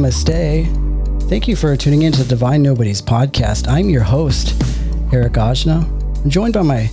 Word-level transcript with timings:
namaste. 0.00 1.28
Thank 1.28 1.46
you 1.46 1.54
for 1.54 1.76
tuning 1.76 2.02
in 2.02 2.12
to 2.12 2.24
Divine 2.24 2.62
Nobodies 2.62 3.02
podcast. 3.02 3.68
I'm 3.68 3.90
your 3.90 4.02
host, 4.02 4.60
Eric 5.12 5.34
Ajna. 5.34 5.84
I'm 6.24 6.30
joined 6.30 6.54
by 6.54 6.62
my 6.62 6.86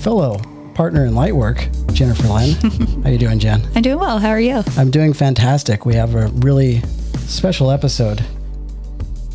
fellow 0.00 0.38
partner 0.74 1.04
in 1.04 1.14
light 1.14 1.36
work, 1.36 1.68
Jennifer 1.92 2.26
Lynn. 2.26 2.54
How 3.02 3.08
are 3.08 3.12
you 3.12 3.18
doing, 3.18 3.38
Jen? 3.38 3.62
I'm 3.74 3.82
doing 3.82 3.98
well. 3.98 4.18
How 4.18 4.30
are 4.30 4.40
you? 4.40 4.62
I'm 4.78 4.90
doing 4.90 5.12
fantastic. 5.12 5.84
We 5.84 5.94
have 5.94 6.14
a 6.14 6.28
really 6.28 6.80
special 7.26 7.70
episode 7.70 8.24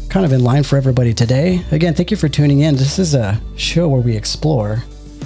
kind 0.09 0.25
of 0.25 0.33
in 0.33 0.43
line 0.43 0.63
for 0.63 0.75
everybody 0.75 1.13
today. 1.13 1.63
Again, 1.71 1.93
thank 1.93 2.09
you 2.09 2.17
for 2.17 2.29
tuning 2.29 2.61
in. 2.61 2.75
This 2.75 2.97
is 2.97 3.13
a 3.13 3.39
show 3.55 3.87
where 3.87 4.01
we 4.01 4.17
explore 4.17 4.83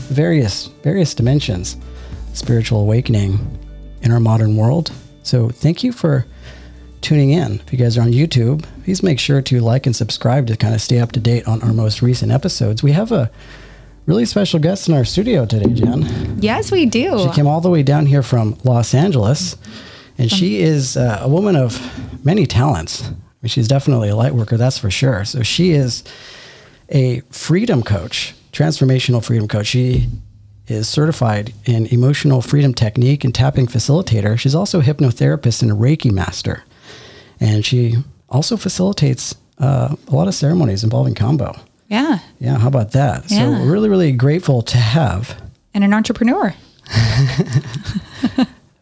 various 0.10 0.68
various 0.84 1.14
dimensions, 1.14 1.78
spiritual 2.34 2.82
awakening 2.82 3.40
in 4.02 4.12
our 4.12 4.20
modern 4.20 4.58
world. 4.58 4.92
So, 5.24 5.48
thank 5.48 5.86
you 5.86 5.94
for 5.94 6.26
tuning 7.14 7.30
in. 7.30 7.60
If 7.60 7.72
you 7.72 7.78
guys 7.78 7.96
are 7.96 8.02
on 8.02 8.12
YouTube, 8.12 8.66
please 8.86 9.04
make 9.04 9.20
sure 9.20 9.40
to 9.40 9.60
like 9.60 9.86
and 9.86 9.96
subscribe 9.96 10.48
to 10.48 10.58
kind 10.58 10.74
of 10.74 10.82
stay 10.82 10.98
up 10.98 11.12
to 11.12 11.20
date 11.20 11.48
on 11.48 11.62
our 11.62 11.72
most 11.72 12.02
recent 12.02 12.32
episodes. 12.32 12.82
We 12.82 12.94
have 12.94 13.12
a 13.12 13.30
really 14.08 14.26
special 14.26 14.60
guest 14.60 14.88
in 14.90 14.96
our 14.96 15.06
studio 15.06 15.46
today, 15.46 15.72
Jen. 15.74 16.42
Yes, 16.42 16.72
we 16.72 16.88
do. 16.88 17.20
She 17.20 17.30
came 17.30 17.46
all 17.46 17.62
the 17.62 17.70
way 17.70 17.84
down 17.84 18.08
here 18.08 18.24
from 18.24 18.58
Los 18.64 18.96
Angeles, 18.96 19.58
and 20.18 20.32
she 20.32 20.62
is 20.62 20.98
uh, 20.98 21.20
a 21.22 21.30
woman 21.30 21.56
of 21.56 21.80
many 22.26 22.48
talents. 22.48 23.04
I 23.04 23.12
mean, 23.44 23.50
she's 23.50 23.68
definitely 23.68 24.10
a 24.10 24.16
light 24.16 24.34
worker, 24.34 24.58
that's 24.58 24.80
for 24.80 24.90
sure. 24.90 25.24
So 25.24 25.44
she 25.44 25.70
is 25.70 26.04
a 26.90 27.20
freedom 27.30 27.84
coach, 27.84 28.34
transformational 28.52 29.24
freedom 29.24 29.48
coach. 29.48 29.68
She 29.68 30.10
is 30.66 30.90
certified 30.90 31.54
in 31.66 31.86
emotional 31.88 32.42
freedom 32.42 32.74
technique 32.74 33.24
and 33.24 33.36
tapping 33.36 33.68
facilitator. 33.68 34.40
She's 34.40 34.56
also 34.56 34.80
a 34.80 34.84
hypnotherapist 34.84 35.62
and 35.62 35.70
a 35.70 35.76
Reiki 35.76 36.12
master. 36.12 36.64
And 37.44 37.66
she 37.66 37.96
also 38.30 38.58
facilitates 38.58 39.36
uh, 39.60 39.96
a 40.08 40.16
lot 40.16 40.28
of 40.28 40.34
ceremonies 40.34 40.84
involving 40.84 41.14
kambo. 41.14 41.60
Yeah. 41.90 42.20
Yeah, 42.40 42.58
how 42.58 42.68
about 42.70 42.92
that? 42.94 43.30
So 43.30 43.36
Yeah. 43.36 43.50
we're 43.60 43.72
really, 43.72 43.90
really 43.90 44.12
grateful 44.14 44.62
to 44.64 44.78
have 44.78 45.36
And 45.74 45.84
an 45.84 45.94
entrepreneur. 45.94 46.56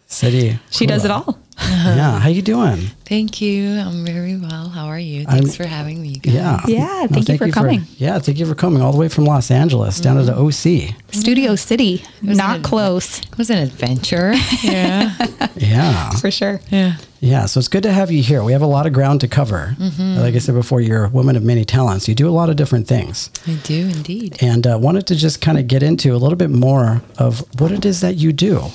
City. 0.07 0.59
She 0.69 0.85
does 0.85 1.05
it 1.05 1.11
all. 1.11 1.37
Yeah, 1.61 2.17
how 2.19 2.27
you 2.29 2.41
doing? 2.41 2.77
Thank 3.05 3.39
you. 3.39 3.69
I'm 3.77 4.03
very 4.03 4.35
well. 4.35 4.69
How 4.69 4.87
are 4.87 4.97
you? 4.99 5.25
I'm- 5.27 5.43
Thanks 5.43 5.55
for 5.55 5.65
having 5.67 6.01
me. 6.01 6.15
Guys. 6.15 6.33
Yeah. 6.33 6.59
Yeah, 6.67 7.05
thank 7.07 7.29
you 7.29 7.37
for 7.37 7.49
coming. 7.51 7.83
yeah, 7.97 8.17
thank 8.17 8.39
you 8.39 8.47
for 8.47 8.55
coming 8.55 8.81
all 8.81 8.91
the 8.91 8.97
way 8.97 9.09
from 9.09 9.25
Los 9.25 9.51
Angeles 9.51 9.99
down 9.99 10.15
to 10.17 10.23
the 10.23 10.35
OC. 10.35 10.95
Studio 11.13 11.55
City. 11.55 12.03
Not 12.23 12.57
an 12.57 12.63
close. 12.63 13.19
It 13.19 13.37
was 13.37 13.49
an 13.51 13.59
adventure. 13.59 14.33
Yeah. 14.63 15.15
Yeah. 15.55 16.09
For 16.11 16.31
sure. 16.31 16.61
yeah. 16.71 16.95
Yeah, 17.21 17.45
so 17.45 17.59
it's 17.59 17.67
good 17.67 17.83
to 17.83 17.93
have 17.93 18.09
you 18.09 18.23
here. 18.23 18.43
We 18.43 18.51
have 18.51 18.63
a 18.63 18.67
lot 18.67 18.87
of 18.87 18.93
ground 18.93 19.21
to 19.21 19.27
cover. 19.27 19.75
Like 19.79 20.33
I 20.33 20.39
said 20.39 20.55
before, 20.55 20.81
you're 20.81 21.05
a 21.05 21.09
woman 21.09 21.35
of 21.35 21.43
many 21.43 21.63
talents. 21.63 22.07
You 22.07 22.15
do 22.15 22.27
a 22.27 22.31
lot 22.33 22.49
of 22.49 22.55
different 22.55 22.87
things. 22.87 23.29
I 23.45 23.53
do 23.63 23.87
indeed. 23.87 24.41
And 24.41 24.65
uh, 24.65 24.79
wanted 24.81 25.05
to 25.07 25.15
just 25.15 25.39
kind 25.39 25.59
of 25.59 25.67
get 25.67 25.83
into 25.83 26.15
a 26.15 26.17
little 26.17 26.35
bit 26.35 26.49
more 26.49 27.03
of 27.19 27.45
what 27.61 27.71
it 27.71 27.85
is 27.85 28.01
that 28.01 28.15
you 28.15 28.33
do. 28.33 28.71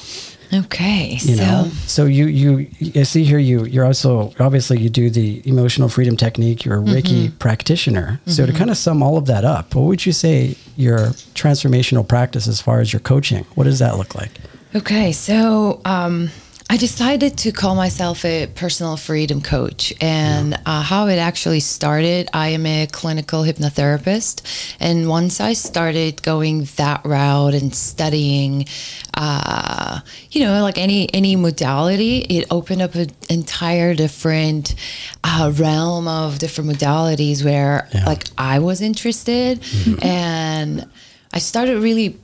Okay. 0.55 1.19
You 1.23 1.35
so 1.35 1.43
know, 1.43 1.71
so 1.87 2.05
you 2.05 2.27
you 2.27 2.69
I 2.95 3.03
see 3.03 3.25
here 3.25 3.39
you 3.39 3.65
you're 3.65 3.85
also 3.85 4.33
obviously 4.39 4.79
you 4.79 4.89
do 4.89 5.11
the 5.11 5.43
emotional 5.45 5.89
freedom 5.89 6.17
technique. 6.17 6.65
You're 6.65 6.79
a 6.79 6.83
Reiki 6.83 7.37
practitioner. 7.41 8.21
So 8.27 8.47
to 8.47 8.53
kind 8.53 8.71
of 8.71 8.77
sum 8.77 9.03
all 9.03 9.17
of 9.17 9.27
that 9.27 9.45
up, 9.45 9.75
what 9.75 9.87
would 9.87 10.07
you 10.07 10.13
say 10.13 10.57
your 10.77 10.99
transformational 11.35 12.07
practice 12.07 12.47
as 12.47 12.61
far 12.61 12.79
as 12.79 12.93
your 12.93 13.01
coaching? 13.01 13.45
What 13.57 13.65
does 13.65 13.81
that 13.81 13.97
look 13.97 14.15
like? 14.15 14.31
Okay, 14.77 15.11
so 15.11 15.81
um, 15.85 16.31
I 16.69 16.77
decided 16.79 17.39
to 17.39 17.53
call 17.53 17.77
myself 17.77 18.25
a 18.25 18.49
personal 18.49 18.97
freedom 18.97 19.41
coach, 19.41 19.93
and 20.01 20.59
uh, 20.67 20.83
how 20.83 21.07
it 21.07 21.15
actually 21.17 21.61
started. 21.61 22.29
I 22.35 22.49
am 22.49 22.67
a 22.67 22.89
clinical 22.91 23.45
hypnotherapist, 23.45 24.43
and 24.81 25.09
once 25.09 25.41
I 25.41 25.53
started 25.53 26.23
going 26.23 26.65
that 26.77 27.05
route 27.05 27.55
and 27.55 27.73
studying, 27.73 28.67
uh, 29.15 30.01
you 30.33 30.43
know, 30.45 30.61
like 30.63 30.77
any 30.77 31.09
any 31.15 31.37
modality, 31.37 32.19
it 32.19 32.47
opened 32.51 32.83
up 32.83 32.97
an 32.97 33.11
entire 33.31 33.95
different 33.95 34.75
uh, 35.23 35.53
realm 35.55 36.09
of 36.09 36.41
different 36.41 36.69
modalities 36.71 37.45
where, 37.45 37.89
Yeah. 37.95 38.07
like, 38.07 38.25
I 38.37 38.59
was 38.59 38.81
interested, 38.81 39.63
and 40.03 40.85
I 41.33 41.39
started 41.39 41.79
really 41.81 42.19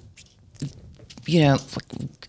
you 1.27 1.41
know, 1.41 1.59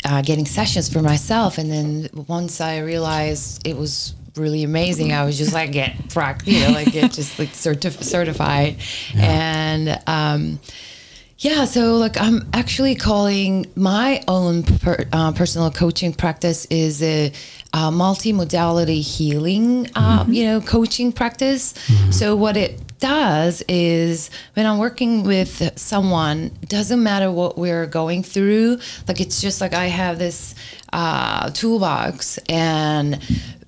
uh, 0.05 0.21
getting 0.21 0.45
sessions 0.45 0.87
for 0.91 1.01
myself. 1.01 1.57
And 1.57 1.71
then 1.71 2.09
once 2.27 2.61
I 2.61 2.79
realized 2.79 3.67
it 3.67 3.75
was 3.75 4.13
really 4.35 4.63
amazing, 4.63 5.13
I 5.13 5.25
was 5.25 5.37
just 5.37 5.53
like, 5.53 5.71
get 5.71 6.09
prac, 6.09 6.45
you 6.45 6.59
know, 6.61 6.71
like 6.71 6.91
get 6.91 7.11
just 7.11 7.37
like 7.39 7.49
certif- 7.49 8.03
certified. 8.03 8.77
And, 9.15 9.99
um, 10.07 10.59
yeah, 11.39 11.65
so 11.65 11.95
like 11.97 12.19
I'm 12.21 12.47
actually 12.53 12.95
calling 12.95 13.65
my 13.75 14.23
own 14.27 14.63
per, 14.63 15.05
uh, 15.11 15.31
personal 15.33 15.71
coaching 15.71 16.13
practice 16.13 16.65
is 16.69 17.01
a, 17.01 17.31
uh 17.73 17.89
multi-modality 17.89 19.01
healing, 19.01 19.89
uh, 19.95 20.25
you 20.29 20.45
know, 20.45 20.61
coaching 20.61 21.11
practice. 21.11 21.73
So 22.11 22.35
what 22.35 22.55
it 22.55 22.79
does 23.03 23.61
is 23.67 24.29
when 24.53 24.65
I'm 24.65 24.77
working 24.77 25.23
with 25.23 25.77
someone, 25.77 26.51
doesn't 26.69 27.03
matter 27.03 27.29
what 27.29 27.57
we're 27.57 27.85
going 27.85 28.23
through. 28.23 28.79
Like 29.09 29.19
it's 29.19 29.41
just 29.41 29.59
like 29.59 29.73
I 29.73 29.87
have 29.87 30.19
this 30.19 30.55
uh, 30.93 31.49
toolbox 31.49 32.37
and 32.47 33.19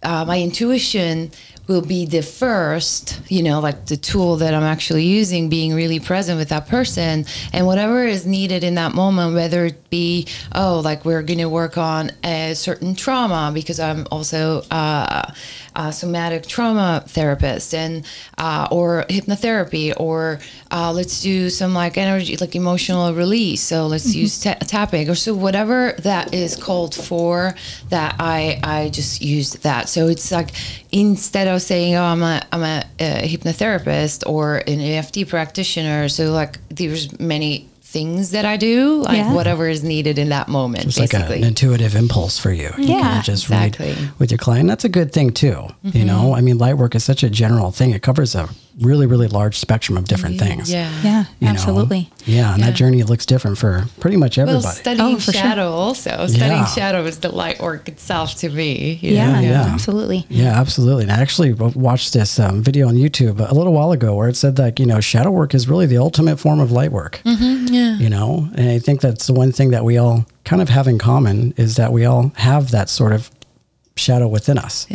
uh, 0.03 0.23
my 0.23 0.41
intuition 0.41 1.31
will 1.67 1.81
be 1.81 2.05
the 2.05 2.21
first, 2.21 3.19
you 3.27 3.43
know, 3.43 3.59
like 3.59 3.87
the 3.87 3.97
tool 3.97 4.37
that 4.37 4.53
I'm 4.53 4.63
actually 4.63 5.03
using, 5.03 5.49
being 5.49 5.73
really 5.73 5.99
present 5.99 6.37
with 6.37 6.49
that 6.49 6.67
person 6.67 7.25
and 7.51 7.65
whatever 7.65 8.05
is 8.05 8.25
needed 8.25 8.63
in 8.63 8.75
that 8.75 8.93
moment, 8.93 9.33
whether 9.33 9.65
it 9.65 9.89
be, 9.89 10.27
oh, 10.53 10.81
like 10.83 11.03
we're 11.05 11.23
going 11.23 11.39
to 11.39 11.49
work 11.49 11.77
on 11.77 12.11
a 12.23 12.53
certain 12.53 12.95
trauma 12.95 13.51
because 13.53 13.79
I'm 13.79 14.07
also 14.11 14.61
uh, 14.71 15.31
a 15.75 15.91
somatic 15.91 16.47
trauma 16.47 17.03
therapist 17.07 17.73
and, 17.73 18.05
uh, 18.37 18.67
or 18.71 19.05
hypnotherapy, 19.09 19.93
or 19.97 20.39
uh, 20.71 20.91
let's 20.91 21.21
do 21.21 21.49
some 21.49 21.73
like 21.73 21.97
energy, 21.97 22.37
like 22.37 22.55
emotional 22.55 23.13
release. 23.13 23.61
So 23.61 23.87
let's 23.87 24.15
use 24.15 24.41
ta- 24.41 24.55
tapping 24.61 25.09
or 25.09 25.15
so 25.15 25.33
whatever 25.33 25.93
that 25.99 26.33
is 26.33 26.55
called 26.55 26.95
for 26.95 27.55
that 27.89 28.15
I, 28.19 28.59
I 28.63 28.89
just 28.89 29.21
used 29.21 29.63
that. 29.63 29.89
So 29.89 30.07
it's 30.07 30.31
like, 30.31 30.51
instead 30.91 31.47
of 31.47 31.61
saying, 31.61 31.95
"Oh, 31.95 32.03
I'm 32.03 32.23
a 32.23 32.41
I'm 32.51 32.63
a, 32.63 32.83
a 32.99 33.27
hypnotherapist 33.27 34.23
or 34.27 34.57
an 34.67 34.79
EFT 34.79 35.27
practitioner," 35.27 36.09
so 36.09 36.31
like 36.31 36.59
there's 36.69 37.19
many 37.19 37.69
things 37.95 38.31
that 38.31 38.43
I 38.43 38.57
do, 38.57 39.01
like 39.03 39.19
Yeah. 39.19 39.33
whatever 39.33 39.69
is 39.69 39.81
needed 39.81 40.19
in 40.19 40.27
that 40.27 40.49
moment, 40.49 40.85
It's 40.85 40.99
like 40.99 41.13
a, 41.13 41.31
an 41.33 41.45
intuitive 41.45 41.95
impulse 41.95 42.37
for 42.37 42.51
you. 42.51 42.69
You 42.77 42.97
Yeah, 42.97 43.21
just 43.21 43.45
exactly. 43.45 43.93
read 43.93 44.19
with 44.19 44.31
your 44.31 44.37
client. 44.37 44.67
That's 44.67 44.83
a 44.83 44.89
good 44.89 45.13
thing 45.13 45.31
too. 45.31 45.47
You 45.47 45.91
mm-hmm. 45.91 46.05
know, 46.05 46.35
I 46.35 46.41
mean, 46.41 46.57
light 46.57 46.77
work 46.77 46.93
is 46.93 47.05
such 47.05 47.23
a 47.23 47.29
general 47.29 47.71
thing. 47.71 47.91
It 47.91 48.01
covers 48.01 48.35
a 48.35 48.49
really, 48.81 49.05
really 49.05 49.27
large 49.27 49.57
spectrum 49.57 49.97
of 49.97 50.05
different 50.05 50.37
things. 50.39 50.71
yeah. 50.71 50.91
Yeah, 51.03 51.25
you 51.39 51.47
know? 51.47 51.53
absolutely. 51.53 52.09
Yeah, 52.25 52.53
and 52.53 52.61
that 52.63 52.73
journey 52.75 53.03
looks 53.03 53.25
different 53.25 53.57
for 53.57 53.85
pretty 53.99 54.17
much 54.17 54.37
Well, 54.37 54.49
everybody. 54.49 54.75
studying 54.75 55.15
Oh, 55.15 55.19
for 55.19 55.31
sure. 55.31 55.33
shadow 55.33 55.71
also. 55.71 56.27
Studying 56.27 56.51
Yeah. 56.51 56.65
shadow 56.65 57.05
is 57.05 57.19
the 57.19 57.29
light 57.29 57.61
work 57.61 57.87
itself 57.87 58.35
to 58.39 58.49
me. 58.49 58.99
you 59.01 59.13
Yeah, 59.13 59.39
yeah. 59.39 59.61
absolutely. 59.73 60.25
Yeah, 60.29 60.59
absolutely. 60.59 61.03
And 61.03 61.11
I 61.11 61.21
actually 61.21 61.53
watched 61.53 62.13
this 62.13 62.37
um, 62.39 62.61
video 62.61 62.87
on 62.87 62.95
YouTube 62.95 63.39
a 63.39 63.53
little 63.53 63.73
while 63.73 63.91
ago 63.93 64.13
where 64.15 64.27
it 64.27 64.35
said 64.35 64.55
that, 64.57 64.79
you 64.79 64.85
know, 64.85 64.99
shadow 64.99 65.31
work 65.31 65.53
is 65.55 65.67
really 65.69 65.85
the 65.85 65.97
ultimate 65.97 66.37
form 66.37 66.59
of 66.59 66.71
light 66.71 66.91
work. 66.91 67.21
yeah. 67.23 67.97
You 67.97 68.09
know, 68.09 68.49
and 68.55 68.69
I 68.69 68.79
think 68.79 69.01
that's 69.01 69.27
the 69.27 69.33
one 69.33 69.51
thing 69.51 69.71
that 69.71 69.85
we 69.85 69.97
all 69.97 70.25
kind 70.43 70.61
of 70.61 70.69
have 70.69 70.87
in 70.87 70.97
common 70.97 71.53
is 71.57 71.75
that 71.77 71.93
we 71.93 72.03
all 72.05 72.31
have 72.35 72.71
that 72.71 72.89
sort 72.89 73.13
of 73.13 73.31
shadow 73.97 74.27
within 74.27 74.57
us. 74.57 74.87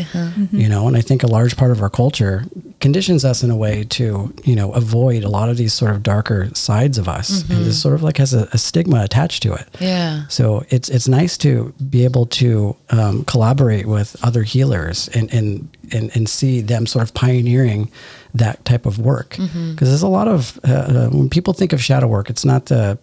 You 0.53 0.69
know, 0.69 0.87
and 0.87 0.97
I 0.97 1.01
think 1.01 1.23
a 1.23 1.27
large 1.27 1.57
part 1.57 1.71
of 1.71 1.81
our 1.83 1.89
culture 1.89 2.45
conditions 2.81 3.25
us 3.25 3.43
in 3.43 3.51
a 3.51 3.57
way 3.57 3.85
to, 3.85 4.33
you 4.45 4.55
know, 4.55 4.73
avoid 4.73 5.25
a 5.25 5.29
lot 5.29 5.49
of 5.49 5.57
these 5.57 5.73
sort 5.73 5.93
of 5.93 6.03
darker 6.03 6.51
sides 6.55 6.99
of 6.99 7.09
us. 7.09 7.49
And 7.49 7.65
this 7.65 7.81
sort 7.81 7.95
of 7.95 8.03
like 8.03 8.19
has 8.19 8.35
a, 8.35 8.49
a 8.53 8.59
stigma 8.59 9.03
attached 9.03 9.43
to 9.45 9.55
it. 9.55 9.67
Yeah. 9.81 10.27
So 10.29 10.65
it's 10.69 10.89
it's 10.91 11.09
nice 11.09 11.39
to 11.39 11.73
be 11.89 12.05
able 12.05 12.27
to 12.27 12.77
um, 12.91 13.25
collaborate 13.25 13.87
with 13.87 14.17
other 14.23 14.43
healers 14.43 15.09
and, 15.09 15.33
and 15.33 15.69
and 15.93 16.11
and 16.15 16.29
see 16.29 16.61
them 16.61 16.87
sort 16.87 17.03
of 17.03 17.15
pioneering 17.15 17.91
that 18.35 18.65
type 18.65 18.87
of 18.87 18.99
work 18.99 19.31
because 19.31 19.89
there's 19.89 20.03
a 20.03 20.09
lot 20.09 20.29
of 20.29 20.61
uh, 20.69 20.73
uh, 20.73 21.09
when 21.09 21.29
people 21.29 21.53
think 21.55 21.73
of 21.73 21.83
shadow 21.83 22.07
work, 22.07 22.29
it's 22.31 22.45
not 22.45 22.67
the 22.67 22.99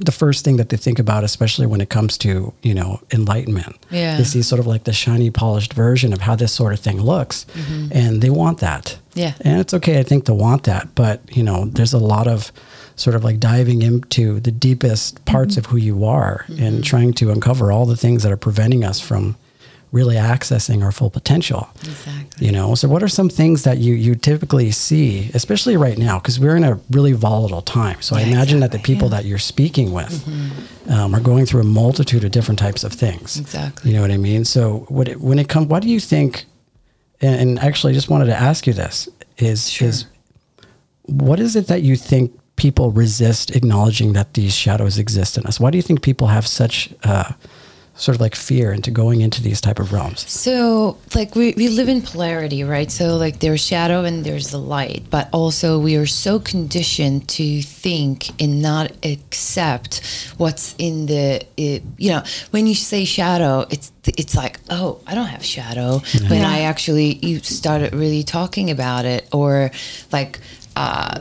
the 0.00 0.12
first 0.12 0.44
thing 0.44 0.56
that 0.56 0.68
they 0.68 0.76
think 0.76 0.98
about, 0.98 1.24
especially 1.24 1.66
when 1.66 1.80
it 1.80 1.88
comes 1.88 2.16
to 2.18 2.52
you 2.62 2.74
know 2.74 3.00
enlightenment. 3.12 3.76
Yeah. 3.90 4.16
they 4.18 4.24
see 4.24 4.42
sort 4.42 4.60
of 4.60 4.66
like 4.66 4.84
the 4.84 4.92
shiny, 4.92 5.30
polished 5.30 5.72
version 5.72 6.12
of 6.12 6.20
how 6.22 6.36
this 6.36 6.52
sort 6.52 6.72
of 6.72 6.80
thing 6.80 7.00
looks, 7.00 7.46
and 7.92 8.20
they 8.22 8.30
want 8.30 8.58
that. 8.58 8.98
Yeah. 9.14 9.32
and 9.40 9.60
it's 9.60 9.72
okay, 9.74 9.98
I 9.98 10.02
think, 10.02 10.26
to 10.26 10.34
want 10.34 10.64
that, 10.64 10.94
but 10.94 11.20
you 11.34 11.42
know, 11.42 11.64
there's 11.66 11.94
a 11.94 11.98
lot 11.98 12.26
of 12.28 12.52
sort 12.96 13.16
of 13.16 13.24
like 13.24 13.38
diving 13.40 13.82
into 13.82 14.40
the 14.40 14.50
deepest 14.50 15.24
parts 15.24 15.54
Mm-hmm. 15.56 15.58
of 15.60 15.66
who 15.66 15.76
you 15.78 16.04
are 16.04 16.44
and 16.58 16.82
trying 16.84 17.12
to 17.14 17.30
uncover 17.30 17.70
all 17.72 17.86
the 17.86 17.96
things 17.96 18.22
that 18.22 18.32
are 18.32 18.36
preventing 18.38 18.84
us 18.84 19.00
from 19.00 19.36
really 19.98 20.16
accessing 20.34 20.78
our 20.84 20.92
full 20.98 21.10
potential. 21.10 21.62
Exactly. 21.92 22.46
You 22.46 22.52
know, 22.56 22.74
so 22.80 22.86
what 22.88 23.02
are 23.02 23.08
some 23.20 23.28
things 23.40 23.62
that 23.62 23.76
you 23.84 23.92
you 24.06 24.14
typically 24.30 24.70
see, 24.70 25.08
especially 25.40 25.76
right 25.86 25.98
now, 26.08 26.14
because 26.20 26.36
we're 26.42 26.56
in 26.56 26.64
a 26.72 26.74
really 26.96 27.14
volatile 27.28 27.62
time. 27.62 27.98
So 28.02 28.16
I 28.16 28.20
Yeah, 28.20 28.32
imagine 28.32 28.60
that 28.60 28.70
the 28.72 28.78
exactly, 28.78 28.94
people 28.94 29.08
that 29.14 29.24
you're 29.24 29.46
speaking 29.54 29.88
with 29.98 30.14
um, 30.94 31.14
are 31.14 31.22
going 31.30 31.46
through 31.46 31.62
a 31.68 31.70
multitude 31.82 32.22
of 32.26 32.30
different 32.30 32.58
types 32.66 32.84
of 32.84 32.92
things. 33.04 33.38
Exactly. 33.44 33.84
You 33.90 33.96
know 33.96 34.02
what 34.02 34.10
I 34.18 34.20
mean? 34.30 34.44
So 34.44 34.62
what 34.96 35.06
it, 35.08 35.18
when 35.28 35.38
it 35.38 35.48
comes, 35.48 35.66
what 35.68 35.82
do 35.82 35.88
you 35.88 36.00
think? 36.00 36.44
And, 37.22 37.34
and 37.40 37.58
actually, 37.68 37.92
I 37.92 37.94
just 38.00 38.10
wanted 38.10 38.26
to 38.34 38.36
ask 38.50 38.66
you 38.68 38.74
this: 38.74 39.08
is 39.38 39.58
Sure. 39.70 39.88
is 39.88 40.06
what 41.28 41.38
is 41.40 41.54
it 41.56 41.66
that 41.68 41.82
you 41.82 41.96
think 41.96 42.32
people 42.56 42.90
resist 43.04 43.54
acknowledging 43.56 44.14
that 44.14 44.28
these 44.34 44.54
shadows 44.54 44.98
exist 44.98 45.36
in 45.38 45.46
us? 45.46 45.60
Why 45.60 45.70
do 45.70 45.76
you 45.78 45.82
think 45.82 46.02
people 46.02 46.26
have 46.28 46.46
such 46.46 46.90
uh, 47.04 47.32
sort 47.96 48.14
of 48.14 48.20
like 48.20 48.34
fear 48.34 48.72
into 48.72 48.90
going 48.90 49.20
into 49.22 49.42
these 49.42 49.60
type 49.60 49.78
of 49.78 49.92
realms? 49.92 50.28
So, 50.30 50.98
like, 51.14 51.34
we, 51.34 51.54
we 51.56 51.68
live 51.68 51.88
in 51.88 52.02
polarity, 52.02 52.62
right? 52.62 52.90
So, 52.90 53.16
like, 53.16 53.40
there's 53.40 53.60
shadow 53.60 54.04
and 54.04 54.24
there's 54.24 54.50
the 54.50 54.58
light, 54.58 55.04
but 55.10 55.28
also 55.32 55.78
we 55.78 55.96
are 55.96 56.06
so 56.06 56.38
conditioned 56.38 57.28
to 57.30 57.62
think 57.62 58.40
and 58.42 58.60
not 58.60 58.92
accept 59.04 60.02
what's 60.36 60.74
in 60.78 61.06
the, 61.06 61.44
it, 61.56 61.82
you 61.96 62.10
know, 62.10 62.22
when 62.50 62.66
you 62.66 62.74
say 62.74 63.04
shadow, 63.04 63.66
it's 63.70 63.92
it's 64.06 64.36
like, 64.36 64.60
oh, 64.70 65.00
I 65.06 65.14
don't 65.16 65.26
have 65.26 65.44
shadow. 65.44 65.98
When 66.28 66.40
Yeah. 66.40 66.48
I 66.50 66.60
actually, 66.60 67.14
you 67.26 67.40
started 67.40 67.92
really 67.94 68.22
talking 68.22 68.70
about 68.70 69.04
it, 69.04 69.26
or 69.32 69.70
like, 70.12 70.38
uh, 70.76 71.20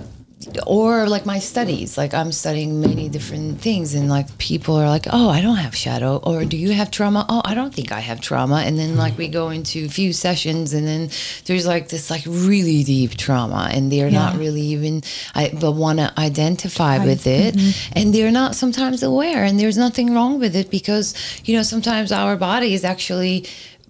or 0.68 1.08
like 1.08 1.26
my 1.26 1.40
studies. 1.40 1.98
Like 1.98 2.14
i'm 2.14 2.32
studying 2.32 2.80
many 2.82 3.10
different 3.10 3.62
things 3.62 3.94
and 3.96 4.10
like 4.10 4.38
people 4.38 4.76
are 4.76 4.88
like 4.88 5.08
oh 5.12 5.30
i 5.30 5.42
don't 5.42 5.58
have 5.58 5.76
shadow. 5.76 6.18
Or 6.18 6.46
do 6.46 6.58
you 6.58 6.72
have 6.74 6.92
trauma? 6.92 7.26
Oh 7.30 7.42
i 7.46 7.54
don't 7.54 7.74
think 7.74 7.92
i 7.92 8.00
have 8.00 8.22
trauma. 8.22 8.58
And 8.66 8.78
then 8.78 8.96
like 8.96 9.18
we 9.18 9.28
go 9.28 9.50
into 9.50 9.86
a 9.86 9.90
few 9.90 10.14
sessions 10.14 10.74
and 10.74 10.88
then 10.88 11.10
there's 11.46 11.66
like 11.66 11.90
this 11.90 12.10
like 12.10 12.24
really 12.28 12.84
deep 12.84 13.12
trauma 13.18 13.70
and 13.74 13.92
they're 13.92 14.12
not 14.12 14.38
really 14.38 14.62
even 14.62 15.02
i 15.34 15.52
but 15.60 15.72
want 15.74 16.00
to 16.00 16.12
identify 16.20 16.98
Right. 16.98 17.08
with 17.08 17.26
it. 17.28 17.56
Mm-hmm. 17.56 17.94
And 17.98 18.14
they're 18.14 18.32
not 18.32 18.56
sometimes 18.56 19.02
aware 19.04 19.44
and 19.44 19.60
there's 19.60 19.78
nothing 19.78 20.14
wrong 20.14 20.40
with 20.40 20.56
it 20.56 20.70
because 20.70 21.14
you 21.46 21.56
know 21.56 21.64
sometimes 21.64 22.12
our 22.12 22.36
body 22.38 22.74
is 22.74 22.84
actually 22.84 23.46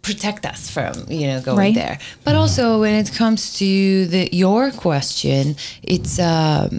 protect 0.08 0.46
us 0.46 0.62
from 0.76 0.94
you 1.20 1.26
know 1.30 1.40
going 1.42 1.58
Right. 1.58 1.76
there 1.84 1.98
but 2.26 2.34
also 2.42 2.64
when 2.84 2.94
it 3.04 3.10
comes 3.22 3.42
to 3.60 4.06
the 4.14 4.30
your 4.44 4.72
question 4.86 5.56
it's 5.96 6.16
um 6.20 6.74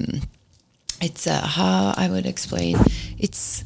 it's 1.07 1.27
uh, 1.27 1.41
how 1.59 1.93
i 1.97 2.07
would 2.13 2.27
explain 2.35 2.75
it's 3.19 3.65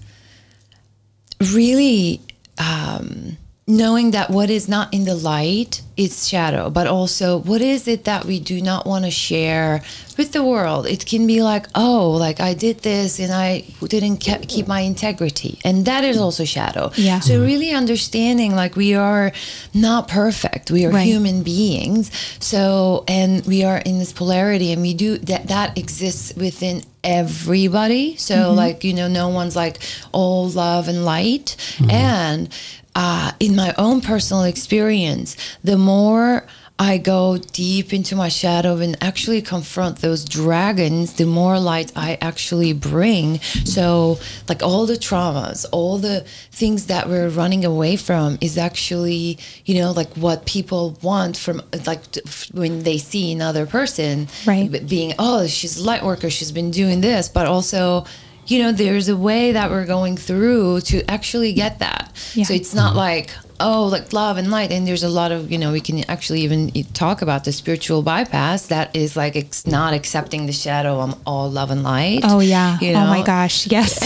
really 1.52 2.20
um 2.58 3.36
knowing 3.70 4.10
that 4.10 4.30
what 4.30 4.50
is 4.50 4.68
not 4.68 4.92
in 4.92 5.04
the 5.04 5.14
light 5.14 5.82
is 5.96 6.28
shadow 6.28 6.70
but 6.70 6.86
also 6.86 7.38
what 7.38 7.60
is 7.60 7.86
it 7.86 8.04
that 8.04 8.24
we 8.24 8.40
do 8.40 8.60
not 8.60 8.86
want 8.86 9.04
to 9.04 9.10
share 9.10 9.82
with 10.16 10.32
the 10.32 10.42
world? 10.44 10.86
It 10.86 11.06
can 11.06 11.26
be 11.26 11.42
like 11.42 11.66
oh 11.74 12.10
like 12.10 12.40
i 12.40 12.52
did 12.54 12.80
this 12.80 13.18
and 13.18 13.32
i 13.32 13.64
didn't 13.86 14.18
ke- 14.18 14.46
keep 14.48 14.66
my 14.66 14.80
integrity. 14.80 15.58
And 15.64 15.84
that 15.86 16.04
is 16.04 16.18
also 16.18 16.44
shadow. 16.44 16.90
Yeah. 16.96 17.20
so 17.20 17.34
mm-hmm. 17.34 17.44
really 17.44 17.70
understanding 17.70 18.54
like 18.54 18.76
we 18.76 18.94
are 18.94 19.32
not 19.74 20.08
perfect. 20.08 20.70
We 20.70 20.84
are 20.86 20.90
Right. 20.90 21.06
human 21.06 21.42
beings. 21.42 22.10
So 22.40 23.04
and 23.06 23.44
we 23.46 23.64
are 23.64 23.78
in 23.78 23.98
this 23.98 24.12
polarity 24.12 24.72
and 24.72 24.82
we 24.82 24.94
do 24.94 25.18
that 25.18 25.48
that 25.48 25.78
exists 25.78 26.34
within 26.36 26.82
everybody. 27.04 28.16
So 28.16 28.34
mm-hmm. 28.34 28.56
like 28.56 28.84
you 28.84 28.94
know 28.94 29.08
no 29.08 29.28
one's 29.28 29.56
like 29.56 29.78
all 30.12 30.48
love 30.48 30.88
and 30.88 31.04
light. 31.04 31.56
Mm-hmm. 31.78 31.90
And 31.90 32.48
uh, 32.94 33.32
in 33.40 33.54
my 33.56 33.74
own 33.78 34.00
personal 34.00 34.42
experience 34.44 35.36
the 35.64 35.76
more 35.78 36.46
I 36.82 36.96
go 36.96 37.36
deep 37.36 37.92
into 37.92 38.16
my 38.16 38.30
shadow 38.30 38.78
and 38.78 38.96
actually 39.02 39.42
confront 39.42 39.98
those 39.98 40.24
dragons, 40.24 41.12
the 41.12 41.26
more 41.26 41.60
light 41.60 41.92
I 41.94 42.16
actually 42.22 42.72
bring. 42.72 43.38
So, 43.66 44.18
like 44.48 44.62
all 44.62 44.86
the 44.86 44.94
traumas, 44.94 45.66
all 45.72 45.98
the 45.98 46.24
things 46.52 46.86
that 46.86 47.06
we're 47.06 47.28
running 47.28 47.66
away 47.66 47.96
from 47.96 48.38
is 48.40 48.56
actually, 48.56 49.38
you 49.66 49.74
know, 49.74 49.90
like 49.92 50.10
what 50.16 50.46
people 50.46 50.96
want 51.02 51.36
from, 51.36 51.60
like 51.84 52.10
t- 52.12 52.22
when 52.52 52.82
they 52.82 52.96
see 52.96 53.30
another 53.30 53.66
person, 53.66 54.28
Right. 54.46 54.70
being, 54.88 55.12
oh, 55.18 55.46
she's 55.48 55.76
a 55.78 55.84
light 55.84 56.02
worker, 56.02 56.30
she's 56.30 56.50
been 56.50 56.70
doing 56.70 57.02
this, 57.02 57.28
but 57.28 57.44
also, 57.46 58.06
you 58.50 58.58
know, 58.62 58.72
there's 58.72 59.08
a 59.08 59.16
way 59.16 59.52
that 59.52 59.70
we're 59.70 59.86
going 59.86 60.16
through 60.16 60.80
to 60.80 61.08
actually 61.08 61.52
get 61.52 61.78
that. 61.78 62.12
Yeah. 62.34 62.44
So 62.44 62.54
it's 62.54 62.74
not 62.74 62.90
mm-hmm. 62.90 62.98
like, 62.98 63.30
oh, 63.60 63.84
like 63.84 64.12
love 64.12 64.36
and 64.36 64.50
light. 64.50 64.72
And 64.72 64.86
there's 64.86 65.02
a 65.02 65.08
lot 65.08 65.30
of, 65.30 65.52
you 65.52 65.58
know, 65.58 65.72
we 65.72 65.80
can 65.80 66.08
actually 66.10 66.40
even 66.40 66.70
talk 66.94 67.22
about 67.22 67.44
the 67.44 67.52
spiritual 67.52 68.02
bypass 68.02 68.66
that 68.66 68.94
is 68.96 69.16
like 69.16 69.36
it's 69.36 69.66
not 69.66 69.92
accepting 69.92 70.46
the 70.46 70.52
shadow 70.52 70.98
on 70.98 71.18
all 71.26 71.50
love 71.50 71.70
and 71.70 71.82
light. 71.82 72.20
Oh 72.24 72.40
yeah. 72.40 72.78
You 72.80 72.94
Oh 72.94 73.06
my 73.06 73.22
gosh. 73.22 73.66
Yes. 73.66 74.00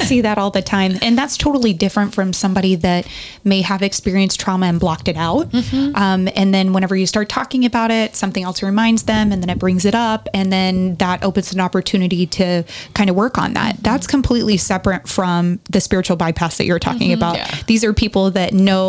See 0.06 0.22
that 0.22 0.38
all 0.38 0.50
the 0.50 0.62
time. 0.62 0.94
And 1.02 1.16
that's 1.16 1.36
totally 1.36 1.72
different 1.72 2.14
from 2.14 2.32
somebody 2.32 2.74
that 2.76 3.06
may 3.44 3.60
have 3.60 3.82
experienced 3.82 4.40
trauma 4.40 4.66
and 4.66 4.80
blocked 4.80 5.08
it 5.08 5.16
out. 5.16 5.50
Mm-hmm. 5.50 5.94
Um, 5.96 6.28
and 6.34 6.52
then 6.54 6.72
whenever 6.72 6.96
you 6.96 7.06
start 7.06 7.28
talking 7.28 7.64
about 7.64 7.90
it, 7.90 8.16
something 8.16 8.42
else 8.42 8.62
reminds 8.62 9.04
them 9.04 9.32
and 9.32 9.42
then 9.42 9.50
it 9.50 9.58
brings 9.58 9.84
it 9.84 9.94
up. 9.94 10.28
And 10.32 10.52
then 10.52 10.96
that 10.96 11.22
opens 11.22 11.52
an 11.52 11.60
opportunity 11.60 12.26
to 12.26 12.64
kind 12.94 13.10
of 13.10 13.16
work 13.16 13.38
on 13.38 13.52
that. 13.54 13.74
Mm-hmm. 13.74 13.82
That's 13.82 14.06
completely 14.06 14.56
separate 14.56 15.08
from 15.08 15.60
the 15.70 15.80
spiritual 15.80 16.16
bypass 16.16 16.56
that 16.58 16.64
you're 16.64 16.78
talking 16.78 17.12
about. 17.12 17.36
Mm-hmm. 17.36 17.56
Yeah. 17.56 17.62
These 17.66 17.84
are 17.84 17.92
people 17.92 18.30
that 18.32 18.52
know 18.52 18.85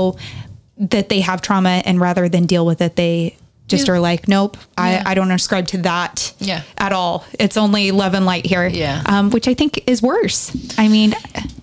that 0.78 1.10
they 1.10 1.22
have 1.22 1.42
trauma 1.42 1.82
and 1.86 2.00
rather 2.00 2.30
than 2.30 2.46
deal 2.46 2.66
with 2.66 2.82
it, 2.82 2.96
they 2.96 3.36
just 3.68 3.88
Yeah. 3.88 3.96
are 3.96 4.00
like, 4.00 4.28
nope, 4.30 4.56
Yeah. 4.78 5.04
I, 5.06 5.12
I 5.12 5.14
don't 5.14 5.30
ascribe 5.32 5.68
to 5.68 5.78
that 5.80 6.34
Yeah. 6.40 6.62
at 6.78 6.94
all. 6.94 7.26
It's 7.38 7.58
only 7.58 7.92
love 7.92 8.14
and 8.14 8.26
light 8.26 8.46
here. 8.46 8.66
Yeah. 8.66 9.02
Um, 9.06 9.30
which 9.30 9.48
I 9.50 9.54
think 9.56 9.84
is 9.88 10.02
worse. 10.02 10.52
I 10.78 10.88
mean, 10.88 11.14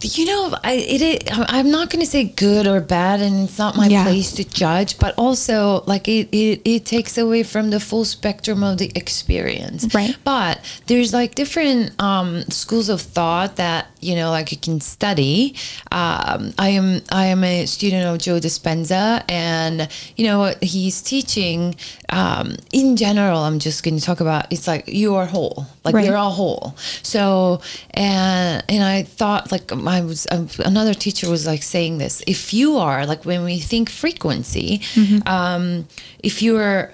you 0.03 0.27
know 0.27 0.55
I, 0.63 0.73
it, 0.75 1.01
it 1.01 1.23
i'm 1.57 1.71
not 1.71 1.89
going 1.89 2.05
to 2.05 2.11
say 2.11 2.25
good 2.25 2.67
or 2.67 2.79
bad 2.83 3.23
and 3.23 3.49
it's 3.49 3.57
not 3.57 3.75
my 3.75 3.87
Yeah. 3.87 4.05
place 4.05 4.33
to 4.33 4.45
judge 4.45 4.99
but 4.99 5.15
also 5.17 5.83
like 5.87 6.07
it, 6.09 6.29
it 6.31 6.61
it 6.67 6.85
takes 6.85 7.17
away 7.17 7.43
from 7.43 7.71
the 7.71 7.81
full 7.81 8.05
spectrum 8.05 8.63
of 8.63 8.77
the 8.77 8.93
experience 8.95 9.95
Right. 9.95 10.15
but 10.23 10.61
there's 10.89 11.15
like 11.15 11.35
different 11.35 11.99
um, 12.03 12.43
schools 12.51 12.91
of 12.91 13.01
thought 13.01 13.57
that 13.57 13.87
you 14.05 14.15
know 14.15 14.31
like 14.31 14.53
you 14.53 14.59
can 14.59 14.81
study. 14.81 15.55
Um, 15.93 16.53
i 16.59 16.69
am 16.81 17.01
i 17.11 17.27
am 17.27 17.43
a 17.45 17.67
student 17.67 18.05
of 18.07 18.19
joe 18.19 18.39
dispenza 18.39 19.23
and 19.29 19.89
you 20.17 20.25
know 20.27 20.39
what 20.39 20.63
he's 20.63 21.01
teaching 21.03 21.75
um, 22.11 22.57
in 22.73 22.97
general 22.97 23.41
i'm 23.41 23.59
just 23.59 23.83
going 23.85 23.99
to 23.99 24.05
talk 24.05 24.21
about 24.21 24.43
it's 24.53 24.67
like 24.67 24.85
you 24.89 25.15
are 25.15 25.27
whole. 25.27 25.67
Like 25.85 25.95
Right. 25.95 26.09
we're 26.09 26.17
all 26.17 26.31
whole. 26.31 26.75
So 27.03 27.61
and 27.93 28.65
and 28.69 28.83
i 28.83 29.03
thought 29.03 29.53
like 29.53 29.71
i 29.73 30.01
was 30.01 30.27
um, 30.31 30.49
another 30.65 30.95
teacher 30.95 31.29
was 31.31 31.47
like 31.47 31.63
saying 31.63 31.99
this 31.99 32.23
if 32.27 32.53
you 32.55 32.77
are 32.79 33.07
like 33.07 33.25
when 33.25 33.45
we 33.45 33.59
think 33.59 33.89
frequency 33.91 34.81
um 35.27 35.87
if 36.23 36.43
you're 36.43 36.91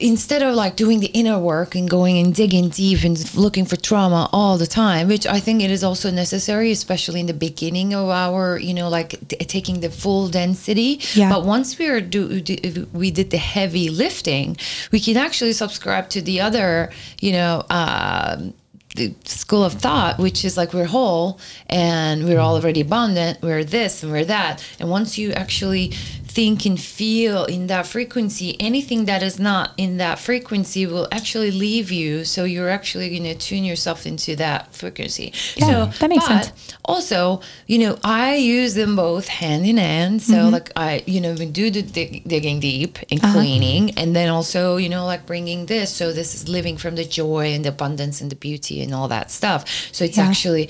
instead 0.00 0.42
of 0.42 0.54
like 0.54 0.76
doing 0.76 1.00
the 1.00 1.08
inner 1.08 1.38
work 1.38 1.74
and 1.74 1.90
going 1.90 2.18
and 2.18 2.34
digging 2.34 2.68
deep 2.68 3.02
and 3.02 3.34
looking 3.34 3.64
for 3.64 3.74
trauma 3.76 4.28
all 4.32 4.56
the 4.56 4.66
time 4.66 5.08
which 5.08 5.26
i 5.26 5.40
think 5.40 5.60
it 5.60 5.70
is 5.70 5.82
also 5.82 6.08
necessary 6.10 6.70
especially 6.70 7.18
in 7.20 7.26
the 7.26 7.34
beginning 7.34 7.92
of 7.94 8.08
our 8.08 8.58
you 8.58 8.72
know 8.72 8.88
like 8.88 9.10
t- 9.28 9.36
taking 9.38 9.80
the 9.80 9.90
full 9.90 10.28
density 10.28 11.00
Yeah. 11.14 11.28
but 11.30 11.44
once 11.44 11.78
we 11.78 11.88
are 11.88 12.00
do, 12.00 12.40
do 12.40 12.86
we 12.92 13.10
did 13.10 13.30
the 13.30 13.38
heavy 13.38 13.88
lifting 13.90 14.56
we 14.92 15.00
can 15.00 15.16
actually 15.16 15.52
subscribe 15.52 16.08
to 16.10 16.20
the 16.22 16.40
other 16.40 16.90
you 17.20 17.32
know 17.32 17.64
um 17.70 18.54
the 18.96 19.14
school 19.26 19.62
of 19.64 19.74
thought, 19.74 20.18
which 20.18 20.44
is 20.46 20.56
like 20.56 20.72
we're 20.72 20.86
whole 20.86 21.38
and 21.68 22.24
we're 22.24 22.38
already 22.38 22.80
abundant, 22.80 23.40
we're 23.42 23.62
this 23.62 24.02
and 24.02 24.10
we're 24.10 24.24
that. 24.24 24.64
And 24.80 24.90
once 24.90 25.18
you 25.18 25.30
actually 25.32 25.92
think 26.38 26.64
and 26.70 26.78
feel 26.80 27.44
in 27.56 27.66
that 27.66 27.84
frequency, 27.84 28.48
anything 28.70 29.00
that 29.06 29.22
is 29.28 29.36
not 29.40 29.66
in 29.76 29.96
that 30.04 30.16
frequency 30.28 30.82
will 30.86 31.08
actually 31.18 31.50
leave 31.50 31.88
you. 32.00 32.24
So 32.24 32.40
you're 32.44 32.68
actually 32.78 33.08
going 33.10 33.24
to 33.24 33.34
tune 33.48 33.64
yourself 33.64 34.06
into 34.06 34.36
that 34.36 34.60
frequency. 34.72 35.32
Yeah, 35.56 35.66
so 35.68 35.74
that 35.98 36.08
makes 36.08 36.28
but 36.28 36.44
sense. 36.44 36.76
Also, 36.84 37.40
you 37.66 37.78
know, 37.82 37.98
I 38.04 38.36
use 38.36 38.72
them 38.80 38.92
both 38.94 39.26
hand 39.40 39.66
in 39.66 39.78
hand. 39.78 40.22
So 40.22 40.34
Mm-hmm. 40.34 40.52
like 40.56 40.70
I, 40.76 41.02
you 41.14 41.20
know, 41.22 41.32
we 41.40 41.46
do 41.62 41.66
the 41.76 41.82
dig- 41.98 42.22
digging 42.34 42.58
deep 42.60 42.92
and 43.10 43.18
Uh-huh. 43.20 43.32
cleaning, 43.34 43.82
and 44.00 44.08
then 44.18 44.28
also, 44.36 44.60
you 44.84 44.88
know, 44.94 45.04
like 45.12 45.22
bringing 45.32 45.66
this. 45.66 45.88
So 45.98 46.04
this 46.12 46.30
is 46.36 46.42
living 46.58 46.76
from 46.82 46.94
the 47.00 47.04
joy 47.20 47.44
and 47.54 47.64
the 47.64 47.70
abundance 47.76 48.16
and 48.22 48.30
the 48.34 48.36
beauty 48.48 48.76
and 48.84 48.90
all 48.96 49.08
that 49.16 49.26
stuff. 49.38 49.60
So 49.96 50.00
it's 50.08 50.18
Yeah. 50.18 50.28
actually 50.30 50.64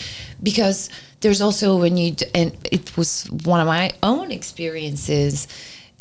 because 0.50 0.88
there's 1.20 1.40
also 1.40 1.76
when 1.78 1.96
you 1.96 2.14
and 2.34 2.56
it 2.70 2.96
was 2.96 3.24
one 3.44 3.60
of 3.60 3.66
my 3.66 3.90
own 4.02 4.30
experiences 4.30 5.48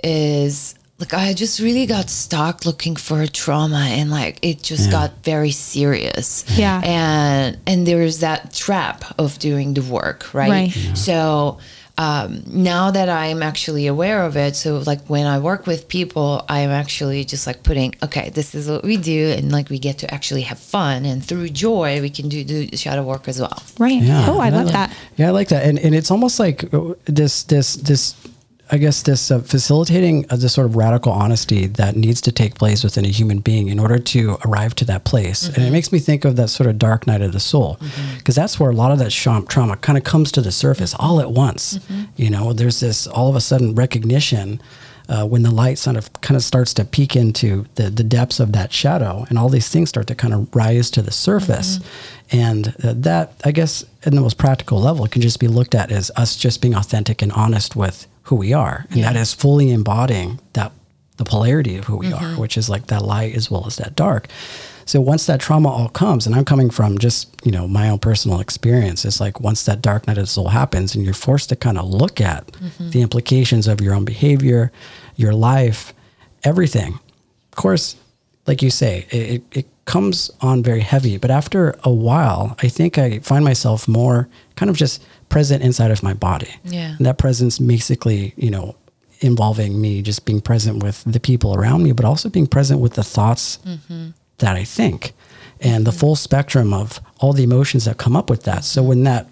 is 0.03 0.75
like 0.99 1.13
I 1.13 1.33
just 1.33 1.59
really 1.59 1.85
got 1.85 2.09
stuck 2.09 2.65
looking 2.65 2.95
for 2.95 3.21
a 3.21 3.27
trauma 3.27 3.85
and 3.89 4.09
like 4.09 4.39
it 4.41 4.63
just 4.63 4.85
Yeah. 4.85 4.91
got 4.91 5.23
very 5.23 5.51
serious. 5.51 6.43
Yeah. 6.57 6.81
And 6.83 7.57
and 7.67 7.85
there's 7.85 8.19
that 8.19 8.53
trap 8.53 9.05
of 9.19 9.37
doing 9.39 9.73
the 9.75 9.81
work, 9.83 10.33
right? 10.33 10.49
Right. 10.75 10.97
So 10.97 11.59
um, 11.97 12.43
now 12.45 12.91
that 12.91 13.09
I'm 13.09 13.41
actually 13.41 13.87
aware 13.87 14.23
of 14.23 14.37
it, 14.37 14.55
so 14.55 14.77
like 14.85 15.01
when 15.07 15.25
I 15.25 15.39
work 15.39 15.65
with 15.65 15.87
people, 15.87 16.45
I'm 16.47 16.69
actually 16.69 17.25
just 17.25 17.47
like 17.47 17.63
putting, 17.63 17.95
okay, 18.03 18.29
this 18.29 18.53
is 18.53 18.69
what 18.69 18.83
we 18.83 18.97
do, 18.97 19.33
and 19.37 19.51
like 19.51 19.69
we 19.69 19.79
get 19.79 19.97
to 19.99 20.13
actually 20.13 20.43
have 20.43 20.59
fun, 20.59 21.05
and 21.05 21.25
through 21.25 21.49
joy, 21.49 21.99
we 22.01 22.09
can 22.09 22.29
do 22.29 22.43
the 22.43 22.75
shadow 22.77 23.03
work 23.03 23.27
as 23.27 23.39
well. 23.39 23.63
Right. 23.79 24.01
Yeah, 24.01 24.27
oh, 24.29 24.39
I 24.39 24.47
and 24.47 24.55
love 24.55 24.65
like- 24.65 24.73
that. 24.73 24.93
Yeah, 25.17 25.29
I 25.29 25.31
like 25.31 25.47
that, 25.49 25.65
and 25.65 25.79
and 25.79 25.95
it's 25.95 26.11
almost 26.11 26.39
like 26.39 26.71
uh, 26.73 26.93
this 27.05 27.43
this 27.43 27.75
this. 27.75 28.15
I 28.69 28.77
guess 28.77 29.01
this 29.01 29.31
uh, 29.31 29.39
facilitating 29.39 30.25
uh, 30.29 30.35
this 30.35 30.53
sort 30.53 30.65
of 30.65 30.75
radical 30.75 31.11
honesty 31.11 31.67
that 31.67 31.95
needs 31.95 32.19
to 32.21 32.31
take 32.31 32.55
place 32.55 32.83
within 32.83 33.05
a 33.05 33.09
human 33.09 33.39
being 33.39 33.69
in 33.69 33.79
order 33.79 33.97
to 33.97 34.37
arrive 34.45 34.75
to 34.75 34.85
that 34.85 35.05
place, 35.05 35.47
and 35.47 35.65
it 35.65 35.71
makes 35.71 35.91
me 35.91 35.99
think 35.99 36.25
of 36.25 36.35
that 36.35 36.49
sort 36.49 36.67
of 36.69 36.77
dark 36.77 37.07
night 37.07 37.21
of 37.21 37.31
the 37.31 37.39
soul, 37.39 37.79
because 38.17 38.35
that's 38.35 38.59
where 38.59 38.69
a 38.69 38.75
lot 38.75 38.91
of 38.91 38.99
that 38.99 39.11
trauma 39.11 39.77
kind 39.77 39.97
of 39.97 40.03
comes 40.03 40.31
to 40.33 40.41
the 40.41 40.51
surface 40.51 40.93
all 40.99 41.21
at 41.21 41.31
once. 41.31 41.79
You 42.15 42.29
know, 42.29 42.53
there's 42.53 42.79
this 42.79 43.07
all 43.07 43.29
of 43.29 43.35
a 43.35 43.41
sudden 43.41 43.73
recognition 43.75 44.61
uh, 45.09 45.25
when 45.25 45.43
the 45.43 45.51
light 45.51 45.77
sort 45.77 45.95
of 45.95 46.11
kind 46.21 46.35
of 46.35 46.43
starts 46.43 46.73
to 46.73 46.85
peek 46.85 47.15
into 47.15 47.65
the, 47.75 47.89
the 47.89 48.03
depths 48.03 48.39
of 48.39 48.51
that 48.51 48.73
shadow 48.73 49.25
and 49.29 49.37
all 49.37 49.49
these 49.49 49.69
things 49.69 49.89
start 49.89 50.07
to 50.07 50.15
kind 50.15 50.33
of 50.33 50.53
rise 50.53 50.91
to 50.91 51.01
the 51.01 51.11
surface. 51.11 51.79
And 52.31 52.75
uh, 52.83 52.93
that 52.97 53.31
i 53.45 53.51
guess 53.51 53.85
in 54.03 54.15
the 54.15 54.21
most 54.21 54.37
practical 54.37 54.81
level 54.81 55.07
can 55.07 55.21
just 55.21 55.39
be 55.39 55.47
looked 55.47 55.73
at 55.73 55.91
as 55.91 56.11
us 56.17 56.35
just 56.35 56.61
being 56.61 56.75
authentic 56.75 57.21
and 57.21 57.31
honest 57.31 57.75
with 57.75 58.05
who 58.27 58.35
we 58.35 58.53
are. 58.53 58.85
And 58.91 59.03
that 59.03 59.15
is 59.15 59.33
fully 59.33 59.71
embodying 59.71 60.39
that 60.53 60.71
the 61.17 61.23
polarity 61.23 61.77
of 61.77 61.85
who 61.85 61.97
we 61.97 62.13
are 62.13 62.21
mm-hmm. 62.21 62.41
which 62.41 62.57
is 62.57 62.69
like 62.69 62.87
that 62.87 63.01
light 63.01 63.35
as 63.35 63.49
well 63.49 63.65
as 63.65 63.77
that 63.77 63.95
dark. 63.95 64.27
So 64.85 65.01
once 65.01 65.25
that 65.25 65.41
trauma 65.41 65.69
all 65.69 65.89
comes 65.89 66.25
and 66.25 66.33
i'm 66.33 66.45
coming 66.45 66.69
from 66.69 66.97
just 66.97 67.35
you 67.43 67.51
know 67.51 67.67
my 67.67 67.89
own 67.89 67.99
personal 67.99 68.39
experience 68.39 69.03
it's 69.03 69.19
like 69.19 69.41
once 69.41 69.65
that 69.65 69.81
dark 69.81 70.07
night 70.07 70.17
of 70.17 70.23
the 70.23 70.27
soul 70.27 70.47
happens 70.47 70.95
and 70.95 71.03
you're 71.03 71.13
forced 71.13 71.49
to 71.49 71.57
kind 71.57 71.77
of 71.77 71.89
look 71.89 72.21
at 72.21 72.47
mm-hmm. 72.53 72.91
the 72.91 73.01
implications 73.01 73.67
of 73.67 73.81
your 73.81 73.93
own 73.93 74.05
behavior 74.05 74.71
your 75.15 75.33
life 75.33 75.93
everything. 76.43 76.93
Of 77.51 77.57
course 77.57 77.97
like 78.45 78.61
you 78.61 78.69
say 78.69 79.07
it, 79.09 79.17
it, 79.17 79.43
it 79.51 79.65
comes 79.83 80.31
on 80.39 80.63
very 80.63 80.81
heavy 80.81 81.17
but 81.17 81.31
after 81.31 81.75
a 81.83 81.91
while 81.91 82.55
i 82.61 82.67
think 82.69 82.97
i 82.97 83.19
find 83.19 83.43
myself 83.43 83.87
more 83.87 84.29
kind 84.55 84.69
of 84.69 84.77
just 84.77 85.03
present 85.29 85.63
inside 85.63 85.91
of 85.91 86.03
my 86.03 86.13
body. 86.13 86.55
Yeah. 86.63 86.95
and 86.97 87.05
that 87.05 87.17
presence 87.17 87.59
basically 87.59 88.33
you 88.37 88.51
know 88.51 88.75
involving 89.19 89.81
me 89.81 90.01
just 90.01 90.25
being 90.25 90.41
present 90.41 90.83
with 90.83 91.03
the 91.05 91.19
people 91.19 91.55
around 91.55 91.83
me 91.83 91.91
but 91.91 92.05
also 92.05 92.29
being 92.29 92.47
present 92.47 92.79
with 92.79 92.93
the 92.93 93.03
thoughts 93.03 93.57
mm-hmm. 93.65 94.09
that 94.37 94.55
i 94.55 94.63
think 94.63 95.13
and 95.59 95.85
the 95.85 95.91
mm-hmm. 95.91 95.99
full 95.99 96.15
spectrum 96.15 96.73
of 96.73 96.99
all 97.19 97.33
the 97.33 97.43
emotions 97.43 97.85
that 97.85 97.97
come 97.97 98.15
up 98.15 98.29
with 98.29 98.43
that. 98.43 98.63
So 98.63 98.83
when 98.83 99.03
that 99.03 99.27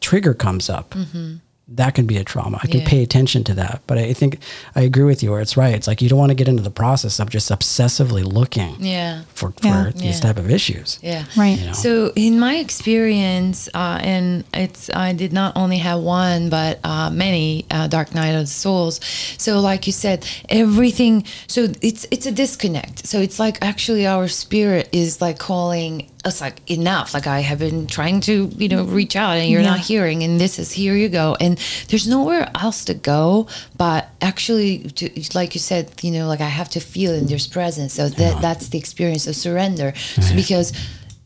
trigger 0.00 0.34
comes 0.34 0.68
up 0.68 0.90
mm-hmm. 0.90 1.36
That 1.66 1.94
can 1.94 2.06
be 2.06 2.16
a 2.18 2.24
trauma 2.24 2.58
i 2.62 2.66
can 2.66 2.80
Yeah. 2.80 2.88
pay 2.88 3.02
attention 3.02 3.42
to 3.44 3.54
that 3.54 3.80
but 3.86 3.96
i 3.96 4.12
think 4.12 4.38
i 4.76 4.82
agree 4.82 5.04
with 5.04 5.22
you 5.22 5.30
where 5.30 5.40
it's 5.40 5.56
right 5.56 5.74
it's 5.74 5.86
like 5.86 6.02
you 6.02 6.08
don't 6.10 6.18
want 6.18 6.30
to 6.30 6.34
get 6.34 6.46
into 6.48 6.62
the 6.62 6.70
process 6.70 7.18
of 7.18 7.30
just 7.30 7.50
obsessively 7.50 8.22
looking 8.22 8.76
Yeah. 8.80 9.22
for, 9.34 9.50
for 9.62 9.66
Yeah. 9.68 9.90
these 9.94 10.16
Yeah. 10.16 10.20
type 10.26 10.38
of 10.38 10.50
issues 10.50 10.98
Yeah. 11.02 11.24
Right. 11.36 11.58
You 11.58 11.66
know? 11.68 11.72
So 11.72 12.12
in 12.16 12.38
my 12.38 12.56
experience, 12.56 13.68
uh, 13.74 13.98
and 14.02 14.44
it's 14.52 14.90
I 14.94 15.12
did 15.14 15.32
not 15.32 15.56
only 15.56 15.78
have 15.78 16.00
one, 16.00 16.48
but 16.50 16.78
uh, 16.84 17.10
many 17.10 17.64
uh, 17.70 17.86
dark 17.88 18.14
night 18.14 18.34
of 18.34 18.42
the 18.42 18.46
souls. 18.64 19.00
So 19.38 19.60
like 19.60 19.86
you 19.86 19.92
said, 19.92 20.26
everything. 20.48 21.24
So 21.46 21.68
it's 21.82 22.06
it's 22.10 22.26
a 22.26 22.32
disconnect. 22.32 23.06
So 23.06 23.18
it's 23.20 23.38
like 23.38 23.58
actually 23.62 24.06
our 24.06 24.28
spirit 24.28 24.88
is 24.92 25.20
like 25.20 25.38
calling 25.38 26.10
us 26.24 26.40
like 26.40 26.68
enough. 26.70 27.14
Like 27.14 27.26
I 27.26 27.40
have 27.40 27.58
been 27.58 27.86
trying 27.86 28.20
to 28.22 28.50
you 28.56 28.68
know 28.68 28.84
reach 28.84 29.16
out, 29.16 29.36
and 29.36 29.50
you're 29.50 29.60
Yeah. 29.62 29.70
not 29.70 29.80
hearing, 29.80 30.22
and 30.22 30.40
this 30.40 30.58
is 30.58 30.72
here 30.72 30.94
you 30.96 31.08
go, 31.08 31.36
and 31.40 31.58
there's 31.88 32.06
nowhere 32.08 32.50
else 32.54 32.84
to 32.86 32.94
go. 32.94 33.46
But 33.76 34.08
actually, 34.20 34.78
to, 34.96 35.10
like 35.34 35.54
you 35.54 35.60
said, 35.60 35.90
you 36.02 36.10
know, 36.10 36.26
like 36.28 36.40
I 36.40 36.48
have 36.48 36.68
to 36.70 36.80
feel 36.80 37.12
in 37.12 37.26
there's 37.26 37.46
presence. 37.46 37.92
So 37.94 38.08
that 38.08 38.40
that's 38.40 38.68
the 38.68 38.78
experience 38.78 39.26
of 39.26 39.36
surrender. 39.36 39.92
So 40.20 40.34
because 40.34 40.72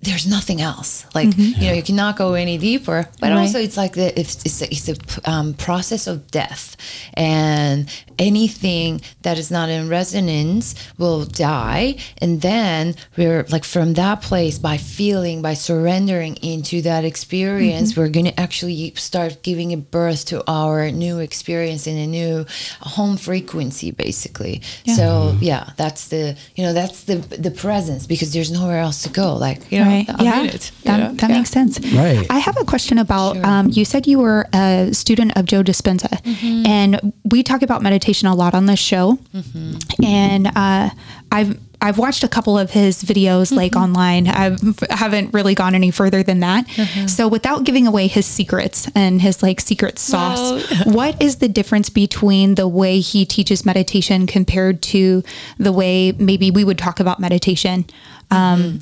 there's 0.00 0.26
nothing 0.26 0.60
else. 0.60 1.04
Like 1.14 1.36
you 1.36 1.66
know, 1.68 1.72
you 1.72 1.82
cannot 1.82 2.16
go 2.16 2.34
any 2.34 2.56
deeper. 2.56 3.08
But 3.20 3.30
Right. 3.30 3.38
also, 3.40 3.58
it's 3.58 3.76
like 3.76 3.94
the 3.94 4.16
it's 4.18 4.36
it's 4.44 4.62
a, 4.62 4.66
it's 4.70 4.88
a 4.88 4.96
um, 5.30 5.54
process 5.54 6.06
of 6.06 6.30
death, 6.30 6.76
and 7.14 7.88
anything 8.18 9.00
that 9.22 9.38
is 9.38 9.50
not 9.50 9.68
in 9.68 9.88
resonance 9.88 10.74
will 10.98 11.24
die. 11.24 11.96
And 12.18 12.40
then 12.42 12.94
we're 13.16 13.44
like 13.50 13.64
from 13.64 13.94
that 13.94 14.22
place 14.22 14.58
by 14.58 14.76
feeling 14.76 15.42
by 15.42 15.54
surrendering 15.54 16.36
into 16.36 16.80
that 16.82 17.04
experience, 17.04 17.96
we're 17.96 18.08
gonna 18.08 18.32
actually 18.38 18.92
start 18.94 19.42
giving 19.42 19.72
a 19.72 19.76
birth 19.76 20.26
to 20.26 20.42
our 20.48 20.90
new 20.90 21.18
experience 21.18 21.86
in 21.88 21.96
a 21.96 22.06
new 22.06 22.46
home 22.80 23.16
frequency, 23.16 23.90
basically. 23.90 24.62
So 24.86 25.36
yeah, 25.40 25.70
that's 25.76 26.08
the 26.08 26.36
you 26.54 26.62
know 26.64 26.72
that's 26.72 27.02
the 27.04 27.16
the 27.16 27.50
presence 27.50 28.06
because 28.06 28.32
there's 28.32 28.52
nowhere 28.52 28.78
else 28.78 29.02
to 29.02 29.08
go. 29.10 29.34
Like 29.34 29.58
you 29.72 29.78
know, 29.80 29.87
Right. 29.87 29.87
I'm 29.88 30.24
yeah. 30.24 30.40
in 30.40 30.46
it, 30.46 30.72
that 30.84 30.96
know? 31.00 31.12
that 31.14 31.30
Yeah. 31.30 31.36
makes 31.38 31.50
sense. 31.50 31.80
Right. 31.94 32.26
I 32.30 32.38
have 32.38 32.56
a 32.60 32.64
question 32.64 32.98
about 32.98 33.36
Sure. 33.36 33.46
um, 33.46 33.68
you 33.70 33.84
said 33.84 34.06
you 34.06 34.18
were 34.18 34.46
a 34.52 34.90
student 34.92 35.32
of 35.36 35.44
Joe 35.46 35.62
Dispenza, 35.62 36.08
Mm-hmm. 36.22 36.66
and 36.66 37.12
we 37.30 37.42
talk 37.42 37.62
about 37.62 37.82
meditation 37.82 38.28
a 38.28 38.34
lot 38.34 38.54
on 38.54 38.66
this 38.66 38.80
show. 38.80 39.18
Mm-hmm. 39.34 40.04
And 40.04 40.46
uh, 40.54 40.90
I've 41.32 41.58
I've 41.80 41.96
watched 41.96 42.24
a 42.24 42.28
couple 42.28 42.58
of 42.58 42.72
his 42.72 43.04
videos 43.04 43.52
like 43.54 43.72
Mm-hmm. 43.72 43.82
online. 43.84 44.24
I 44.28 44.56
haven't 44.94 45.32
really 45.32 45.54
gone 45.54 45.74
any 45.76 45.92
further 45.92 46.24
than 46.24 46.40
that. 46.40 46.66
Mm-hmm. 46.66 47.06
So 47.06 47.28
without 47.28 47.62
giving 47.62 47.86
away 47.86 48.08
his 48.08 48.26
secrets 48.26 48.90
and 48.96 49.22
his 49.22 49.42
like 49.44 49.60
secret 49.60 49.96
sauce, 49.98 50.64
what 50.86 51.14
is 51.22 51.36
the 51.36 51.48
difference 51.48 51.88
between 51.88 52.56
the 52.56 52.66
way 52.66 52.98
he 52.98 53.24
teaches 53.24 53.64
meditation 53.64 54.26
compared 54.26 54.82
to 54.94 55.22
the 55.58 55.70
way 55.70 56.10
maybe 56.18 56.50
we 56.50 56.64
would 56.64 56.78
talk 56.78 56.98
about 56.98 57.20
meditation? 57.20 57.84
Um, 58.32 58.80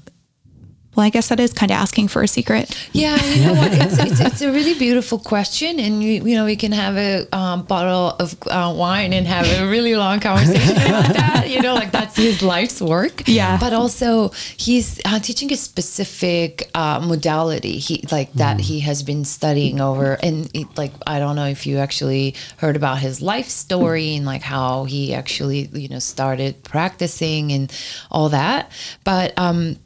well, 0.97 1.05
I 1.05 1.11
guess 1.11 1.29
that 1.29 1.39
is 1.39 1.53
kind 1.53 1.71
of 1.71 1.77
asking 1.77 2.09
for 2.09 2.23
a 2.23 2.29
secret. 2.29 2.75
Yeah, 2.93 3.23
you 3.27 3.47
know 3.47 3.53
what? 3.53 3.71
It's, 3.73 3.99
it's, 3.99 4.21
it's 4.21 4.41
a 4.41 4.51
really 4.51 4.73
beautiful 4.75 5.19
question, 5.19 5.79
and 5.79 6.03
you, 6.03 6.25
you 6.25 6.35
know 6.35 6.47
we 6.47 6.57
can 6.57 6.73
have 6.73 6.97
a 6.97 7.27
um, 7.37 7.65
bottle 7.65 8.17
of 8.19 8.35
uh, 8.47 8.73
wine 8.75 9.13
and 9.13 9.27
have 9.27 9.47
a 9.61 9.69
really 9.69 9.95
long 9.95 10.21
conversation 10.21 10.77
about 10.77 11.13
that. 11.15 11.51
You 11.51 11.61
know, 11.61 11.75
like 11.75 11.93
that's 11.93 12.17
his 12.17 12.43
life's 12.43 12.81
work. 12.81 13.23
Yeah. 13.27 13.59
but 13.59 13.75
also 13.75 14.31
he's 14.57 14.99
uh, 15.05 15.19
teaching 15.19 15.53
a 15.53 15.57
specific 15.57 16.71
uh, 16.75 17.01
modality. 17.01 17.79
He 17.79 18.03
like 18.11 18.33
that 18.35 18.59
he 18.61 18.81
has 18.81 19.03
been 19.03 19.27
studying 19.27 19.81
over, 19.81 20.15
and 20.23 20.51
it, 20.55 20.79
like 20.79 20.93
I 21.07 21.19
don't 21.19 21.37
know 21.37 21.47
if 21.47 21.67
you 21.67 21.77
actually 21.77 22.35
heard 22.57 22.75
about 22.75 23.01
his 23.01 23.21
life 23.21 23.49
story 23.49 24.17
and 24.17 24.25
like 24.25 24.43
how 24.43 24.85
he 24.85 25.13
actually 25.13 25.69
you 25.75 25.89
know 25.89 25.99
started 25.99 26.65
practicing 26.65 27.53
and 27.53 27.71
all 28.11 28.31
that, 28.31 28.73
but 29.05 29.35
um 29.37 29.77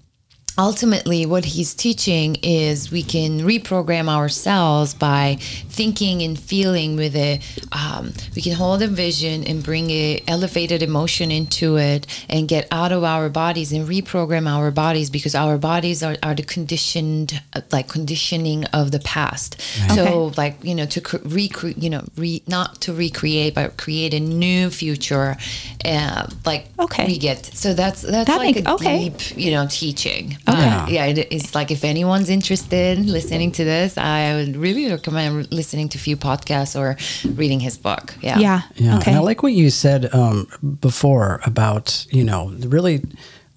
ultimately 0.59 1.25
what 1.27 1.45
he's 1.45 1.73
teaching 1.75 2.37
is 2.43 2.91
we 2.91 3.03
can 3.03 3.41
reprogram 3.41 4.09
ourselves 4.09 4.93
by 4.95 5.37
thinking 5.41 6.21
and 6.23 6.39
feeling 6.39 6.97
with 6.97 7.17
a 7.17 7.41
um, 7.73 8.13
we 8.37 8.43
can 8.43 8.53
hold 8.53 8.83
a 8.83 8.87
vision 8.89 9.45
and 9.45 9.63
bring 9.63 9.89
a 9.91 10.23
elevated 10.29 10.83
emotion 10.83 11.31
into 11.31 11.77
it 11.77 12.07
and 12.29 12.49
get 12.49 12.67
out 12.73 12.93
of 12.93 13.05
our 13.05 13.29
bodies 13.29 13.73
and 13.73 13.89
reprogram 13.89 14.47
our 14.47 14.71
bodies 14.71 15.09
because 15.09 15.35
our 15.35 15.57
bodies 15.57 16.03
are, 16.03 16.17
are 16.23 16.35
the 16.35 16.43
conditioned 16.43 17.41
like 17.73 17.89
conditioning 17.89 18.65
of 18.67 18.91
the 18.91 19.01
past 19.01 19.61
so 19.95 20.01
Okay. 20.31 20.35
like 20.37 20.65
you 20.65 20.75
know 20.75 20.87
to 20.87 21.01
cre- 21.01 21.17
recreate 21.25 21.79
you 21.79 21.89
know 21.91 22.03
re- 22.17 22.43
not 22.47 22.81
to 22.83 22.93
recreate 22.93 23.55
but 23.55 23.77
create 23.77 24.13
a 24.15 24.21
new 24.21 24.69
future 24.69 25.37
uh, 25.85 26.27
like 26.45 26.67
Okay. 26.79 27.07
we 27.07 27.19
get 27.19 27.47
so 27.47 27.73
that's 27.73 28.03
that's 28.03 28.29
That 28.29 28.39
like 28.39 28.57
make- 28.57 28.67
a 28.69 28.73
okay. 28.75 29.09
deep 29.11 29.37
you 29.39 29.53
know 29.53 29.67
teaching 29.71 30.37
Okay. 30.49 30.59
Uh, 30.69 30.87
yeah 30.89 31.05
it, 31.07 31.19
it's 31.31 31.55
like 31.55 31.71
if 31.71 31.85
anyone's 31.85 32.31
interested 32.31 32.99
listening 33.05 33.53
to 33.53 33.65
this 33.65 33.97
i 33.99 34.35
would 34.35 34.57
really 34.57 34.91
recommend 34.91 35.53
listening 35.53 35.89
to 35.91 35.99
a 35.99 36.01
few 36.01 36.17
podcasts 36.17 36.75
or 36.79 36.97
reading 37.35 37.61
his 37.61 37.77
book 37.79 38.15
yeah 38.23 38.39
Yeah. 38.39 38.61
Yeah, 38.77 38.97
Okay. 38.99 39.11
and 39.11 39.19
I 39.19 39.23
like 39.23 39.43
what 39.43 39.53
you 39.53 39.71
said 39.71 40.13
um, 40.15 40.47
before 40.81 41.41
about 41.45 42.07
you 42.11 42.25
know 42.25 42.51
really 42.67 43.03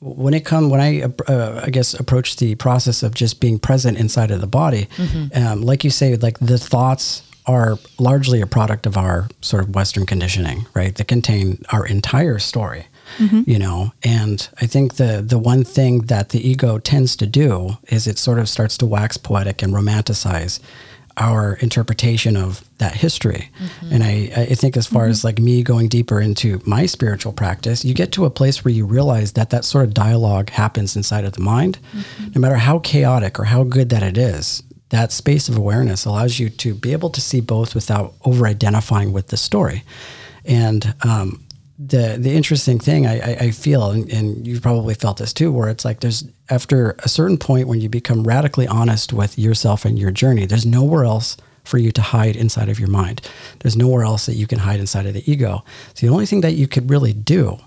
when 0.02 0.34
it 0.34 0.44
come 0.46 0.70
when 0.70 0.82
I 0.82 1.04
uh, 1.32 1.62
I 1.64 1.70
guess 1.70 1.94
approach 1.94 2.36
the 2.36 2.56
process 2.56 3.04
of 3.04 3.14
just 3.14 3.40
being 3.40 3.58
present 3.60 3.98
inside 3.98 4.32
of 4.32 4.42
the 4.42 4.48
body, 4.48 4.88
um, 5.34 5.62
like 5.62 5.86
you 5.86 5.90
say, 5.92 6.18
like 6.18 6.38
the 6.40 6.58
thoughts 6.58 7.24
are 7.46 7.78
largely 8.00 8.42
a 8.42 8.46
product 8.48 8.86
of 8.86 8.98
our 8.98 9.28
sort 9.42 9.64
of 9.64 9.74
Western 9.76 10.06
conditioning, 10.06 10.66
right? 10.74 10.94
That 10.96 11.08
contain 11.08 11.64
our 11.72 11.86
entire 11.86 12.38
story. 12.40 12.88
Mm-hmm. 13.18 13.50
You 13.50 13.60
know, 13.60 13.92
and 14.04 14.48
I 14.62 14.66
think 14.66 14.96
the 14.96 15.24
the 15.26 15.38
one 15.40 15.64
thing 15.64 16.02
that 16.08 16.30
the 16.30 16.48
ego 16.48 16.80
tends 16.80 17.16
to 17.18 17.26
do 17.26 17.78
is 17.88 18.08
it 18.08 18.18
sort 18.18 18.40
of 18.40 18.50
starts 18.50 18.78
to 18.78 18.86
wax 18.86 19.18
poetic 19.18 19.62
and 19.62 19.74
romanticize 19.74 20.60
our 21.18 21.54
interpretation 21.56 22.36
of 22.36 22.64
that 22.80 22.96
history. 22.96 23.52
Mm-hmm. 23.60 23.94
And 23.94 24.04
I, 24.04 24.32
I 24.36 24.56
think, 24.56 24.76
as 24.76 24.88
far 24.88 25.06
as 25.06 25.20
mm-hmm. 25.20 25.28
like 25.28 25.40
me 25.40 25.64
going 25.64 25.88
deeper 25.88 26.20
into 26.20 26.60
my 26.66 26.86
spiritual 26.86 27.34
practice, 27.34 27.86
you 27.86 27.94
get 27.94 28.12
to 28.14 28.26
a 28.26 28.30
place 28.30 28.66
where 28.66 28.74
you 28.74 28.86
realize 28.86 29.34
that 29.34 29.50
that 29.52 29.66
sort 29.66 29.86
of 29.86 29.94
dialogue 29.94 30.50
happens 30.50 30.96
inside 30.96 31.26
of 31.26 31.34
the 31.34 31.42
mind. 31.42 31.78
No 32.34 32.42
matter 32.42 32.56
how 32.56 32.80
chaotic 32.80 33.40
or 33.40 33.46
how 33.46 33.64
good 33.64 33.90
that 33.90 34.04
it 34.04 34.18
is, 34.18 34.64
that 34.90 35.12
space 35.12 35.50
of 35.50 35.58
awareness 35.58 36.06
allows 36.06 36.40
you 36.40 36.50
to 36.50 36.74
be 36.74 36.92
able 36.92 37.10
to 37.12 37.22
see 37.22 37.42
both 37.42 37.76
without 37.76 38.14
over 38.26 38.48
identifying 38.48 39.14
with 39.14 39.28
the 39.28 39.38
story. 39.38 39.84
And 40.46 40.94
um, 41.02 41.43
the 41.86 42.18
the 42.20 42.34
interesting 42.34 42.80
thing 42.80 43.06
I, 43.06 43.20
I, 43.20 43.38
I 43.46 43.52
feel, 43.52 43.92
and, 43.92 44.10
and 44.12 44.48
you've 44.48 44.62
probably 44.62 44.94
felt 44.94 45.18
this 45.18 45.34
too, 45.34 45.52
where 45.52 45.70
it's 45.70 45.84
like 45.84 46.00
there's 46.00 46.24
after 46.50 46.96
a 47.00 47.10
certain 47.10 47.38
point 47.38 47.68
when 47.68 47.82
you 47.82 47.90
become 47.90 48.24
radically 48.24 48.68
honest 48.68 49.12
with 49.12 49.38
yourself 49.38 49.86
and 49.86 50.00
your 50.00 50.12
journey, 50.12 50.46
there's 50.46 50.66
nowhere 50.66 51.04
else 51.04 51.36
for 51.64 51.78
you 51.78 51.92
to 51.92 52.02
hide 52.02 52.36
inside 52.36 52.70
of 52.70 52.80
your 52.80 52.90
mind. 52.90 53.22
There's 53.60 53.76
nowhere 53.76 54.04
else 54.04 54.26
that 54.26 54.36
you 54.36 54.48
can 54.48 54.60
hide 54.60 54.80
inside 54.80 55.06
of 55.06 55.14
the 55.14 55.30
ego. 55.30 55.64
So 55.94 56.06
the 56.06 56.12
only 56.12 56.26
thing 56.26 56.42
that 56.42 56.54
you 56.54 56.68
could 56.68 56.90
really 56.90 57.14
do 57.14 57.60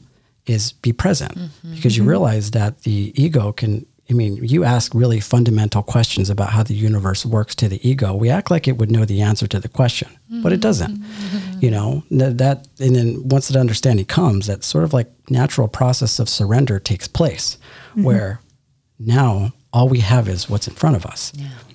is 0.46 0.73
be 0.73 0.92
present 0.92 1.35
mm-hmm. 1.35 1.75
because 1.75 1.96
you 1.96 2.02
mm-hmm. 2.02 2.11
realize 2.11 2.52
that 2.52 2.82
the 2.82 3.12
ego 3.14 3.52
can 3.52 3.87
I 4.08 4.12
mean, 4.12 4.36
you 4.36 4.62
ask 4.62 4.94
really 4.94 5.18
fundamental 5.18 5.82
questions 5.82 6.30
about 6.30 6.50
how 6.50 6.62
the 6.62 6.75
universe 6.75 7.26
works 7.26 7.54
to 7.56 7.68
the 7.68 7.86
ego. 7.88 8.14
We 8.14 8.30
act 8.30 8.50
like 8.50 8.68
it 8.68 8.78
would 8.78 8.90
know 8.90 9.04
the 9.04 9.20
answer 9.20 9.46
to 9.48 9.58
the 9.58 9.68
question, 9.68 10.08
but 10.42 10.52
it 10.52 10.60
doesn't. 10.60 10.96
Mm-hmm. 10.96 11.58
You 11.60 11.70
know, 11.72 12.02
that, 12.10 12.68
and 12.78 12.94
then 12.94 13.28
once 13.28 13.48
that 13.48 13.58
understanding 13.58 14.06
comes, 14.06 14.46
that 14.46 14.62
sort 14.62 14.84
of 14.84 14.92
like 14.92 15.10
natural 15.28 15.66
process 15.66 16.20
of 16.20 16.28
surrender 16.28 16.78
takes 16.78 17.08
place 17.08 17.58
mm-hmm. 17.90 18.04
where 18.04 18.40
now 18.98 19.52
all 19.72 19.88
we 19.88 20.00
have 20.00 20.28
is 20.28 20.48
what's 20.48 20.68
in 20.68 20.75
front 20.75 20.96
of 20.96 21.04
us. 21.04 21.32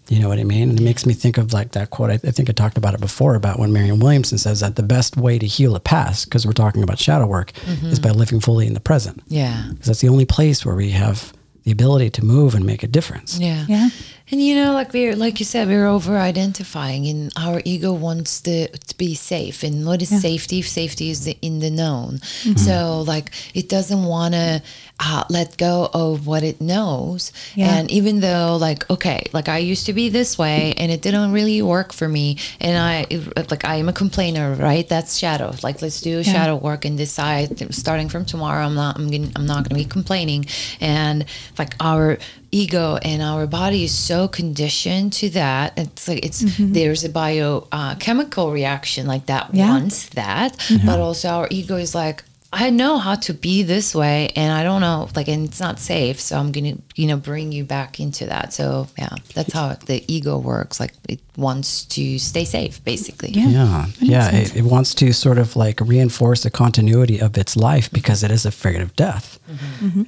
You 0.07 0.19
know 0.19 0.27
what 0.27 0.39
I 0.39 0.43
mean? 0.43 0.69
And 0.69 0.79
it 0.79 0.83
makes 0.83 1.05
me 1.05 1.13
think 1.13 1.37
of 1.37 1.53
like 1.53 1.71
that 1.71 1.89
quote. 1.89 2.09
I, 2.09 2.13
I 2.15 2.31
think 2.31 2.49
I 2.49 2.53
talked 2.53 2.77
about 2.77 2.93
it 2.93 2.99
before 2.99 3.35
about 3.35 3.59
when 3.59 3.71
Marianne 3.71 3.99
Williamson 3.99 4.37
says 4.37 4.59
that 4.61 4.75
the 4.75 4.83
best 4.83 5.15
way 5.15 5.37
to 5.37 5.45
heal 5.45 5.75
a 5.75 5.79
past, 5.79 6.25
because 6.25 6.45
we're 6.45 6.53
talking 6.53 6.83
about 6.83 6.99
shadow 6.99 7.27
work, 7.27 7.51
mm-hmm. 7.51 7.87
is 7.87 7.99
by 7.99 8.09
living 8.09 8.39
fully 8.39 8.67
in 8.67 8.73
the 8.73 8.79
present. 8.79 9.21
Yeah. 9.27 9.67
Because 9.69 9.87
that's 9.87 10.01
the 10.01 10.09
only 10.09 10.25
place 10.25 10.65
where 10.65 10.75
we 10.75 10.89
have 10.91 11.33
the 11.63 11.71
ability 11.71 12.09
to 12.09 12.25
move 12.25 12.55
and 12.55 12.65
make 12.65 12.83
a 12.83 12.87
difference. 12.87 13.39
Yeah. 13.39 13.65
Yeah. 13.67 13.89
And 14.31 14.41
you 14.41 14.55
know, 14.55 14.73
like 14.73 14.93
we're 14.93 15.15
like 15.15 15.39
you 15.39 15.45
said, 15.45 15.67
we're 15.67 15.85
over 15.85 16.17
identifying 16.17 17.05
and 17.07 17.31
our 17.35 17.61
ego 17.65 17.91
wants 17.91 18.41
to, 18.41 18.69
to 18.69 18.97
be 18.97 19.13
safe. 19.13 19.61
And 19.61 19.85
what 19.85 20.01
is 20.01 20.09
safety? 20.21 20.61
Safety 20.61 21.09
is 21.09 21.25
the, 21.25 21.37
in 21.41 21.59
the 21.59 21.69
known. 21.69 22.19
Mm-hmm. 22.43 22.55
So 22.55 23.01
like 23.01 23.31
it 23.53 23.67
doesn't 23.67 24.03
want 24.03 24.33
to 24.33 24.63
uh, 25.03 25.23
let 25.29 25.57
go 25.57 25.89
of 25.93 26.27
what 26.27 26.43
it 26.43 26.61
knows. 26.61 27.31
Yeah. 27.55 27.73
And 27.75 27.89
even 27.89 28.19
though 28.19 28.55
like, 28.61 28.87
okay, 28.89 29.23
like 29.33 29.49
I 29.49 29.57
used 29.57 29.87
to 29.87 29.93
be 29.93 30.09
this 30.09 30.37
way 30.37 30.73
and 30.77 30.91
it 30.91 31.01
didn't 31.01 31.31
really 31.31 31.59
work 31.61 31.91
for 31.91 32.07
me. 32.07 32.37
And 32.59 32.77
I, 32.77 33.07
it- 33.09 33.49
like 33.49 33.65
I 33.65 33.75
am 33.77 33.89
a 33.89 33.93
complainer, 33.93 34.53
right? 34.53 34.87
That's 34.87 35.17
shadow. 35.17 35.55
Like 35.63 35.81
let's 35.81 36.01
do 36.01 36.23
shadow 36.23 36.55
work 36.55 36.85
and 36.85 36.97
decide 36.97 37.73
starting 37.73 38.09
from 38.09 38.25
tomorrow, 38.25 38.63
I'm 38.65 38.75
not, 38.75 38.97
I'm, 38.97 39.09
gonna, 39.09 39.31
I'm 39.35 39.47
not 39.47 39.67
going 39.67 39.69
to 39.69 39.75
be 39.75 39.85
complaining. 39.85 40.45
And 40.79 41.25
like 41.57 41.73
our 41.79 42.19
ego 42.51 42.97
and 43.01 43.21
our 43.23 43.47
body 43.47 43.85
is 43.85 43.97
so 43.97 44.27
conditioned 44.27 45.13
to 45.13 45.29
that 45.29 45.71
it's 45.77 46.05
like 46.09 46.25
it's 46.25 46.43
there's 46.59 47.05
a 47.05 47.09
biochemical 47.09 48.47
uh, 48.47 48.51
reaction 48.51 49.07
like 49.07 49.25
that 49.27 49.49
Yeah. 49.53 49.69
wants 49.69 50.09
that 50.09 50.57
but 50.85 50.99
also 50.99 51.29
our 51.29 51.47
ego 51.49 51.77
is 51.77 51.95
like 51.95 52.23
I 52.53 52.69
know 52.69 52.97
how 52.97 53.15
to 53.15 53.33
be 53.33 53.63
this 53.63 53.95
way 53.95 54.29
and 54.35 54.51
I 54.51 54.63
don't 54.63 54.81
know 54.81 55.09
like 55.15 55.29
and 55.29 55.47
it's 55.47 55.59
not 55.59 55.79
safe 55.79 56.19
so 56.19 56.37
I'm 56.37 56.51
gonna 56.51 56.75
you 56.95 57.07
know 57.07 57.17
bring 57.17 57.51
you 57.51 57.63
back 57.63 57.99
into 57.99 58.25
that. 58.25 58.53
So 58.53 58.87
yeah 58.97 59.15
that's 59.33 59.53
how 59.53 59.73
the 59.73 60.03
ego 60.07 60.37
works 60.37 60.79
like 60.79 60.93
it 61.07 61.19
wants 61.37 61.85
to 61.85 62.19
stay 62.19 62.45
safe 62.45 62.83
basically. 62.83 63.29
Yeah, 63.31 63.87
yeah. 63.99 64.29
It, 64.31 64.55
it 64.55 64.63
wants 64.63 64.93
to 64.95 65.13
sort 65.13 65.37
of 65.37 65.55
like 65.55 65.79
reinforce 65.81 66.43
the 66.43 66.51
continuity 66.51 67.19
of 67.19 67.37
its 67.37 67.55
life 67.55 67.91
because 67.91 68.23
it 68.23 68.31
is 68.31 68.45
afraid 68.45 68.81
of 68.81 68.95
death, 68.95 69.39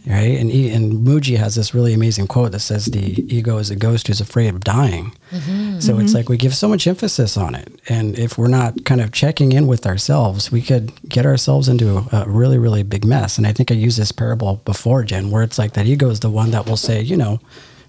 right? 0.05 0.37
And 0.37 0.51
and 0.51 1.05
Mooji 1.05 1.37
has 1.37 1.55
this 1.55 1.73
really 1.73 1.93
amazing 1.93 2.27
quote 2.27 2.51
that 2.51 2.59
says 2.59 2.85
the 2.85 3.35
ego 3.35 3.57
is 3.57 3.69
a 3.69 3.75
ghost 3.75 4.07
who's 4.07 4.21
afraid 4.21 4.49
of 4.49 4.61
dying. 4.61 5.15
Mm-hmm. 5.31 5.79
So 5.79 5.97
it's 5.99 6.13
like 6.13 6.29
we 6.29 6.37
give 6.37 6.55
so 6.55 6.67
much 6.67 6.87
emphasis 6.87 7.37
on 7.37 7.55
it, 7.55 7.69
and 7.89 8.17
if 8.17 8.37
we're 8.37 8.47
not 8.47 8.85
kind 8.85 9.01
of 9.01 9.11
checking 9.11 9.51
in 9.51 9.67
with 9.67 9.85
ourselves, 9.85 10.51
we 10.51 10.61
could 10.61 10.91
get 11.09 11.25
ourselves 11.25 11.67
into 11.67 12.05
a 12.11 12.25
really 12.33 12.57
really 12.57 12.83
big 12.83 13.05
mess. 13.05 13.37
And 13.37 13.47
I 13.47 13.53
think 13.53 13.71
I 13.71 13.75
used 13.75 13.97
this 13.97 14.11
parable 14.11 14.61
before, 14.65 15.03
Jen, 15.03 15.31
where 15.31 15.43
it's 15.43 15.57
like 15.57 15.73
that 15.73 15.85
ego 15.85 16.09
is 16.09 16.19
the 16.19 16.29
one 16.29 16.51
that 16.51 16.67
will 16.67 16.77
say, 16.77 17.01
you 17.01 17.17
know. 17.17 17.39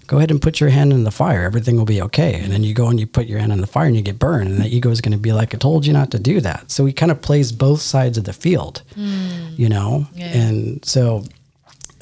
Go 0.07 0.17
ahead 0.17 0.29
and 0.29 0.39
put 0.39 0.59
your 0.59 0.69
hand 0.69 0.93
in 0.93 1.03
the 1.03 1.09
fire. 1.09 1.41
Everything 1.45 1.77
will 1.77 1.85
be 1.85 1.99
okay. 1.99 2.35
And 2.35 2.51
then 2.51 2.61
you 2.61 2.75
go 2.75 2.89
and 2.89 2.99
you 2.99 3.07
put 3.07 3.25
your 3.25 3.39
hand 3.39 3.51
in 3.51 3.59
the 3.59 3.65
fire 3.65 3.87
and 3.87 3.95
you 3.95 4.03
get 4.03 4.19
burned. 4.19 4.49
And 4.49 4.59
the 4.61 4.67
ego 4.67 4.91
is 4.91 5.01
going 5.01 5.13
to 5.13 5.17
be 5.17 5.33
like, 5.33 5.55
I 5.55 5.57
told 5.57 5.87
you 5.87 5.93
not 5.93 6.11
to 6.11 6.19
do 6.19 6.39
that. 6.41 6.69
So 6.69 6.85
he 6.85 6.93
kind 6.93 7.11
of 7.11 7.23
plays 7.23 7.51
both 7.51 7.81
sides 7.81 8.15
of 8.19 8.25
the 8.25 8.33
field, 8.33 8.83
you 8.95 9.67
know? 9.67 10.05
And 10.37 10.85
so 10.85 11.23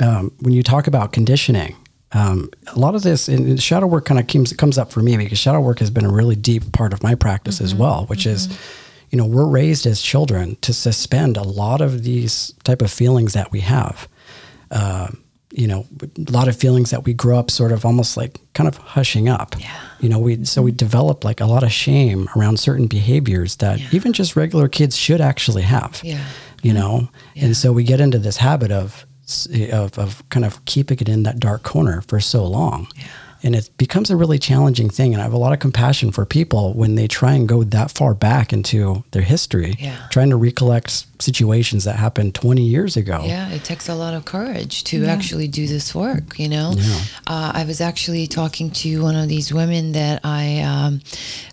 um, 0.02 0.34
when 0.42 0.54
you 0.54 0.64
talk 0.64 0.88
about 0.88 1.14
conditioning, 1.14 1.78
um, 2.12 2.50
a 2.76 2.78
lot 2.78 2.94
of 2.94 3.04
this 3.04 3.30
and 3.30 3.64
shadow 3.64 3.88
work 3.88 4.04
kind 4.04 4.20
of 4.20 4.28
comes, 4.28 4.52
comes 4.52 4.78
up 4.78 4.92
for 4.92 5.02
me 5.02 5.16
because 5.16 5.40
shadow 5.40 5.62
work 5.62 5.80
has 5.80 5.90
been 5.90 6.04
a 6.04 6.12
really 6.12 6.36
deep 6.36 6.74
part 6.74 6.92
of 6.92 7.04
my 7.04 7.16
practice 7.16 7.62
as 7.62 7.74
well, 7.74 8.06
which 8.08 8.26
is, 8.26 8.50
you 9.14 9.18
know, 9.20 9.28
we're 9.28 9.46
raised 9.46 9.86
as 9.86 10.02
children 10.02 10.56
to 10.62 10.74
suspend 10.74 11.38
a 11.38 11.44
lot 11.44 11.82
of 11.82 12.02
these 12.04 12.52
type 12.64 12.82
of 12.82 12.90
feelings 12.90 13.34
that 13.34 13.52
we 13.52 13.60
have. 13.60 14.08
Uh, 14.72 15.10
you 15.52 15.68
know, 15.68 15.86
a 16.28 16.32
lot 16.32 16.48
of 16.48 16.56
feelings 16.56 16.90
that 16.90 17.04
we 17.06 17.14
grow 17.14 17.38
up 17.38 17.52
sort 17.52 17.72
of 17.72 17.86
almost 17.86 18.18
like 18.18 18.40
kind 18.56 18.68
of 18.68 18.76
hushing 18.78 19.30
up. 19.30 19.54
Yeah. 19.60 19.70
You 20.00 20.10
know, 20.10 20.18
we 20.18 20.44
so 20.46 20.64
we 20.64 20.72
develop 20.72 21.24
like 21.24 21.40
a 21.42 21.46
lot 21.46 21.62
of 21.62 21.72
shame 21.72 22.28
around 22.36 22.58
certain 22.60 22.88
behaviors 22.88 23.58
that 23.58 23.80
even 23.94 24.14
just 24.14 24.36
regular 24.36 24.68
kids 24.68 24.98
should 24.98 25.22
actually 25.22 25.62
have 25.62 26.02
Yeah. 26.04 26.26
you 26.64 26.74
know 26.74 27.08
and 27.36 27.56
so 27.56 27.72
we 27.72 27.84
get 27.84 28.00
into 28.02 28.18
this 28.18 28.38
habit 28.38 28.72
of 28.72 29.06
of, 29.72 30.00
of 30.00 30.28
kind 30.30 30.44
of 30.46 30.66
keeping 30.66 30.98
it 31.00 31.08
in 31.08 31.22
that 31.24 31.40
dark 31.40 31.62
corner 31.64 32.02
for 32.08 32.20
so 32.20 32.46
long 32.48 32.88
and 33.44 33.56
it 33.56 33.70
becomes 33.78 34.10
a 34.10 34.16
really 34.16 34.40
challenging 34.40 34.90
thing 34.90 35.14
and 35.14 35.22
i 35.22 35.24
have 35.24 35.34
a 35.34 35.38
lot 35.38 35.54
of 35.54 35.60
compassion 35.60 36.12
for 36.12 36.26
people 36.26 36.74
when 36.74 36.96
they 36.96 37.08
try 37.08 37.34
and 37.34 37.48
go 37.48 37.64
that 37.64 37.92
far 37.92 38.14
back 38.14 38.52
into 38.54 39.04
their 39.12 39.22
history 39.22 39.76
Yeah. 39.80 39.98
trying 40.10 40.30
to 40.30 40.38
recollect 40.38 41.06
situations 41.20 41.84
that 41.84 41.96
happened 41.96 42.36
20 42.36 42.64
years 42.64 42.98
ago 42.98 43.22
Yeah, 43.24 43.50
it 43.50 43.64
takes 43.64 43.88
a 43.88 43.96
lot 43.96 44.14
of 44.14 44.26
courage 44.26 44.84
to 44.86 45.06
actually 45.06 45.48
do 45.48 45.68
this 45.68 45.94
work. 45.94 46.40
You 46.40 46.50
know, 46.50 46.74
uh, 47.28 47.52
I 47.54 47.64
was 47.66 47.82
actually 47.82 48.28
talking 48.28 48.72
to 48.72 49.02
one 49.02 49.16
of 49.16 49.28
these 49.30 49.54
women 49.54 49.94
that 49.94 50.22
I, 50.24 50.62
um, 50.62 51.02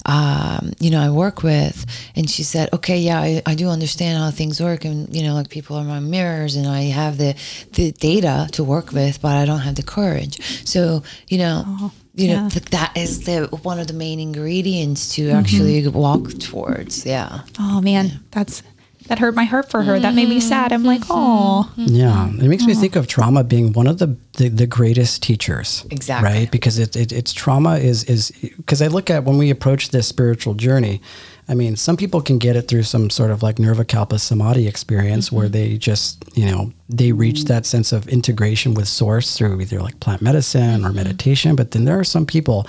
um, 0.07 0.73
you 0.81 0.91
know, 0.91 1.01
I 1.01 1.11
work 1.11 1.43
with, 1.43 1.87
and 2.17 2.29
she 2.29 2.43
said, 2.43 2.73
"Okay, 2.73 2.99
yeah, 2.99 3.21
I, 3.21 3.43
I 3.47 3.55
do 3.55 3.69
understand 3.69 4.19
how 4.19 4.31
things 4.31 4.61
work, 4.61 4.85
and 4.85 5.15
you 5.15 5.23
know, 5.23 5.35
like 5.35 5.51
people 5.51 5.77
are 5.77 5.85
my 5.85 6.01
mirrors, 6.01 6.57
and 6.57 6.67
I 6.67 6.83
have 6.83 7.19
the 7.19 7.35
the 7.73 7.93
data 7.93 8.49
to 8.53 8.65
work 8.65 8.93
with, 8.93 9.21
but 9.21 9.37
I 9.37 9.45
don't 9.45 9.61
have 9.61 9.75
the 9.75 9.83
courage." 9.83 10.41
So, 10.67 11.03
you 11.29 11.39
know. 11.39 11.93
you 12.15 12.27
know 12.27 12.43
yeah. 12.43 12.49
th- 12.49 12.71
that 12.71 12.97
is 12.97 13.25
the 13.25 13.47
one 13.63 13.79
of 13.79 13.87
the 13.87 13.95
main 13.95 14.19
ingredients 14.19 15.15
to 15.15 15.31
actually 15.31 15.87
walk 15.87 16.29
towards 16.41 17.07
yeah 17.07 17.43
Oh 17.59 17.81
man, 17.81 18.21
that's 18.33 18.65
that 19.11 19.19
hurt 19.19 19.35
my 19.35 19.43
heart 19.43 19.69
for 19.69 19.83
her. 19.83 19.99
That 19.99 20.15
made 20.15 20.29
me 20.29 20.39
sad. 20.39 20.73
I'm 20.73 20.85
like, 20.85 21.03
oh, 21.11 21.69
Yeah, 21.75 22.29
it 22.29 22.43
makes 22.45 22.65
me 22.65 22.73
mm-hmm. 22.73 22.81
think 22.81 22.97
of 22.97 23.09
trauma 23.09 23.43
being 23.43 23.73
one 23.73 23.89
of 23.89 23.99
the 23.99 24.17
the, 24.35 24.49
the 24.49 24.69
greatest 24.69 25.21
teachers. 25.21 25.85
Exactly. 25.91 26.31
Right, 26.31 26.51
because 26.51 26.79
it, 26.79 26.95
it 26.95 27.11
it's 27.11 27.33
trauma 27.33 27.79
is 27.79 28.05
is 28.05 28.31
because 28.57 28.81
I 28.81 28.87
look 28.87 29.11
at 29.11 29.25
when 29.25 29.37
we 29.37 29.51
approach 29.51 29.91
this 29.91 30.07
spiritual 30.07 30.55
journey. 30.55 31.03
I 31.49 31.55
mean, 31.55 31.75
some 31.75 31.97
people 31.97 32.21
can 32.21 32.39
get 32.39 32.55
it 32.55 32.69
through 32.69 32.85
some 32.85 33.11
sort 33.11 33.33
of 33.33 33.43
like 33.43 33.57
nirvikalpa 33.57 34.21
samadhi 34.21 34.69
experience 34.69 35.33
where 35.33 35.49
they 35.49 35.77
just, 35.77 36.23
you 36.37 36.47
know, 36.47 36.73
they 36.89 37.11
reach 37.11 37.47
that 37.47 37.67
sense 37.67 37.91
of 37.91 38.07
integration 38.07 38.75
with 38.75 38.87
source 38.87 39.37
through 39.37 39.61
either 39.61 39.81
like 39.81 39.99
plant 39.99 40.23
medicine 40.23 40.85
or 40.85 40.93
meditation. 40.93 41.57
But 41.57 41.73
then 41.73 41.87
there 41.87 41.99
are 41.99 42.05
some 42.05 42.25
people, 42.25 42.69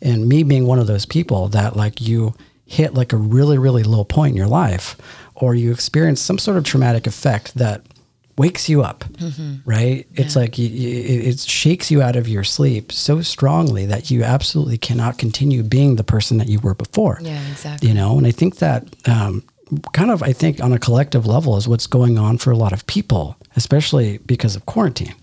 and 0.00 0.26
me 0.26 0.44
being 0.44 0.66
one 0.66 0.78
of 0.78 0.86
those 0.86 1.04
people, 1.04 1.48
that 1.48 1.76
like 1.76 2.00
you 2.00 2.32
hit 2.72 2.94
like 2.94 3.12
a 3.12 3.18
really, 3.18 3.58
really 3.58 3.82
low 3.82 4.02
point 4.02 4.30
in 4.30 4.36
your 4.36 4.46
life, 4.46 4.96
or 5.42 5.56
you 5.56 5.72
experience 5.72 6.20
some 6.20 6.38
sort 6.38 6.56
of 6.56 6.62
traumatic 6.62 7.04
effect 7.08 7.54
that 7.56 7.82
wakes 8.38 8.68
you 8.68 8.80
up, 8.82 9.04
right? 9.64 10.06
It's 10.14 10.36
like 10.36 10.56
you, 10.56 10.68
you, 10.68 10.88
it 10.88 11.26
it 11.30 11.40
shakes 11.40 11.90
you 11.90 12.00
out 12.00 12.14
of 12.14 12.28
your 12.28 12.44
sleep 12.44 12.92
so 12.92 13.22
strongly 13.22 13.84
that 13.86 14.08
you 14.08 14.22
absolutely 14.22 14.78
cannot 14.78 15.18
continue 15.18 15.64
being 15.64 15.96
the 15.96 16.04
person 16.04 16.38
that 16.38 16.48
you 16.48 16.60
were 16.60 16.74
before. 16.74 17.18
Yeah, 17.20 17.42
exactly. 17.50 17.88
You 17.88 17.94
know, 17.94 18.16
and 18.18 18.26
I 18.26 18.30
think 18.30 18.56
that 18.58 18.84
um, 19.08 19.42
kind 19.92 20.12
of, 20.12 20.22
I 20.22 20.32
think 20.32 20.62
on 20.62 20.72
a 20.72 20.78
collective 20.78 21.26
level 21.26 21.56
is 21.56 21.66
what's 21.66 21.88
going 21.88 22.18
on 22.18 22.38
for 22.38 22.52
a 22.52 22.56
lot 22.56 22.72
of 22.72 22.86
people, 22.86 23.36
especially 23.56 24.18
because 24.18 24.54
of 24.54 24.64
quarantine, 24.66 25.14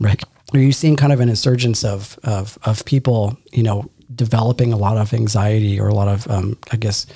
right? 0.00 0.20
Are 0.52 0.58
you 0.58 0.72
seeing 0.72 0.96
kind 0.96 1.12
of 1.12 1.20
an 1.20 1.28
insurgence 1.28 1.84
of, 1.84 2.18
of, 2.24 2.58
of 2.64 2.84
people, 2.84 3.36
you 3.52 3.62
know, 3.62 3.88
developing 4.14 4.72
a 4.72 4.76
lot 4.76 4.96
of 4.96 5.14
anxiety 5.14 5.78
or 5.80 5.88
a 5.88 5.94
lot 5.94 6.08
of, 6.08 6.28
um, 6.28 6.56
I 6.72 6.76
guess, 6.76 7.06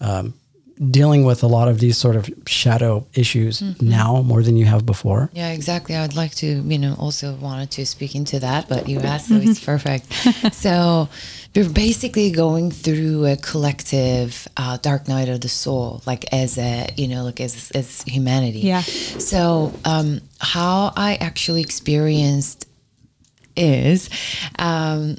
um, 0.00 0.34
dealing 0.90 1.24
with 1.24 1.42
a 1.42 1.46
lot 1.46 1.68
of 1.68 1.80
these 1.80 1.96
sort 1.96 2.16
of 2.16 2.28
shadow 2.46 3.06
issues 3.14 3.60
Mm-hmm. 3.60 3.88
now 3.88 4.22
more 4.22 4.42
than 4.42 4.56
you 4.56 4.66
have 4.66 4.84
before. 4.84 5.30
Yeah, 5.32 5.50
exactly. 5.50 5.96
I'd 5.96 6.14
like 6.14 6.34
to, 6.36 6.46
you 6.46 6.78
know, 6.78 6.94
also 6.98 7.34
wanted 7.36 7.70
to 7.72 7.86
speak 7.86 8.14
into 8.14 8.38
that, 8.40 8.68
but 8.68 8.88
you 8.88 8.98
asked, 9.12 9.28
so 9.28 9.36
it's 9.36 9.64
perfect. 9.64 10.12
so 10.54 11.08
we're 11.54 11.68
basically 11.70 12.30
going 12.30 12.70
through 12.70 13.24
a 13.24 13.36
collective 13.36 14.46
uh, 14.58 14.76
dark 14.82 15.08
night 15.08 15.28
of 15.30 15.40
the 15.40 15.48
soul, 15.48 16.02
like 16.06 16.30
as 16.32 16.58
a, 16.58 16.88
you 16.96 17.08
know, 17.08 17.24
like 17.24 17.40
as 17.40 17.70
as 17.74 18.02
humanity. 18.02 18.60
Yeah. 18.60 18.82
So 18.82 19.72
um, 19.86 20.20
how 20.40 20.92
I 20.96 21.14
actually 21.16 21.62
experienced 21.62 22.66
is, 23.56 24.10
um, 24.58 25.16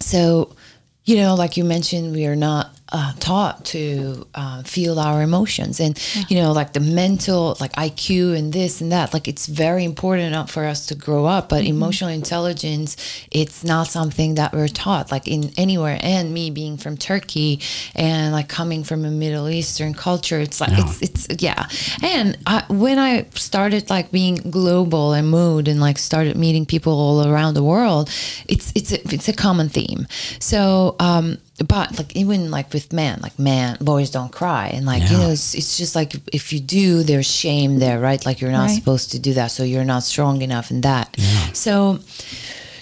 so 0.00 0.56
you 1.04 1.16
know, 1.16 1.34
like 1.36 1.56
you 1.56 1.64
mentioned, 1.64 2.12
we 2.14 2.26
are 2.26 2.36
not 2.36 2.70
uh, 2.90 3.12
taught 3.20 3.64
to 3.66 4.26
uh, 4.34 4.62
feel 4.62 4.98
our 4.98 5.22
emotions, 5.22 5.80
and 5.80 5.98
you 6.28 6.36
know, 6.36 6.52
like 6.52 6.72
the 6.72 6.80
mental, 6.80 7.56
like 7.60 7.72
IQ 7.72 8.36
and 8.36 8.52
this 8.52 8.80
and 8.80 8.92
that. 8.92 9.12
Like 9.12 9.28
it's 9.28 9.46
very 9.46 9.84
important 9.84 10.50
for 10.50 10.64
us 10.64 10.86
to 10.86 10.94
grow 10.94 11.26
up, 11.26 11.48
but 11.48 11.64
emotional 11.64 12.10
intelligence, 12.10 12.96
it's 13.30 13.64
not 13.64 13.88
something 13.88 14.36
that 14.36 14.52
we're 14.52 14.68
taught, 14.68 15.10
like 15.10 15.28
in 15.28 15.50
anywhere. 15.56 15.98
And 16.02 16.32
me 16.32 16.50
being 16.50 16.76
from 16.76 16.96
Turkey 16.96 17.60
and 17.94 18.32
like 18.32 18.48
coming 18.48 18.84
from 18.84 19.04
a 19.04 19.10
Middle 19.10 19.48
Eastern 19.48 19.94
culture, 19.94 20.40
it's 20.40 20.60
like 20.60 20.72
it's 20.72 21.02
it's 21.02 21.42
yeah. 21.42 21.68
And 22.02 22.38
I, 22.46 22.64
when 22.68 22.98
I 22.98 23.26
started 23.34 23.90
like 23.90 24.10
being 24.10 24.36
global 24.36 25.12
and 25.12 25.30
moved 25.30 25.68
and 25.68 25.80
like 25.80 25.98
started 25.98 26.36
meeting 26.36 26.64
people 26.64 26.92
all 26.92 27.26
around 27.26 27.54
the 27.54 27.64
world, 27.64 28.08
it's 28.48 28.72
it's 28.74 28.92
a, 28.92 29.02
it's 29.12 29.28
a 29.28 29.32
common 29.32 29.68
theme. 29.68 30.06
So 30.40 30.96
um, 31.00 31.38
but 31.66 31.96
like 31.98 32.14
even 32.16 32.50
like 32.50 32.72
with 32.72 32.92
men, 32.92 33.18
like 33.22 33.38
man, 33.38 33.76
boys 33.80 34.10
don't 34.10 34.30
cry, 34.32 34.68
and 34.68 34.86
like 34.86 35.02
you 35.10 35.16
know, 35.18 35.30
it's, 35.30 35.54
it's 35.54 35.76
just 35.76 35.94
like 35.96 36.14
if 36.32 36.52
you 36.52 36.60
do, 36.60 37.02
there's 37.02 37.26
shame 37.30 37.78
there, 37.80 37.98
right? 37.98 38.24
Like 38.24 38.40
you're 38.40 38.52
not 38.52 38.66
Right. 38.68 38.78
supposed 38.78 39.10
to 39.12 39.18
do 39.18 39.34
that, 39.34 39.50
so 39.50 39.64
you're 39.64 39.84
not 39.84 40.02
strong 40.04 40.42
enough 40.42 40.70
in 40.70 40.80
that. 40.82 41.16
So. 41.52 41.98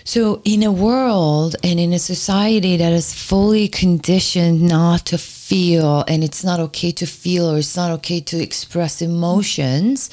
So, 0.08 0.40
in 0.44 0.62
a 0.62 0.70
world 0.70 1.56
and 1.64 1.80
in 1.80 1.92
a 1.92 1.98
society 1.98 2.76
that 2.76 2.92
is 2.92 3.12
fully 3.12 3.66
conditioned 3.66 4.62
not 4.62 5.04
to 5.06 5.18
feel, 5.18 6.04
and 6.06 6.22
it's 6.22 6.44
not 6.44 6.60
okay 6.60 6.92
to 6.92 7.06
feel 7.06 7.50
or 7.50 7.58
it's 7.58 7.74
not 7.74 7.90
okay 7.98 8.20
to 8.20 8.40
express 8.40 9.02
emotions, 9.02 10.08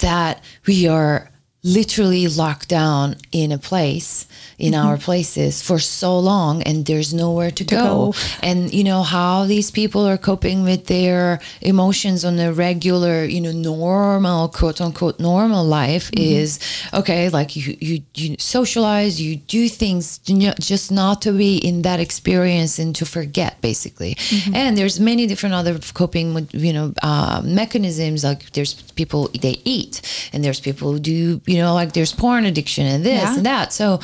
that 0.00 0.42
we 0.66 0.88
are 0.88 1.30
literally 1.64 2.28
locked 2.28 2.68
down 2.68 3.16
in 3.32 3.50
a 3.50 3.58
place, 3.58 4.26
in 4.58 4.72
mm-hmm. 4.72 4.86
our 4.86 4.96
places 4.96 5.60
for 5.60 5.78
so 5.78 6.18
long, 6.18 6.62
and 6.62 6.86
there's 6.86 7.12
nowhere 7.12 7.50
to, 7.50 7.64
go. 7.64 8.12
go. 8.12 8.14
And, 8.42 8.72
you 8.72 8.84
know, 8.84 9.02
how 9.02 9.44
these 9.44 9.70
people 9.70 10.06
are 10.06 10.16
coping 10.16 10.62
with 10.62 10.86
their 10.86 11.40
emotions 11.60 12.24
on 12.24 12.38
a 12.38 12.52
regular, 12.52 13.24
you 13.24 13.40
know, 13.40 13.52
normal, 13.52 14.48
quote 14.48 14.80
unquote, 14.80 15.18
normal 15.18 15.64
life 15.64 16.10
mm-hmm. 16.12 16.22
is 16.22 16.60
okay, 16.94 17.28
like 17.28 17.56
you, 17.56 17.76
you, 17.80 18.02
you 18.14 18.36
socialize, 18.38 19.20
you 19.20 19.36
do 19.36 19.68
things 19.68 20.18
just 20.18 20.92
not 20.92 21.22
to 21.22 21.32
be 21.32 21.58
in 21.58 21.82
that 21.82 21.98
experience 21.98 22.78
and 22.78 22.94
to 22.96 23.04
forget, 23.04 23.60
basically. 23.60 24.14
Mm-hmm. 24.14 24.54
And 24.54 24.78
there's 24.78 25.00
many 25.00 25.26
different 25.26 25.54
other 25.56 25.78
coping 25.94 26.34
with, 26.34 26.54
you 26.54 26.72
know, 26.72 26.94
uh, 27.02 27.42
mechanisms. 27.44 28.22
Like 28.22 28.52
there's 28.52 28.74
people, 28.92 29.28
they 29.40 29.60
eat, 29.64 30.02
and 30.32 30.44
there's 30.44 30.60
people 30.60 30.92
who 30.92 31.00
do, 31.00 31.40
you 31.48 31.56
know, 31.62 31.74
like 31.80 31.92
there's 31.92 32.12
porn 32.12 32.44
addiction 32.44 32.86
and 32.86 33.04
this 33.04 33.22
Yeah. 33.22 33.36
and 33.36 33.46
that. 33.46 33.72
So 33.72 34.00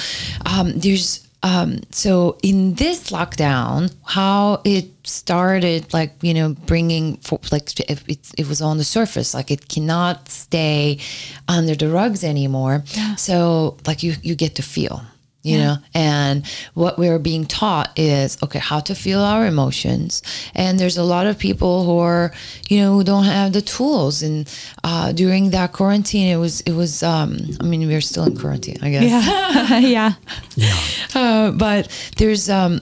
um, 0.47 0.73
there's 0.79 1.21
um, 1.43 1.81
so 1.93 2.39
in 2.43 2.75
this 2.75 3.11
lockdown, 3.11 3.93
how 4.05 4.63
it 4.65 4.87
started, 5.07 5.93
like 5.93 6.13
you 6.23 6.33
know, 6.33 6.55
bringing 6.67 7.19
for, 7.19 7.39
like 7.53 7.79
it, 7.81 8.03
it, 8.09 8.19
it 8.39 8.49
was 8.49 8.63
on 8.63 8.79
the 8.79 8.85
surface, 8.85 9.35
like 9.35 9.51
it 9.51 9.69
cannot 9.69 10.31
stay 10.31 10.99
under 11.47 11.75
the 11.75 11.89
rugs 11.89 12.25
anymore. 12.25 12.83
So 13.17 13.77
like 13.87 14.03
you 14.03 14.15
you 14.23 14.35
get 14.35 14.55
to 14.57 14.63
feel. 14.63 15.03
You 15.45 15.59
know, 15.59 15.77
and 15.93 16.47
what 16.73 16.99
we're 16.99 17.19
being 17.19 17.45
taught 17.45 17.93
is 17.99 18.39
okay, 18.43 18.59
how 18.59 18.81
to 18.81 18.95
feel 18.95 19.21
our 19.21 19.47
emotions. 19.47 20.23
And 20.55 20.81
there's 20.81 20.97
a 20.97 21.05
lot 21.05 21.27
of 21.27 21.39
people 21.39 21.85
who 21.85 21.99
are, 21.99 22.33
you 22.71 22.79
know, 22.79 22.95
who 22.95 23.05
don't 23.05 23.25
have 23.25 23.53
the 23.53 23.61
tools. 23.61 24.23
And 24.23 24.49
uh, 24.83 25.13
during 25.13 25.51
that 25.51 25.73
quarantine, 25.73 26.29
it 26.33 26.39
was, 26.39 26.63
it 26.63 26.73
was. 26.73 27.03
Um, 27.03 27.37
I 27.61 27.65
mean, 27.65 27.87
we're 27.87 28.01
still 28.01 28.25
in 28.25 28.39
quarantine, 28.39 28.79
I 28.81 28.91
guess. 28.91 29.05
Yeah. 29.05 30.15
yeah. 30.57 30.77
Uh, 31.15 31.51
but 31.51 31.89
there's 32.17 32.49
um 32.49 32.81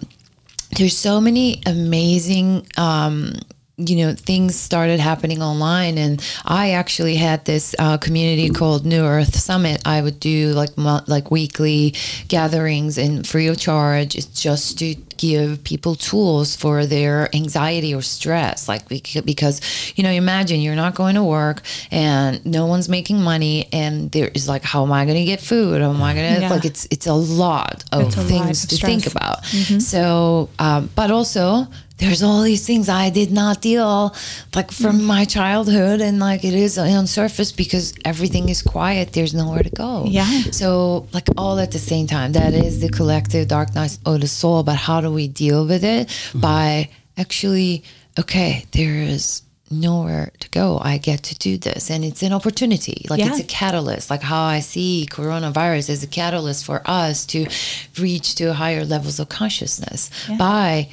there's 0.77 0.97
so 0.97 1.21
many 1.21 1.61
amazing 1.67 2.67
um 2.77 3.35
you 3.89 3.97
know 3.97 4.15
things 4.15 4.55
started 4.55 5.01
happening 5.01 5.43
online 5.43 5.99
and 5.99 6.25
i 6.45 6.71
actually 6.71 7.17
had 7.17 7.45
this 7.45 7.75
uh, 7.79 7.97
community 7.99 8.49
called 8.51 8.85
new 8.85 9.03
earth 9.05 9.35
summit. 9.35 9.83
I 9.85 10.01
would 10.01 10.21
do 10.21 10.53
like 10.53 10.71
like 10.77 11.31
weekly 11.31 11.95
gatherings 12.29 12.99
and 12.99 13.27
free 13.27 13.49
of 13.49 13.59
charge. 13.59 14.15
It's 14.15 14.41
just 14.41 14.79
to 14.79 14.95
give 15.17 15.63
people 15.65 15.95
tools 15.95 16.57
for 16.57 16.87
their 16.87 17.29
anxiety 17.35 17.95
or 17.95 18.03
stress. 18.03 18.69
Like 18.69 18.89
bec- 18.89 19.25
because 19.25 19.61
you 19.97 20.03
know 20.05 20.11
imagine 20.11 20.61
you're 20.61 20.75
not 20.77 20.95
going 20.95 21.15
to 21.17 21.25
work 21.25 21.63
and 21.91 22.45
no 22.47 22.67
one's 22.67 22.89
making 22.89 23.21
money 23.23 23.69
and 23.73 24.11
there 24.13 24.29
is 24.35 24.49
like 24.49 24.63
how 24.63 24.83
am 24.85 24.93
i 24.93 25.05
going 25.05 25.19
to 25.19 25.25
get 25.25 25.41
food? 25.41 25.81
How 25.83 25.91
am 25.91 26.03
i 26.03 26.15
going 26.15 26.35
to 26.35 26.41
Yeah. 26.43 26.51
like 26.51 26.65
it's 26.65 26.87
it's 26.91 27.07
a 27.07 27.15
lot 27.15 27.85
of 27.93 28.03
It's 28.07 28.17
a 28.17 28.21
lot 28.21 28.29
things 28.29 28.65
of 28.65 28.71
to 28.71 28.77
think 28.87 29.07
about. 29.07 29.45
So 29.81 30.49
um, 30.59 30.91
but 30.95 31.11
also 31.11 31.67
there's 31.99 32.23
all 32.23 32.43
these 32.43 32.67
things 32.67 32.89
I 32.89 33.11
did 33.11 33.31
not 33.31 33.61
deal 33.61 34.13
like 34.57 34.73
from 34.73 35.05
my 35.05 35.25
childhood 35.25 36.01
and 36.01 36.19
like 36.19 36.43
it 36.43 36.53
is 36.55 36.77
on 36.77 37.07
surface 37.07 37.53
because 37.53 37.95
everything 38.05 38.49
is 38.49 38.61
quiet. 38.61 39.13
There's 39.13 39.35
nowhere 39.35 39.63
to 39.63 39.71
go. 39.71 40.05
Yeah. 40.09 40.27
so 40.51 41.07
like 41.13 41.29
all 41.37 41.61
at 41.61 41.71
the 41.71 41.79
same 41.79 42.09
time. 42.09 42.33
That 42.33 42.55
is 42.55 42.81
the 42.81 42.89
collective 42.89 43.47
darkness 43.47 44.01
of 44.05 44.21
the 44.21 44.27
soul 44.27 44.65
but 44.65 44.75
how 44.77 45.01
do 45.01 45.12
we 45.13 45.29
deal 45.29 45.67
with 45.67 45.85
it 45.85 46.09
mm-hmm. 46.09 46.41
by 46.41 46.91
actually 47.17 47.85
okay 48.19 48.65
there 48.73 48.97
is 48.97 49.43
nowhere 49.73 50.31
to 50.39 50.49
go. 50.51 50.79
I 50.83 50.99
get 50.99 51.23
to 51.25 51.35
do 51.35 51.57
this. 51.57 51.91
And 51.91 52.05
it's 52.05 52.23
an 52.23 52.33
opportunity. 52.33 53.07
Like 53.09 53.21
Yeah. 53.21 53.29
it's 53.29 53.41
a 53.41 53.45
catalyst. 53.45 54.11
Like 54.11 54.23
how 54.23 54.45
i 54.45 54.61
see 54.61 55.09
coronavirus 55.11 55.91
as 55.91 56.03
a 56.03 56.07
catalyst 56.07 56.65
for 56.65 56.83
us 56.85 57.25
to 57.27 57.47
reach 57.99 58.35
to 58.37 58.53
higher 58.53 58.85
levels 58.85 59.19
of 59.19 59.29
consciousness 59.29 60.11
by 60.39 60.89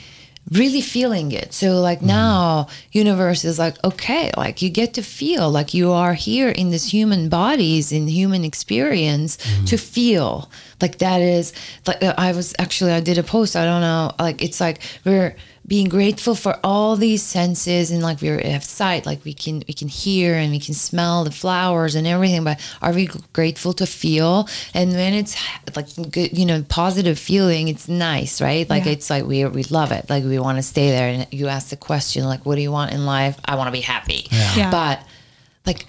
really 0.51 0.81
feeling 0.81 1.31
it. 1.31 1.53
So 1.53 1.79
like 1.79 2.01
now 2.01 2.67
universe 2.91 3.45
is 3.45 3.59
like 3.59 3.75
okay 3.83 4.31
like 4.35 4.62
you 4.62 4.69
get 4.69 4.93
to 4.95 5.01
feel 5.03 5.49
like 5.51 5.73
you 5.73 5.91
are 5.91 6.13
here 6.13 6.49
in 6.49 6.71
this 6.71 6.91
human 6.91 7.29
bodies 7.29 7.91
in 7.91 8.07
human 8.07 8.43
experience 8.43 9.38
to 9.65 9.77
feel. 9.77 10.49
Like 10.81 10.97
that 10.99 11.21
is 11.21 11.53
like 11.85 12.01
uh, 12.03 12.13
i 12.17 12.31
was 12.31 12.55
actually 12.57 12.93
i 12.93 13.01
did 13.01 13.17
a 13.17 13.23
post 13.23 13.55
i 13.55 13.65
don't 13.65 13.81
know 13.81 14.12
like 14.17 14.41
it's 14.41 14.62
like 14.62 14.79
we're 15.05 15.35
being 15.69 15.88
grateful 15.88 16.34
for 16.36 16.60
all 16.63 16.95
these 16.97 17.21
senses 17.23 17.91
and 17.91 18.01
like 18.01 18.19
we 18.21 18.27
have 18.27 18.63
sight 18.63 19.05
like 19.05 19.23
we 19.23 19.34
can 19.34 19.55
we 19.67 19.73
can 19.73 19.88
hear 19.88 20.34
and 20.36 20.51
we 20.51 20.60
can 20.60 20.73
smell 20.73 21.23
the 21.23 21.32
flowers 21.32 21.93
and 21.95 22.05
everything 22.08 22.43
but 22.43 22.60
are 22.82 22.91
we 22.91 23.08
grateful 23.34 23.71
to 23.73 23.86
feel? 23.86 24.49
And 24.73 24.91
when 24.93 25.13
it's 25.13 25.34
like 25.75 25.88
good 26.12 26.38
you 26.38 26.45
know 26.45 26.63
positive 26.67 27.17
feeling 27.19 27.67
it's 27.67 27.88
nice 27.88 28.41
right? 28.41 28.67
Like 28.69 28.86
Yeah. 28.86 28.93
it's 28.93 29.10
like 29.10 29.25
we 29.25 29.45
we 29.45 29.63
love 29.65 29.91
it. 29.91 30.10
Like 30.10 30.23
we 30.25 30.39
want 30.39 30.58
to 30.58 30.63
stay 30.63 30.89
there. 30.89 31.08
And 31.13 31.27
you 31.32 31.47
ask 31.47 31.69
the 31.69 31.77
question 31.77 32.25
like 32.25 32.45
what 32.45 32.55
do 32.55 32.62
you 32.62 32.71
want 32.71 32.91
in 32.91 33.05
life? 33.05 33.39
I 33.45 33.55
want 33.55 33.67
to 33.67 33.71
be 33.71 33.82
happy. 33.95 34.27
Yeah. 34.32 34.71
but 34.71 34.97
like 35.65 35.86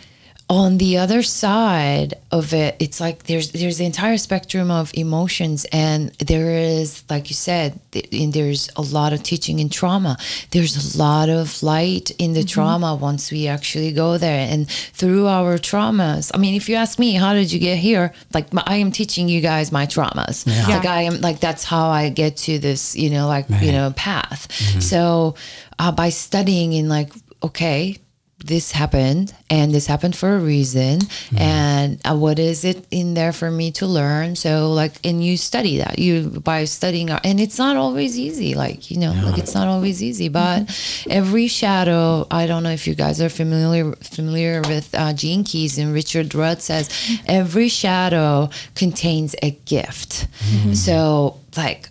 on 0.50 0.78
the 0.78 0.98
other 0.98 1.22
side 1.22 2.14
of 2.32 2.52
it 2.52 2.74
it's 2.80 3.00
like 3.00 3.22
there's 3.22 3.52
there's 3.52 3.78
the 3.78 3.84
entire 3.84 4.18
spectrum 4.18 4.68
of 4.68 4.90
emotions 4.94 5.64
and 5.70 6.10
there 6.18 6.50
is 6.50 7.04
like 7.08 7.30
you 7.30 7.36
said 7.36 7.78
th- 7.92 8.08
and 8.12 8.32
there's 8.32 8.68
a 8.74 8.82
lot 8.82 9.12
of 9.12 9.22
teaching 9.22 9.60
in 9.60 9.68
trauma. 9.68 10.18
There's 10.50 10.74
a 10.96 10.98
lot 10.98 11.28
of 11.28 11.62
light 11.62 12.10
in 12.18 12.32
the 12.32 12.42
trauma 12.42 12.96
once 12.96 13.30
we 13.30 13.46
actually 13.46 13.92
go 13.92 14.18
there. 14.18 14.40
And 14.52 14.68
through 14.68 15.28
our 15.28 15.56
traumas 15.56 16.32
i 16.34 16.38
mean 16.38 16.56
if 16.56 16.68
you 16.68 16.74
ask 16.74 16.98
me 16.98 17.14
how 17.14 17.32
did 17.32 17.52
you 17.52 17.60
get 17.60 17.78
here? 17.78 18.12
Like 18.34 18.52
my, 18.52 18.64
i 18.66 18.76
am 18.76 18.90
teaching 18.90 19.28
you 19.28 19.40
guys 19.40 19.70
my 19.70 19.86
traumas. 19.86 20.44
Yeah. 20.46 20.66
like 20.76 20.86
i 20.86 21.02
am 21.02 21.20
like 21.20 21.38
that's 21.38 21.62
how 21.62 21.90
i 21.90 22.08
get 22.08 22.36
to 22.38 22.58
this 22.58 22.96
you 22.96 23.10
know 23.10 23.28
like 23.28 23.46
you 23.62 23.70
know 23.70 23.92
path. 23.92 24.50
So 24.82 25.36
uh, 25.78 25.92
by 25.92 26.08
studying 26.10 26.72
in 26.72 26.88
like 26.88 27.12
okay 27.40 27.98
this 28.44 28.72
happened 28.72 29.34
and 29.48 29.72
this 29.72 29.86
happened 29.86 30.16
for 30.16 30.34
a 30.34 30.38
reason 30.38 31.00
mm-hmm. 31.00 31.38
and 31.38 32.00
uh, 32.04 32.16
what 32.16 32.38
is 32.38 32.64
it 32.64 32.86
in 32.90 33.14
there 33.14 33.32
for 33.32 33.50
me 33.50 33.70
to 33.72 33.86
learn? 33.86 34.36
So 34.36 34.72
like 34.72 34.92
and 35.04 35.24
you 35.24 35.36
study 35.36 35.78
that 35.78 35.98
you 35.98 36.28
by 36.28 36.64
studying 36.64 37.10
our, 37.10 37.20
and 37.24 37.40
it's 37.40 37.58
not 37.58 37.76
always 37.76 38.18
easy 38.18 38.54
like 38.54 38.90
you 38.90 38.98
know 38.98 39.12
like 39.24 39.38
it's 39.38 39.54
not 39.54 39.68
always 39.68 40.02
easy 40.02 40.28
but 40.28 40.60
mm-hmm. 40.60 41.10
every 41.10 41.46
shadow 41.46 42.26
i 42.30 42.46
don't 42.46 42.62
know 42.62 42.70
if 42.70 42.86
you 42.86 42.94
guys 42.94 43.20
are 43.20 43.28
familiar 43.28 43.92
familiar 43.96 44.60
with 44.62 44.94
uh, 44.94 45.12
gene 45.12 45.44
keys 45.44 45.78
and 45.78 45.92
richard 45.92 46.34
rudd 46.34 46.62
says 46.62 46.88
mm-hmm. 46.88 47.24
every 47.26 47.68
shadow 47.68 48.48
contains 48.74 49.34
a 49.42 49.50
gift. 49.50 50.26
So 50.74 51.38
like 51.56 51.89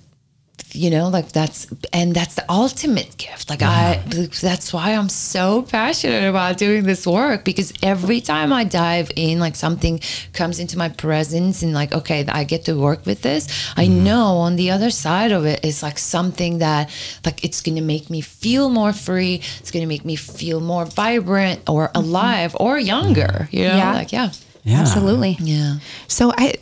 you 0.80 0.90
know 0.90 1.10
like 1.10 1.30
that's 1.34 1.68
and 1.92 2.16
that's 2.16 2.36
the 2.36 2.46
ultimate 2.50 3.18
gift. 3.18 3.50
Like 3.50 3.62
i 3.62 4.02
that's 4.42 4.72
why 4.72 4.92
i'm 4.92 5.10
so 5.10 5.64
passionate 5.64 6.30
about 6.30 6.58
doing 6.58 6.84
this 6.84 7.06
work 7.06 7.44
because 7.44 7.74
every 7.84 8.22
time 8.22 8.54
i 8.54 8.64
dive 8.64 9.12
in 9.16 9.40
like 9.40 9.56
something 9.56 10.00
comes 10.34 10.60
into 10.60 10.78
my 10.78 10.90
presence 10.90 11.64
and 11.64 11.74
like 11.74 11.94
okay 11.94 12.26
i 12.28 12.44
get 12.44 12.66
to 12.66 12.74
work 12.76 13.06
with 13.06 13.22
this 13.24 13.48
i 13.76 13.86
mm-hmm. 13.86 14.04
know 14.04 14.38
on 14.38 14.56
the 14.56 14.70
other 14.72 14.92
side 14.92 15.32
of 15.32 15.46
it 15.46 15.66
is 15.66 15.82
like 15.82 15.98
something 15.98 16.60
that 16.60 16.90
like 17.26 17.44
it's 17.44 17.62
gonna 17.62 17.82
make 17.82 18.10
me 18.10 18.22
feel 18.22 18.70
more 18.70 18.94
free 18.94 19.42
it's 19.60 19.72
gonna 19.72 19.88
make 19.88 20.06
me 20.06 20.16
feel 20.16 20.60
more 20.62 20.86
vibrant 20.86 21.60
or 21.68 21.88
mm-hmm. 21.88 21.98
alive 21.98 22.56
or 22.60 22.78
younger 22.78 23.50
you 23.52 23.64
know? 23.64 23.78
Yeah. 23.78 23.94
like 23.94 24.12
yeah. 24.12 24.32
Yeah. 24.64 24.82
Absolutely. 24.82 25.38
yeah. 25.40 25.76
So 26.08 26.34
I 26.38 26.56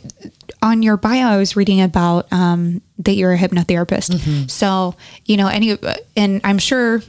on 0.62 0.82
your 0.82 0.96
bio 0.96 1.26
I 1.28 1.36
was 1.36 1.56
reading 1.56 1.80
about 1.80 2.32
um, 2.32 2.82
that 2.98 3.14
you're 3.14 3.32
a 3.32 3.38
hypnotherapist. 3.38 4.10
Mm-hmm. 4.10 4.46
So, 4.48 4.94
you 5.24 5.36
know, 5.36 5.48
any 5.48 5.78
and 6.16 6.40
I'm 6.44 6.58
sure 6.58 7.02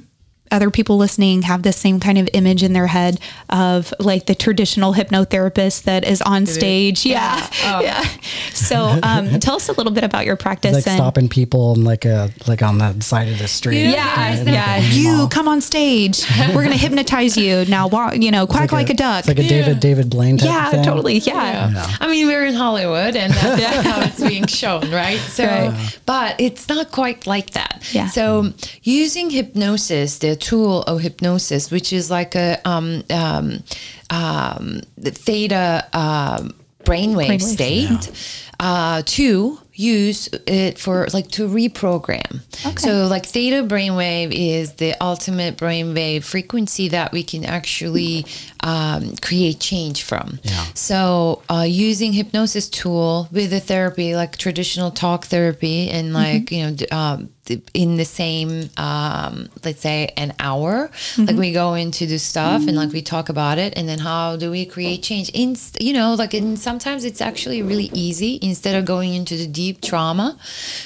other 0.51 0.69
people 0.69 0.97
listening 0.97 1.43
have 1.43 1.63
the 1.63 1.71
same 1.73 1.99
kind 1.99 2.17
of 2.17 2.29
image 2.33 2.63
in 2.63 2.73
their 2.73 2.87
head 2.87 3.19
of 3.49 3.93
like 3.99 4.25
the 4.25 4.35
traditional 4.35 4.93
hypnotherapist 4.93 5.83
that 5.83 6.05
is 6.07 6.21
on 6.21 6.45
stage. 6.45 7.05
Yeah. 7.05 7.47
Yeah. 7.63 8.03
So, 8.53 8.99
um, 9.03 9.39
tell 9.39 9.55
us 9.55 9.69
a 9.69 9.71
little 9.73 9.91
bit 9.91 10.03
about 10.03 10.25
your 10.25 10.35
practice 10.35 10.75
It's 10.75 10.85
like 10.85 10.91
and 10.93 10.97
stopping 10.99 11.29
people 11.29 11.73
in 11.75 11.83
like 11.85 12.03
a 12.03 12.29
like 12.47 12.61
on 12.61 12.77
the 12.77 12.99
side 13.01 13.29
of 13.29 13.37
the 13.39 13.47
street. 13.47 13.83
yeah, 13.85 14.35
Like, 14.43 14.47
yeah. 14.47 14.77
like 14.79 14.83
a 14.83 14.95
You 14.95 15.27
come 15.29 15.47
on 15.47 15.61
stage. 15.61 16.23
We're 16.53 16.63
gonna 16.63 16.75
hypnotize 16.75 17.37
you 17.37 17.63
now. 17.65 17.87
Walk, 17.87 18.15
you 18.17 18.31
know, 18.31 18.45
quack 18.47 18.71
like, 18.71 18.89
a, 18.89 18.93
duck. 18.93 19.19
It's 19.19 19.27
like 19.27 19.39
a 19.39 19.47
David 19.47 19.79
David 19.79 20.09
Blaine 20.09 20.37
type 20.37 20.49
yeah, 20.49 20.65
of 20.67 20.71
thing. 20.73 20.83
totally. 20.83 21.17
Yeah. 21.19 21.87
I 21.99 22.07
mean, 22.07 22.27
we're 22.27 22.45
in 22.45 22.53
Hollywood, 22.55 23.15
and 23.15 23.31
that's 23.33 23.87
how 23.87 24.01
it's 24.01 24.21
being 24.21 24.47
shown, 24.47 24.91
right? 24.91 25.19
So, 25.19 25.45
Right. 25.45 25.99
but 26.05 26.39
it's 26.39 26.67
not 26.67 26.91
quite 26.91 27.25
like 27.27 27.51
that. 27.51 27.87
Yeah. 27.93 28.07
So, 28.09 28.51
using 28.83 29.29
hypnosis, 29.29 30.17
the 30.19 30.35
tool 30.39 30.81
of 30.83 31.01
hypnosis, 31.01 31.71
which 31.71 31.93
is 31.93 32.09
like 32.09 32.35
a 32.35 32.59
um, 32.65 33.03
um, 33.09 33.63
um, 34.09 34.81
theta 34.97 35.87
um, 35.93 36.53
brainwave 36.83 37.27
Brainwave. 37.27 37.41
state, 37.41 38.11
uh, 38.59 39.01
to 39.05 39.59
use 39.73 40.27
it 40.45 40.77
for 40.77 41.07
like 41.13 41.29
to 41.31 41.47
reprogram. 41.47 42.41
Okay. 42.65 42.75
So 42.75 43.07
like 43.07 43.25
theta 43.25 43.63
brainwave 43.65 44.31
is 44.33 44.73
the 44.73 44.93
ultimate 45.01 45.55
brainwave 45.55 46.23
frequency 46.23 46.89
that 46.89 47.13
we 47.13 47.23
can 47.23 47.45
actually 47.45 48.25
um, 48.59 49.15
create 49.21 49.61
change 49.61 50.03
from. 50.03 50.39
Yeah. 50.43 50.65
So 50.73 51.43
uh, 51.49 51.65
using 51.65 52.11
hypnosis 52.11 52.67
tool 52.67 53.29
with 53.31 53.51
the 53.51 53.61
therapy, 53.61 54.15
like 54.15 54.35
traditional 54.35 54.91
talk 54.91 55.25
therapy, 55.27 55.89
and 55.89 56.11
like 56.13 56.51
you 56.51 56.63
know, 56.63 56.75
um, 56.91 57.29
th- 57.38 57.38
in 57.73 57.97
the 57.97 58.05
same, 58.05 58.69
um, 58.77 59.49
let's 59.63 59.81
say, 59.81 60.11
an 60.17 60.33
hour, 60.39 60.91
like 61.17 61.35
we 61.35 61.51
go 61.51 61.73
into 61.73 62.05
the 62.05 62.19
stuff 62.19 62.67
and 62.67 62.75
like 62.75 62.91
we 62.91 63.01
talk 63.01 63.29
about 63.29 63.57
it, 63.57 63.73
and 63.75 63.87
then 63.87 63.99
how 63.99 64.35
do 64.35 64.51
we 64.51 64.65
create 64.65 65.01
change? 65.03 65.29
In 65.29 65.55
you 65.79 65.93
know, 65.93 66.13
like 66.13 66.33
and 66.33 66.57
sometimes 66.59 67.03
it's 67.05 67.21
actually 67.21 67.61
really 67.61 67.89
easy 67.93 68.39
instead 68.41 68.75
of 68.75 68.85
going 68.85 69.13
into 69.13 69.35
the 69.35 69.47
deep 69.47 69.81
trauma. 69.81 70.37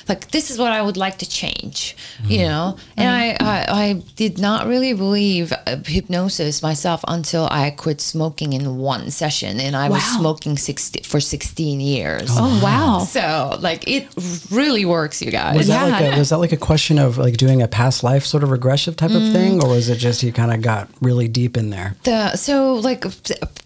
Like 0.07 0.31
this 0.31 0.49
is 0.51 0.57
what 0.57 0.71
I 0.71 0.81
would 0.81 0.97
like 0.97 1.17
to 1.19 1.29
change, 1.29 1.95
you 2.25 2.39
know. 2.39 2.77
And 2.97 3.09
I, 3.09 3.37
I 3.39 3.65
I 3.83 4.03
did 4.15 4.39
not 4.39 4.67
really 4.67 4.93
believe 4.93 5.51
uh, 5.51 5.77
hypnosis 5.85 6.61
myself 6.61 7.03
until 7.07 7.47
I 7.51 7.71
quit 7.71 8.01
smoking 8.01 8.53
in 8.53 8.77
one 8.77 9.11
session, 9.11 9.59
and 9.59 9.75
I 9.75 9.89
was 9.89 10.03
smoking 10.17 10.57
60, 10.57 11.03
for 11.03 11.19
sixteen 11.19 11.79
years. 11.79 12.29
Oh 12.31 12.61
wow. 12.63 12.99
So 12.99 13.57
like 13.59 13.87
it 13.87 14.07
really 14.51 14.85
works, 14.85 15.21
you 15.21 15.31
guys. 15.31 15.57
Was 15.57 15.67
that 15.67 15.89
like 15.89 16.13
a, 16.13 16.17
was 16.17 16.29
that 16.29 16.37
like 16.37 16.52
a 16.53 16.57
question 16.57 16.97
of 16.99 17.17
like 17.17 17.35
doing 17.37 17.61
a 17.61 17.67
past 17.67 18.03
life 18.03 18.25
sort 18.25 18.43
of 18.43 18.49
regressive 18.51 18.95
type 18.95 19.11
Mm. 19.11 19.27
of 19.27 19.33
thing, 19.33 19.63
or 19.63 19.69
was 19.69 19.89
it 19.89 19.97
just 19.97 20.23
you 20.23 20.31
kind 20.31 20.51
of 20.53 20.61
got 20.61 20.87
really 21.01 21.27
deep 21.27 21.57
in 21.57 21.69
there? 21.69 21.95
The, 22.03 22.35
so 22.37 22.75
like 22.75 23.03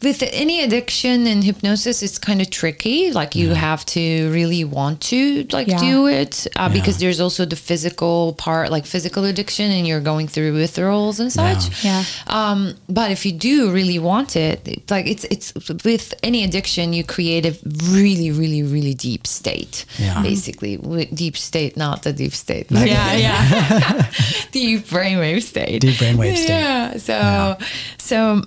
with 0.02 0.22
any 0.32 0.62
addiction 0.62 1.28
and 1.28 1.44
hypnosis 1.44 2.02
it's 2.04 2.18
kind 2.20 2.40
of 2.42 2.50
tricky 2.50 3.12
like 3.12 3.36
you 3.36 3.50
have 3.54 3.84
to 3.86 4.30
really 4.32 4.64
want 4.64 5.02
to 5.02 5.46
like 5.52 5.68
Yeah. 5.68 5.80
do 5.80 6.08
it 6.08 6.48
uh, 6.56 6.70
because 6.70 6.98
there's 7.00 7.20
also 7.20 7.46
the 7.46 7.56
physical 7.56 8.34
part 8.34 8.70
like 8.72 8.86
physical 8.86 9.24
addiction 9.26 9.72
and 9.72 9.88
you're 9.88 10.00
going 10.14 10.28
through 10.28 10.54
withdrawals 10.54 11.20
and 11.20 11.32
such 11.32 11.84
Yeah. 11.84 12.04
um 12.28 12.76
but 12.88 13.10
if 13.12 13.26
you 13.26 13.32
do 13.32 13.72
really 13.72 14.00
want 14.00 14.36
it 14.36 14.58
it- 14.68 14.90
like 14.92 15.08
it's 15.08 15.26
it's 15.34 15.48
with 15.84 16.14
any 16.24 16.44
addiction 16.44 16.94
you 16.94 17.04
create 17.04 17.46
a 17.46 17.54
really 17.92 18.30
really 18.32 18.64
really 18.64 18.94
deep 18.94 19.26
state 19.26 19.86
Yeah. 19.98 20.22
basically 20.22 20.78
with 20.78 21.10
deep 21.16 21.36
state 21.38 21.76
not 21.78 22.04
the 22.04 22.14
deep 22.14 22.34
state 22.34 22.70
Yeah, 22.86 23.14
yeah. 23.18 24.12
deep 24.52 24.86
brainwave 24.86 25.42
state. 25.44 25.82
Deep 25.82 25.96
brainwave 25.96 26.38
state. 26.38 26.50
Yeah. 26.50 26.98
So, 26.98 27.58
so, 27.98 28.42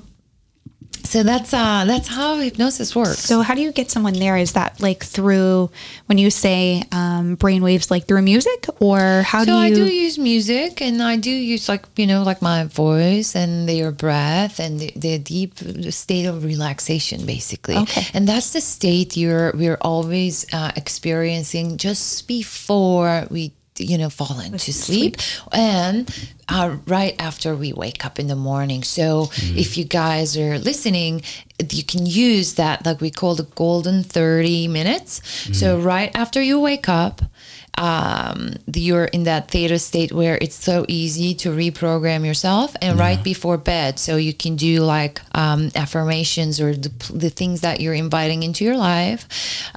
so 1.11 1.25
that's 1.25 1.53
uh 1.53 1.85
that's 1.87 2.07
how 2.07 2.37
hypnosis 2.37 2.95
works. 2.95 3.19
So 3.19 3.43
how 3.43 3.55
do 3.55 3.63
you 3.63 3.73
get 3.73 3.91
someone 3.91 4.15
there? 4.15 4.37
Is 4.37 4.53
that 4.53 4.81
like 4.81 5.03
through 5.03 5.71
when 6.07 6.19
you 6.19 6.31
say 6.31 6.85
um, 6.93 7.37
brainwaves, 7.37 7.91
like 7.91 8.07
through 8.07 8.23
music, 8.23 8.67
or 8.79 9.23
how 9.23 9.41
So 9.41 9.47
do 9.47 9.53
you? 9.53 9.75
So 9.75 9.83
I 9.83 9.87
do 9.87 9.93
use 9.93 10.19
music, 10.19 10.81
and 10.81 11.03
I 11.03 11.17
do 11.17 11.31
use 11.31 11.69
like 11.69 11.85
you 11.97 12.07
know 12.07 12.23
like 12.23 12.41
my 12.43 12.65
voice 12.65 13.35
and 13.35 13.69
their 13.69 13.91
breath 13.91 14.61
and 14.61 14.79
the, 14.79 14.93
the 14.95 15.19
deep 15.19 15.59
state 15.91 16.27
of 16.27 16.45
relaxation, 16.45 17.27
basically. 17.27 17.77
Okay. 17.77 18.07
And 18.15 18.29
that's 18.29 18.53
the 18.53 18.61
state 18.61 19.17
you're 19.17 19.51
we're 19.57 19.79
always 19.81 20.47
uh, 20.53 20.71
experiencing 20.77 21.77
just 21.77 22.29
before 22.29 23.27
we 23.31 23.53
you 23.81 23.99
know 23.99 24.11
fall 24.11 24.29
to 24.29 24.73
sleep, 24.73 25.17
and 25.53 26.09
uh, 26.49 26.77
right 26.87 27.15
after 27.19 27.55
we 27.55 27.73
wake 27.73 28.05
up 28.05 28.19
in 28.19 28.27
the 28.27 28.37
morning. 28.37 28.83
So 28.83 29.31
if 29.57 29.77
you 29.79 29.85
guys 29.85 30.37
are 30.37 30.59
listening, 30.59 31.23
you 31.71 31.83
can 31.85 32.07
use 32.07 32.55
that 32.55 32.85
like 32.87 33.01
we 33.01 33.11
call 33.11 33.35
the 33.35 33.45
golden 33.55 34.03
30 34.03 34.69
minutes. 34.69 35.21
So 35.57 35.79
right 35.79 36.11
after 36.15 36.41
you 36.43 36.61
wake 36.61 36.89
up, 36.89 37.23
um, 37.79 38.55
you're 38.75 39.05
in 39.07 39.25
that 39.25 39.51
theta 39.51 39.79
state 39.79 40.13
where 40.13 40.37
it's 40.41 40.55
so 40.57 40.85
easy 40.89 41.35
to 41.35 41.51
reprogram 41.51 42.27
yourself 42.27 42.75
and 42.83 42.99
right 42.99 43.23
before 43.25 43.57
bed. 43.57 43.99
So 43.99 44.17
you 44.17 44.35
can 44.35 44.57
do 44.57 44.81
like 44.83 45.21
um, 45.35 45.71
affirmations 45.75 46.61
or 46.61 46.75
the, 46.75 46.91
the 47.13 47.31
things 47.31 47.63
that 47.63 47.81
you're 47.81 47.95
inviting 47.95 48.43
into 48.43 48.65
your 48.65 48.77
life 48.77 49.27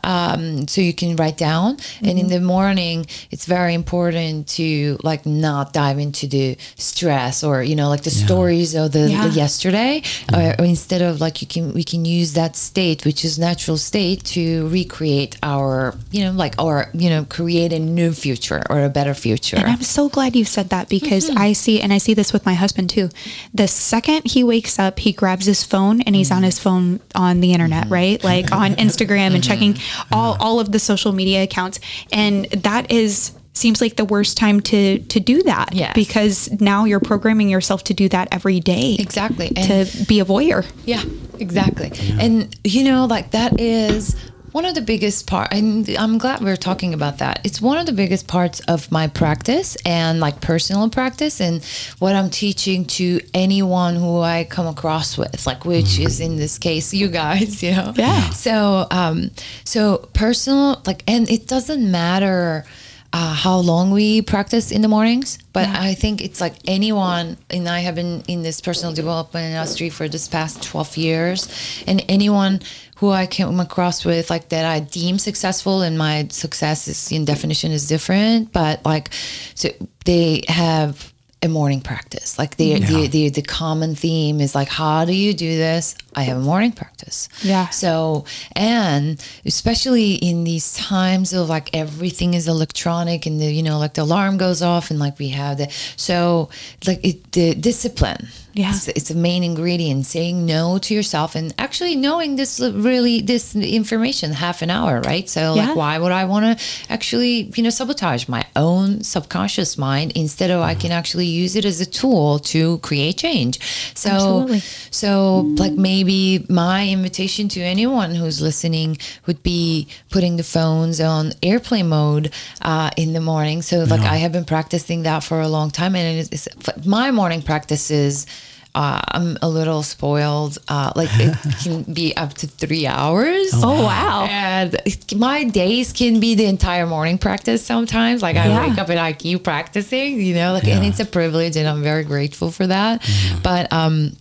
um, 0.03 0.67
so 0.67 0.81
you 0.81 0.93
can 0.93 1.15
write 1.15 1.37
down. 1.37 1.77
And 2.01 2.19
in 2.19 2.27
the 2.27 2.41
morning 2.41 3.05
it's 3.31 3.45
very 3.45 3.73
important 3.73 4.47
to 4.49 4.97
like 5.03 5.25
not 5.25 5.73
dive 5.73 5.99
into 5.99 6.27
the 6.27 6.57
stress 6.75 7.43
or 7.43 7.63
you 7.63 7.75
know 7.75 7.89
like 7.89 8.03
the 8.03 8.09
stories 8.09 8.75
of 8.75 8.91
the, 8.91 9.09
Yeah. 9.09 9.27
the 9.27 9.33
yesterday 9.33 10.01
or, 10.33 10.55
or 10.59 10.65
instead 10.65 11.01
of 11.01 11.21
like 11.21 11.41
you 11.41 11.47
can 11.47 11.73
we 11.73 11.83
can 11.83 12.05
use 12.05 12.33
that 12.33 12.55
state 12.55 13.05
which 13.05 13.23
is 13.23 13.39
natural 13.39 13.77
state 13.77 14.23
to 14.25 14.67
recreate 14.69 15.37
our 15.43 15.95
you 16.11 16.23
know 16.23 16.31
like 16.31 16.55
or 16.61 16.89
you 16.93 17.09
know 17.09 17.25
create 17.29 17.71
a 17.73 17.79
new 17.93 18.11
future 18.11 18.61
or 18.69 18.83
a 18.83 18.89
better 18.89 19.13
future 19.13 19.57
And 19.57 19.67
I'm 19.67 19.81
so 19.83 20.09
glad 20.09 20.35
you 20.35 20.45
said 20.45 20.69
that 20.69 20.89
because 20.89 21.29
Mm-hmm. 21.29 21.37
I 21.37 21.53
see, 21.53 21.79
and 21.81 21.93
I 21.93 21.99
see 21.99 22.13
this 22.13 22.33
with 22.33 22.45
my 22.45 22.53
husband 22.55 22.89
too. 22.89 23.09
The 23.53 23.67
second 23.67 24.23
he 24.25 24.43
wakes 24.43 24.79
up, 24.79 24.99
he 24.99 25.11
grabs 25.13 25.45
his 25.45 25.63
phone 25.63 26.01
and 26.01 26.15
he's 26.15 26.27
Mm-hmm. 26.29 26.37
on 26.37 26.43
his 26.43 26.59
phone 26.59 26.99
on 27.15 27.39
the 27.39 27.51
internet, 27.53 27.87
right? 27.89 28.21
Like 28.23 28.51
on 28.51 28.75
Instagram 28.85 29.35
and 29.35 29.43
checking 29.43 29.73
Mm-hmm. 29.75 30.13
all, 30.13 30.35
all 30.39 30.59
of 30.59 30.71
the 30.71 30.79
social 30.79 31.11
media 31.13 31.43
accounts. 31.43 31.79
And 32.11 32.45
that 32.63 32.91
is 32.91 33.31
seems 33.55 33.79
like 33.81 33.95
the 33.97 34.05
worst 34.05 34.35
time 34.35 34.59
to 34.61 34.97
to 35.13 35.19
do 35.19 35.43
that. 35.43 35.69
Yes. 35.75 35.93
Because 35.93 36.49
now 36.59 36.85
you're 36.85 36.99
programming 36.99 37.49
yourself 37.49 37.83
to 37.85 37.93
do 37.93 38.09
that 38.09 38.27
every 38.31 38.59
day. 38.59 38.95
exactly 38.99 39.51
and 39.55 39.87
To 39.87 40.05
be 40.05 40.19
a 40.19 40.25
voyeur. 40.25 40.65
Yeah, 40.85 41.03
exactly. 41.39 41.91
And 42.19 42.55
you 42.63 42.83
know, 42.83 43.05
like 43.05 43.29
that 43.31 43.59
is 43.61 44.15
one 44.53 44.65
of 44.65 44.75
the 44.75 44.81
biggest 44.81 45.27
part 45.27 45.51
and 45.51 45.89
I'm 45.89 46.19
glad 46.19 46.41
we're 46.41 46.55
talking 46.55 46.93
about 46.93 47.17
that. 47.17 47.41
It's 47.43 47.59
one 47.59 47.79
of 47.79 47.87
the 47.87 47.91
biggest 47.91 48.27
parts 48.27 48.59
of 48.61 48.91
my 48.91 49.07
practice 49.07 49.75
and 49.83 50.19
like 50.19 50.41
personal 50.41 50.89
practice 50.89 51.41
and 51.41 51.63
what 51.97 52.15
I'm 52.15 52.29
teaching 52.29 52.85
to 52.85 53.19
anyone 53.33 53.95
who 53.95 54.19
I 54.21 54.45
come 54.45 54.67
across 54.67 55.17
with, 55.17 55.45
like 55.47 55.65
which 55.65 55.99
is 55.99 56.19
in 56.19 56.37
this 56.37 56.59
case 56.59 56.93
you 56.93 57.09
guys, 57.09 57.63
you 57.65 57.71
know. 57.71 57.93
Yeah. 57.95 58.29
So 58.29 58.87
um 58.91 59.31
so 59.65 60.09
personal 60.13 60.81
like 60.85 61.03
and 61.07 61.29
it 61.29 61.47
doesn't 61.47 61.89
matter 61.91 62.65
uh, 63.13 63.33
how 63.33 63.57
long 63.57 63.91
we 63.91 64.23
practice 64.23 64.71
in 64.71 64.81
the 64.81 64.87
mornings, 64.87 65.37
but 65.53 65.69
I 65.69 65.93
think 65.93 66.19
it's 66.19 66.41
like 66.41 66.55
anyone, 66.65 67.37
and 67.51 67.69
I 67.69 67.79
have 67.81 67.93
been 67.93 68.23
in 68.27 68.41
this 68.41 68.59
personal 68.59 68.91
development 68.91 69.53
industry 69.53 69.91
for 69.91 70.09
this 70.09 70.27
past 70.27 70.63
12 70.63 70.97
years, 70.97 71.83
and 71.85 72.03
anyone 72.09 72.61
who 72.95 73.11
I 73.11 73.27
came 73.27 73.59
across 73.59 74.03
with, 74.03 74.31
like 74.31 74.49
that 74.49 74.65
I 74.65 74.79
deem 74.79 75.19
successful, 75.19 75.83
and 75.83 75.95
my 75.95 76.27
success 76.31 76.87
is 76.87 77.11
in 77.11 77.23
definition 77.23 77.71
is 77.71 77.87
different, 77.87 78.51
but 78.51 78.83
like, 78.83 79.13
so 79.53 79.69
they 80.05 80.43
have 80.47 81.12
a 81.43 81.49
morning 81.49 81.81
practice. 81.81 82.39
Like 82.39 82.55
the, 82.55 82.79
the, 82.79 83.07
the 83.07 83.29
the 83.29 83.41
common 83.41 83.95
theme 83.95 84.39
is 84.39 84.55
like, 84.55 84.69
how 84.69 85.03
do 85.03 85.13
you 85.13 85.33
do 85.33 85.57
this? 85.57 85.95
I 86.15 86.23
have 86.23 86.37
a 86.37 86.41
morning 86.41 86.71
practice. 86.71 87.27
Yeah. 87.41 87.69
So 87.69 88.25
and 88.55 89.23
especially 89.45 90.13
in 90.13 90.45
these 90.45 90.73
times 90.73 91.33
of 91.33 91.49
like 91.49 91.69
everything 91.75 92.33
is 92.33 92.47
electronic 92.47 93.25
and 93.25 93.41
the 93.41 93.51
you 93.51 93.61
know 93.61 93.77
like 93.77 93.95
the 93.95 94.03
alarm 94.03 94.37
goes 94.37 94.61
off 94.61 94.89
and 94.89 94.99
like 94.99 95.19
we 95.19 95.29
have 95.29 95.57
the 95.57 95.69
so 95.97 96.49
like 96.87 97.03
it, 97.03 97.31
the 97.33 97.53
discipline. 97.55 98.27
Yeah. 98.55 98.69
It's, 98.69 98.87
it's 98.89 99.09
a 99.09 99.15
main 99.15 99.43
ingredient. 99.43 100.05
Saying 100.05 100.45
no 100.45 100.77
to 100.77 100.93
yourself 100.93 101.33
and 101.35 101.53
actually 101.57 101.95
knowing 101.95 102.35
this 102.35 102.59
really 102.59 103.21
this 103.21 103.55
information 103.55 104.31
half 104.31 104.61
an 104.61 104.69
hour, 104.69 105.01
right? 105.01 105.27
So 105.27 105.55
Yeah. 105.55 105.67
like 105.67 105.75
why 105.75 105.97
would 105.97 106.11
I 106.11 106.25
want 106.25 106.45
to 106.59 106.65
actually 106.87 107.51
you 107.55 107.63
know 107.63 107.71
sabotage 107.71 108.27
my 108.27 108.45
own 108.55 109.03
subconscious 109.03 109.77
mind 109.77 110.11
instead 110.15 110.51
of 110.51 110.61
I 110.61 110.75
can 110.75 110.91
actually 110.91 111.25
use 111.25 111.55
it 111.55 111.65
as 111.65 111.81
a 111.81 111.85
tool 111.85 112.37
to 112.53 112.77
create 112.79 113.17
change. 113.17 113.59
So 113.95 114.09
Absolutely. 114.11 114.59
so 114.91 115.39
like 115.57 115.73
maybe 115.73 116.45
my 116.47 116.87
invitation 116.87 117.47
to 117.49 117.59
anyone 117.61 118.13
who's 118.13 118.39
listening 118.39 118.97
would 119.25 119.41
be 119.41 119.87
putting 120.11 120.37
the 120.37 120.43
phones 120.43 121.01
on 121.01 121.33
airplane 121.41 121.89
mode 121.89 122.31
uh, 122.61 122.91
in 122.97 123.13
the 123.13 123.21
morning. 123.21 123.63
So 123.63 123.83
like 123.85 124.01
I 124.01 124.17
have 124.17 124.31
been 124.31 124.45
practicing 124.45 125.03
that 125.03 125.23
for 125.23 125.41
a 125.41 125.47
long 125.47 125.71
time, 125.71 125.95
and 125.95 126.19
it's, 126.19 126.47
it's 126.47 126.85
my 126.85 127.09
morning 127.09 127.41
practice 127.41 127.89
is. 127.89 128.27
Uh, 128.75 128.99
I'm 129.11 129.37
a 129.43 129.47
little 129.49 129.83
spoiled. 129.83 130.57
Uh, 130.67 130.91
like 130.95 131.09
it 131.13 131.37
can 131.63 131.83
be 131.93 132.15
up 132.17 132.33
to 132.35 132.47
three 132.47 132.87
hours. 132.87 133.51
Oh, 133.53 133.83
wow. 133.83 134.25
And 134.29 134.73
it- 134.85 135.15
my 135.15 135.43
days 135.43 135.93
can 135.93 136.19
be 136.19 136.33
the 136.33 136.45
entire 136.45 136.87
morning 136.87 137.19
practice 137.19 137.63
sometimes. 137.63 138.21
Like 138.23 138.35
I 138.35 138.47
Yeah. 138.47 138.67
wake 138.67 138.79
up 138.79 138.89
and 138.89 138.99
I 138.99 139.13
keep 139.13 139.43
practicing, 139.43 140.19
you 140.19 140.33
know, 140.33 140.53
like, 140.53 140.67
and 140.67 140.83
it's 140.83 140.99
a 140.99 141.05
privilege 141.05 141.55
and 141.55 141.67
I'm 141.67 141.83
very 141.83 142.03
grateful 142.03 142.49
for 142.51 142.65
that. 142.65 143.07
But, 143.43 143.71
um, 143.71 144.15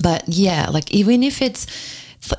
but 0.00 0.22
yeah, 0.28 0.68
like 0.70 0.90
even 0.92 1.22
if 1.24 1.42
it's 1.42 1.66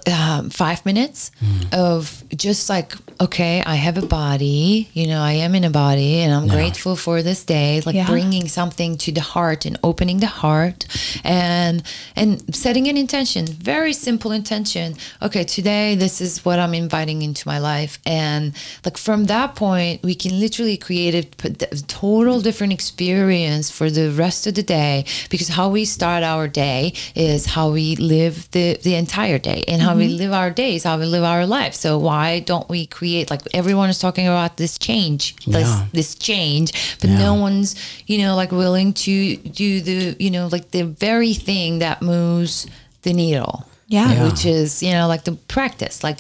um, 0.08 0.50
five 0.50 0.86
minutes 0.86 1.32
of 1.74 2.24
just 2.36 2.70
like, 2.70 2.94
okay, 3.20 3.62
I 3.66 3.76
have 3.76 3.98
a 3.98 4.06
body, 4.06 4.90
you 4.94 5.06
know, 5.08 5.22
I 5.22 5.34
am 5.34 5.54
in 5.54 5.64
a 5.64 5.70
body 5.70 6.20
and 6.22 6.34
I'm 6.34 6.48
grateful 6.48 6.96
for 6.96 7.22
this 7.22 7.44
day, 7.46 7.82
like 7.86 7.96
Yeah. 7.96 8.08
bringing 8.08 8.48
something 8.48 8.98
to 8.98 9.12
the 9.12 9.22
heart 9.22 9.66
and 9.66 9.78
opening 9.84 10.20
the 10.20 10.28
heart 10.44 10.86
and, 11.24 11.84
and 12.16 12.56
setting 12.56 12.88
an 12.88 12.98
intention, 12.98 13.46
very 13.46 13.94
simple 13.94 14.32
intention. 14.32 14.96
Okay, 15.22 15.44
today, 15.44 15.96
this 15.96 16.20
is 16.22 16.44
what 16.46 16.58
I'm 16.58 16.74
inviting 16.74 17.22
into 17.22 17.48
my 17.48 17.60
life. 17.60 18.00
And 18.06 18.54
like 18.86 18.98
from 18.98 19.26
that 19.26 19.56
point, 19.56 20.02
we 20.04 20.16
can 20.16 20.40
literally 20.40 20.78
create 20.78 21.14
a 21.14 21.82
total 21.88 22.42
different 22.42 22.74
experience 22.74 23.70
for 23.70 23.90
the 23.92 24.10
rest 24.12 24.48
of 24.48 24.56
the 24.56 24.64
day 24.64 25.06
because 25.30 25.50
how 25.50 25.70
we 25.70 25.86
start 25.86 26.24
our 26.24 26.48
day 26.48 26.94
is 27.16 27.46
how 27.46 27.72
we 27.72 27.96
live 27.98 28.50
the, 28.52 28.78
the 28.84 28.96
entire 28.96 29.38
day 29.38 29.64
and 29.72 29.82
how 29.82 29.96
we 29.96 30.08
live 30.08 30.34
our 30.34 30.52
days, 30.52 30.84
how 30.84 30.98
we 31.00 31.06
live 31.06 31.24
our 31.24 31.46
life. 31.46 31.74
So 31.74 31.98
why 31.98 32.40
don't 32.42 32.68
we 32.70 32.86
create 32.86 33.30
like 33.32 33.42
everyone 33.54 33.90
is 33.90 34.00
talking 34.00 34.28
about 34.28 34.58
this 34.58 34.78
change, 34.78 35.36
this 35.48 35.68
Yeah. 35.68 35.86
this 35.94 36.16
change, 36.16 36.72
but 37.00 37.10
no 37.10 37.34
one's, 37.34 37.76
you 38.08 38.18
know, 38.20 38.36
like 38.36 38.52
willing 38.52 38.94
to 38.94 39.38
do 39.38 39.82
the, 39.82 40.16
you 40.20 40.30
know, 40.32 40.48
like 40.52 40.72
the 40.72 40.84
very 40.84 41.34
thing 41.34 41.80
that 41.80 42.02
moves 42.02 42.68
the 43.04 43.14
needle. 43.14 43.66
Yeah. 43.88 44.12
Yeah. 44.14 44.24
Which 44.28 44.46
is, 44.46 44.84
you 44.84 44.92
know, 44.92 45.08
like 45.08 45.24
the 45.24 45.34
practice, 45.48 46.04
like 46.04 46.20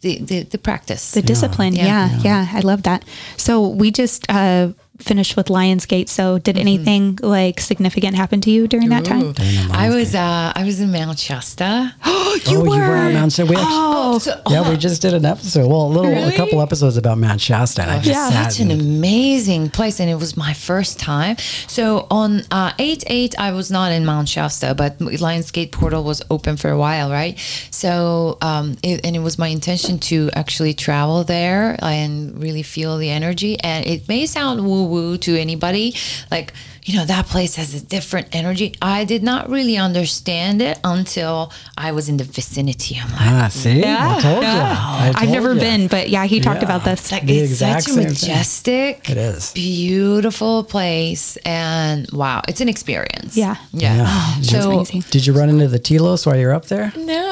the 0.00 0.18
the, 0.20 0.42
the 0.44 0.58
practice. 0.58 1.10
The 1.12 1.22
discipline. 1.22 1.74
Yeah. 1.74 1.86
Yeah, 1.86 2.20
yeah. 2.22 2.58
I 2.58 2.60
love 2.60 2.82
that. 2.82 3.04
So 3.36 3.68
we 3.80 3.90
just 3.90 4.24
uh, 4.28 4.68
finished 4.98 5.36
with 5.36 5.46
Lionsgate. 5.48 6.08
So 6.08 6.38
did 6.38 6.56
anything 6.58 7.18
like 7.22 7.60
significant 7.60 8.14
happen 8.16 8.40
to 8.42 8.50
you 8.50 8.66
during 8.68 8.88
that 8.90 9.04
time? 9.04 9.34
I 9.72 9.88
was 9.90 10.14
uh 10.14 10.52
I 10.54 10.64
was 10.64 10.80
in 10.80 10.92
Mount 10.92 11.18
Shasta. 11.18 11.94
oh, 12.04 12.38
you 12.46 12.60
were 12.62 12.80
at 12.80 13.12
Mount 13.12 13.32
Shasta. 13.32 13.50
We 13.50 13.56
actually, 13.56 13.94
Oh, 14.06 14.18
so, 14.18 14.40
yeah, 14.50 14.68
we 14.68 14.76
just 14.76 15.00
did 15.02 15.14
an 15.14 15.24
episode. 15.24 15.66
Well, 15.68 15.82
a 15.82 15.88
little, 15.88 16.12
a 16.28 16.32
couple 16.36 16.60
episodes 16.60 16.96
about 16.96 17.18
Mount 17.18 17.40
Shasta. 17.40 17.82
And 17.82 17.90
I 17.90 17.96
just 17.96 18.08
Yeah. 18.08 18.28
sat 18.30 18.52
such 18.52 18.60
an 18.60 18.70
amazing 18.70 19.70
place 19.70 20.00
and 20.00 20.08
it 20.10 20.14
was 20.16 20.36
my 20.36 20.52
first 20.52 20.98
time 20.98 21.36
so 21.66 22.06
on 22.10 22.42
uh, 22.50 22.70
8-8 22.78 23.34
i 23.38 23.52
was 23.52 23.70
not 23.70 23.92
in 23.92 24.04
mount 24.04 24.28
shasta 24.28 24.74
but 24.74 24.98
lionsgate 24.98 25.72
portal 25.72 26.04
was 26.04 26.22
open 26.30 26.56
for 26.56 26.70
a 26.70 26.78
while 26.78 27.10
right 27.10 27.38
so 27.70 28.38
um, 28.42 28.76
it, 28.82 29.04
and 29.04 29.16
it 29.16 29.20
was 29.20 29.38
my 29.38 29.48
intention 29.48 29.98
to 29.98 30.30
actually 30.34 30.74
travel 30.74 31.24
there 31.24 31.76
and 31.82 32.40
really 32.40 32.62
feel 32.62 32.98
the 32.98 33.10
energy 33.10 33.58
and 33.60 33.86
it 33.86 34.08
may 34.08 34.26
sound 34.26 34.64
woo 34.66 34.83
woo 34.84 35.16
to 35.18 35.36
anybody 35.40 35.94
like 36.30 36.52
you 36.84 36.94
know 36.98 37.06
that 37.06 37.24
place 37.26 37.56
has 37.56 37.74
a 37.74 37.80
different 37.86 38.26
energy 38.32 38.74
i 38.82 39.04
did 39.04 39.22
not 39.22 39.48
really 39.48 39.76
understand 39.78 40.60
it 40.60 40.78
until 40.84 41.50
i 41.78 41.90
was 41.92 42.08
in 42.10 42.16
the 42.18 42.24
vicinity 42.24 42.98
i'm 43.02 43.10
like 43.10 43.20
Ah, 43.20 43.48
see? 43.48 43.82
I 43.84 44.20
told 44.20 44.42
you. 44.42 44.48
I 44.48 45.12
I've 45.16 45.30
never 45.30 45.54
ya. 45.54 45.60
been, 45.60 45.86
but 45.88 46.08
yeah, 46.10 46.24
he 46.26 46.40
talked 46.40 46.60
Yeah. 46.62 46.68
about 46.70 46.84
this. 46.84 47.10
like 47.12 47.24
The 47.26 47.38
it's 47.38 47.52
exact 47.52 47.82
such 47.84 47.90
a 47.90 47.94
same 47.94 48.02
thing. 48.04 48.28
majestic 48.30 49.10
It 49.10 49.16
is. 49.16 49.52
beautiful 49.52 50.64
place 50.64 51.36
and 51.44 52.10
wow 52.12 52.42
it's 52.48 52.60
an 52.60 52.68
experience 52.68 53.36
Yeah. 53.36 53.56
yeah, 53.72 53.96
Yeah. 53.96 54.40
so 54.42 54.72
amazing. 54.72 55.04
Did 55.10 55.26
you 55.26 55.32
run 55.32 55.48
into 55.48 55.68
the 55.68 55.78
Telos 55.78 56.26
while 56.26 56.36
you're 56.36 56.52
up 56.54 56.66
there? 56.66 56.92
no 56.96 57.24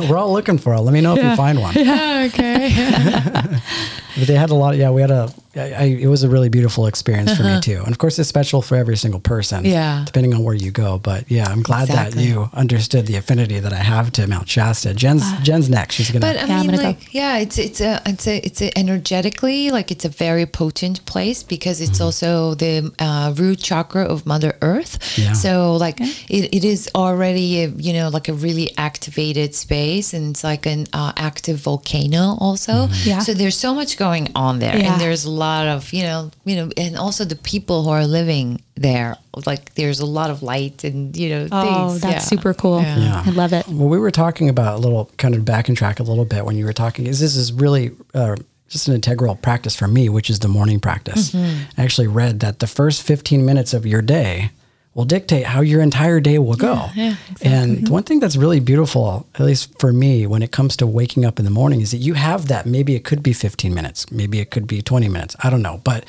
We're 0.08 0.16
all 0.16 0.32
looking 0.32 0.58
for 0.58 0.72
it. 0.74 0.80
Let 0.80 0.92
me 0.94 1.00
know 1.02 1.14
if 1.16 1.22
you 1.22 1.36
find 1.36 1.58
one. 1.60 1.74
Yeah, 1.90 2.26
okay 2.28 2.60
But 4.18 4.26
they 4.26 4.34
had 4.34 4.50
a 4.50 4.54
lot. 4.54 4.76
Yeah, 4.76 4.90
we 4.90 5.00
had 5.00 5.10
a. 5.10 5.32
I, 5.56 5.60
I, 5.72 5.82
it 6.00 6.06
was 6.06 6.22
a 6.22 6.28
really 6.28 6.48
beautiful 6.48 6.86
experience 6.86 7.36
for 7.36 7.42
me 7.42 7.60
too, 7.60 7.78
and 7.84 7.88
of 7.90 7.98
course, 7.98 8.18
it's 8.18 8.28
special 8.28 8.62
for 8.62 8.76
every 8.76 8.96
single 8.96 9.20
person. 9.20 9.58
Uh-huh. 9.66 9.68
Yeah. 9.74 10.02
depending 10.06 10.32
on 10.34 10.44
where 10.44 10.54
you 10.54 10.70
go. 10.70 10.98
But 10.98 11.30
yeah, 11.30 11.46
I'm 11.48 11.62
glad 11.62 11.88
that 11.88 12.14
you 12.16 12.48
understood 12.54 13.06
the 13.06 13.16
affinity 13.16 13.58
that 13.60 13.72
I 13.72 13.82
have 13.94 14.12
to 14.12 14.26
Mount 14.26 14.48
Shasta. 14.48 14.94
Jen's 14.94 15.24
Jen's 15.42 15.68
next. 15.68 15.94
She's 15.96 16.10
gonna. 16.10 16.20
but 16.26 16.36
i 16.36 16.46
Yeah, 16.46 16.54
I'm 16.60 16.66
mean 16.66 16.76
gonna 16.76 16.92
go. 16.94 16.98
yeah 17.10 17.38
it's 17.38 17.58
it's 17.58 17.80
a 17.80 18.00
it's 18.06 18.26
a 18.26 18.36
it's 18.46 18.62
a 18.62 18.70
energetically 18.78 19.70
like 19.70 19.90
it's 19.90 20.04
a 20.04 20.08
very 20.08 20.46
potent 20.46 21.04
place 21.06 21.42
because 21.42 21.80
it's 21.80 22.00
also 22.00 22.54
the 22.54 22.92
uh, 22.98 23.32
root 23.36 23.58
chakra 23.58 24.04
of 24.04 24.24
mother 24.26 24.56
earth 24.62 25.18
Yeah. 25.18 25.32
so 25.32 25.76
like 25.76 25.98
it, 26.00 26.54
it 26.54 26.64
is 26.64 26.88
already 26.94 27.62
a, 27.64 27.68
you 27.68 27.92
know 27.92 28.08
like 28.08 28.28
a 28.28 28.34
really 28.34 28.70
activated 28.78 29.54
space 29.54 30.14
and 30.14 30.30
it's 30.30 30.44
like 30.44 30.66
an 30.66 30.86
uh, 30.92 31.12
active 31.16 31.58
volcano 31.58 32.36
also 32.38 32.88
Yeah. 33.04 33.18
so 33.20 33.34
there's 33.34 33.56
so 33.58 33.74
much 33.74 33.96
going 33.96 34.28
on 34.34 34.58
there 34.60 34.76
Yeah. 34.76 34.92
and 34.92 35.00
there's 35.00 35.24
a 35.24 35.30
lot 35.46 35.66
of 35.74 35.92
you 35.92 36.02
know 36.08 36.30
you 36.44 36.54
know 36.58 36.66
and 36.76 36.96
also 36.96 37.24
the 37.24 37.36
people 37.52 37.76
who 37.84 37.90
are 37.98 38.06
living 38.06 38.46
there 38.76 39.16
like 39.46 39.62
there's 39.74 40.00
a 40.00 40.06
lot 40.18 40.28
of 40.30 40.42
light 40.42 40.84
and 40.84 41.16
you 41.16 41.28
know 41.32 41.48
Oh, 41.52 41.62
things. 41.88 42.00
that's 42.02 42.12
Yeah. 42.24 42.30
super 42.34 42.52
cool. 42.54 42.80
Yeah. 42.82 42.98
Yeah. 42.98 43.22
I 43.26 43.30
love 43.42 43.52
it. 43.58 43.64
Well, 43.68 43.88
we 43.94 43.98
were 43.98 44.10
talking 44.24 44.48
about 44.48 44.72
a 44.78 44.80
little 44.86 45.04
kind 45.22 45.34
of 45.34 45.44
back 45.44 45.68
and 45.68 45.76
track 45.76 46.00
a 46.00 46.02
little 46.10 46.24
bit 46.34 46.44
when 46.46 46.56
you 46.56 46.64
were 46.66 46.72
talking. 46.84 47.06
Is 47.06 47.18
this 47.20 47.36
is 47.36 47.52
really 47.52 47.90
uh, 48.14 48.36
just 48.68 48.88
an 48.88 48.94
integral 48.94 49.34
practice 49.36 49.74
for 49.76 49.88
me, 49.88 50.08
which 50.08 50.30
is 50.30 50.38
the 50.38 50.48
morning 50.48 50.78
practice. 50.80 51.34
I 51.34 51.82
actually 51.84 52.06
read 52.08 52.40
that 52.40 52.58
the 52.60 52.66
first 52.66 53.02
15 53.02 53.44
minutes 53.44 53.74
of 53.74 53.84
your 53.86 54.02
day 54.02 54.50
will 54.94 55.04
dictate 55.04 55.46
how 55.46 55.60
your 55.60 55.80
entire 55.80 56.20
day 56.20 56.38
will 56.38 56.56
go. 56.56 56.86
yeah, 56.94 57.16
And 57.42 57.86
the 57.86 57.92
one 57.92 58.02
thing 58.02 58.18
that's 58.18 58.36
really 58.36 58.60
beautiful, 58.60 59.26
at 59.34 59.42
least 59.42 59.78
for 59.78 59.92
me, 59.92 60.26
when 60.26 60.42
it 60.42 60.50
comes 60.50 60.76
to 60.78 60.86
waking 60.86 61.24
up 61.24 61.38
in 61.38 61.44
the 61.44 61.50
morning, 61.50 61.80
is 61.80 61.92
that 61.92 61.98
you 61.98 62.14
have 62.14 62.48
that. 62.48 62.66
Maybe 62.66 62.94
it 62.96 63.04
could 63.04 63.22
be 63.22 63.32
15 63.32 63.72
minutes, 63.72 64.10
maybe 64.10 64.40
it 64.40 64.50
could 64.50 64.66
be 64.66 64.82
20 64.82 65.08
minutes. 65.08 65.36
I 65.42 65.50
don't 65.50 65.62
know, 65.62 65.80
but. 65.84 66.04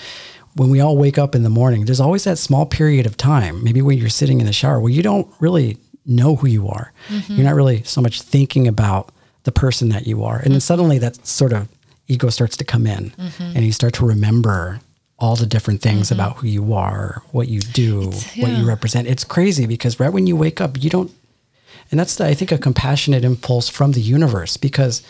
When 0.53 0.69
we 0.69 0.81
all 0.81 0.97
wake 0.97 1.17
up 1.17 1.33
in 1.33 1.43
the 1.43 1.49
morning, 1.49 1.85
there's 1.85 2.01
always 2.01 2.25
that 2.25 2.37
small 2.37 2.65
period 2.65 3.05
of 3.05 3.15
time, 3.15 3.63
maybe 3.63 3.81
when 3.81 3.97
you're 3.97 4.09
sitting 4.09 4.41
in 4.41 4.45
the 4.45 4.51
shower, 4.51 4.81
where 4.81 4.91
you 4.91 5.01
don't 5.01 5.33
really 5.39 5.77
know 6.05 6.35
who 6.35 6.47
you 6.47 6.67
are. 6.67 6.91
Mm-hmm. 7.07 7.35
You're 7.35 7.45
not 7.45 7.55
really 7.55 7.83
so 7.83 8.01
much 8.01 8.21
thinking 8.21 8.67
about 8.67 9.13
the 9.43 9.51
person 9.51 9.87
that 9.89 10.07
you 10.07 10.25
are. 10.25 10.35
And 10.35 10.47
then 10.47 10.51
mm-hmm. 10.51 10.59
suddenly 10.59 10.97
that 10.99 11.25
sort 11.25 11.53
of 11.53 11.69
ego 12.07 12.29
starts 12.29 12.57
to 12.57 12.65
come 12.65 12.85
in 12.85 13.13
and 13.39 13.65
you 13.65 13.71
start 13.71 13.93
to 13.93 14.05
remember 14.05 14.81
all 15.21 15.35
the 15.35 15.45
different 15.45 15.81
things 15.81 16.09
mm-hmm. 16.09 16.19
about 16.19 16.37
who 16.37 16.47
you 16.47 16.73
are, 16.73 17.21
what 17.31 17.47
you 17.47 17.59
do, 17.59 18.11
what 18.37 18.51
you 18.51 18.67
represent. 18.67 19.07
It's 19.07 19.23
crazy 19.23 19.67
because 19.67 19.99
right 19.99 20.11
when 20.11 20.25
you 20.27 20.35
wake 20.35 20.59
up, 20.59 20.81
you 20.81 20.89
don't, 20.89 21.11
and 21.91 21.99
that's, 21.99 22.15
the, 22.15 22.25
I 22.25 22.33
think, 22.33 22.51
a 22.51 22.57
compassionate 22.57 23.23
impulse 23.23 23.69
from 23.69 23.91
the 23.91 24.01
universe 24.01 24.57
because 24.57 25.03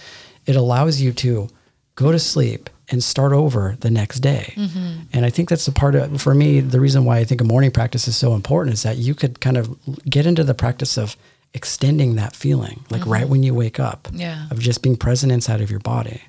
it 0.45 0.55
allows 0.55 0.99
you 0.99 1.13
to 1.13 1.47
go 1.95 2.11
to 2.11 2.19
sleep 2.19 2.69
and 2.89 3.03
start 3.03 3.31
over 3.31 3.77
the 3.79 3.89
next 3.89 4.19
day. 4.19 4.53
Mm-hmm. 4.57 5.01
And 5.13 5.25
I 5.25 5.29
think 5.29 5.47
that's 5.47 5.65
the 5.65 5.71
part 5.71 5.95
of, 5.95 6.21
for 6.21 6.33
me, 6.35 6.59
the 6.59 6.79
reason 6.79 7.05
why 7.05 7.19
I 7.19 7.23
think 7.23 7.39
a 7.39 7.45
morning 7.45 7.71
practice 7.71 8.07
is 8.07 8.17
so 8.17 8.33
important 8.33 8.73
is 8.73 8.83
that 8.83 8.97
you 8.97 9.15
could 9.15 9.39
kind 9.39 9.57
of 9.57 9.77
get 10.09 10.25
into 10.25 10.43
the 10.43 10.53
practice 10.53 10.97
of 10.97 11.15
extending 11.53 12.15
that 12.15 12.35
feeling, 12.35 12.83
like 12.89 13.05
right 13.05 13.23
mm-hmm. 13.23 13.31
when 13.31 13.43
you 13.43 13.53
wake 13.53 13.79
up, 13.79 14.07
Yeah. 14.11 14.47
of 14.51 14.59
just 14.59 14.81
being 14.81 14.97
present 14.97 15.31
inside 15.31 15.61
of 15.61 15.69
your 15.69 15.79
body. 15.81 16.21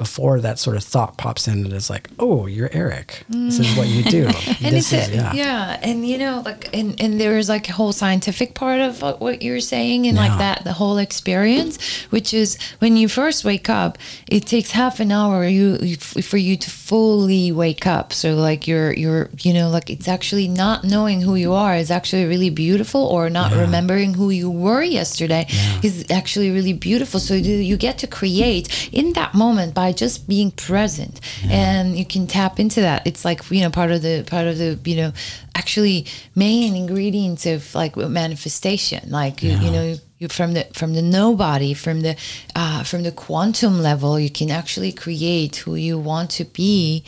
Before 0.00 0.40
that 0.40 0.58
sort 0.58 0.76
of 0.76 0.82
thought 0.82 1.12
pops 1.18 1.46
in 1.46 1.62
and 1.64 1.72
is 1.74 1.90
like, 1.90 2.08
oh, 2.18 2.46
you're 2.46 2.70
Eric. 2.72 3.08
This 3.28 3.58
is 3.58 3.76
what 3.76 3.86
you 3.86 4.02
do. 4.02 4.24
and 4.64 4.72
this 4.76 4.90
it's 4.94 5.08
is, 5.08 5.08
a, 5.10 5.32
yeah. 5.36 5.78
and 5.82 6.08
you 6.08 6.16
know 6.16 6.40
like 6.48 6.62
and 6.78 6.98
and 7.04 7.20
there's 7.20 7.48
like 7.50 7.68
a 7.68 7.72
whole 7.72 7.92
scientific 7.92 8.54
part 8.54 8.80
of 8.80 9.02
what- 9.20 9.42
you're 9.42 9.60
saying 9.60 10.06
and 10.06 10.16
Yeah. 10.16 10.24
like 10.28 10.38
that 10.38 10.64
the 10.64 10.72
whole 10.72 10.96
experience 10.98 11.74
which 12.14 12.32
is 12.34 12.58
when 12.78 12.96
you 12.96 13.08
first 13.08 13.44
wake 13.44 13.68
up 13.82 13.98
it 14.26 14.46
takes 14.46 14.70
half 14.72 15.00
an 15.00 15.10
hour 15.12 15.44
you, 15.46 15.96
for 16.30 16.36
you 16.48 16.56
to 16.56 16.70
fully 16.70 17.52
wake 17.52 17.86
up 17.86 18.12
so 18.12 18.34
like 18.34 18.66
you're 18.66 18.92
you're 18.94 19.28
you 19.46 19.52
know 19.54 19.68
like 19.70 19.88
it's 19.90 20.08
actually 20.08 20.48
not 20.48 20.82
knowing 20.84 21.20
who 21.22 21.34
you 21.44 21.52
are 21.52 21.74
is 21.76 21.90
actually 21.90 22.24
really 22.24 22.50
beautiful 22.50 23.02
or 23.16 23.30
not 23.30 23.52
Yeah. 23.52 23.60
remembering 23.66 24.14
who 24.14 24.30
you 24.30 24.50
were 24.50 24.82
yesterday 24.82 25.46
is 25.82 26.04
actually 26.10 26.50
really 26.50 26.72
beautiful 26.72 27.20
so 27.20 27.34
you 27.34 27.54
you 27.70 27.76
get 27.76 27.96
to 27.98 28.06
create 28.06 28.66
in 28.92 29.12
that 29.14 29.32
moment 29.34 29.74
by 29.74 29.89
just 29.92 30.28
being 30.28 30.50
present. 30.50 31.20
And 31.44 31.96
you 31.96 32.04
can 32.04 32.26
tap 32.26 32.58
into 32.60 32.80
that. 32.80 33.06
It's 33.06 33.24
like 33.24 33.50
you 33.50 33.60
know 33.62 33.70
part 33.70 33.90
of 33.90 34.02
the 34.02 34.24
part 34.24 34.46
of 34.46 34.58
the 34.58 34.78
you 34.84 34.96
know 34.96 35.12
actually 35.54 36.06
main 36.34 36.74
ingredients 36.74 37.46
of 37.46 37.74
like 37.74 37.96
manifestation. 37.96 39.10
Like 39.10 39.42
you, 39.42 39.52
you 39.52 39.70
know 39.70 39.94
you 40.20 40.28
from 40.28 40.52
the 40.52 40.64
from 40.74 40.92
the 40.92 41.02
nobody 41.02 41.72
from 41.72 42.02
the 42.02 42.14
uh, 42.54 42.84
from 42.84 43.02
the 43.02 43.10
quantum 43.10 43.80
level 43.80 44.20
you 44.20 44.30
can 44.30 44.50
actually 44.50 44.92
create 44.92 45.56
who 45.56 45.74
you 45.74 45.98
want 45.98 46.30
to 46.30 46.44
be 46.44 47.02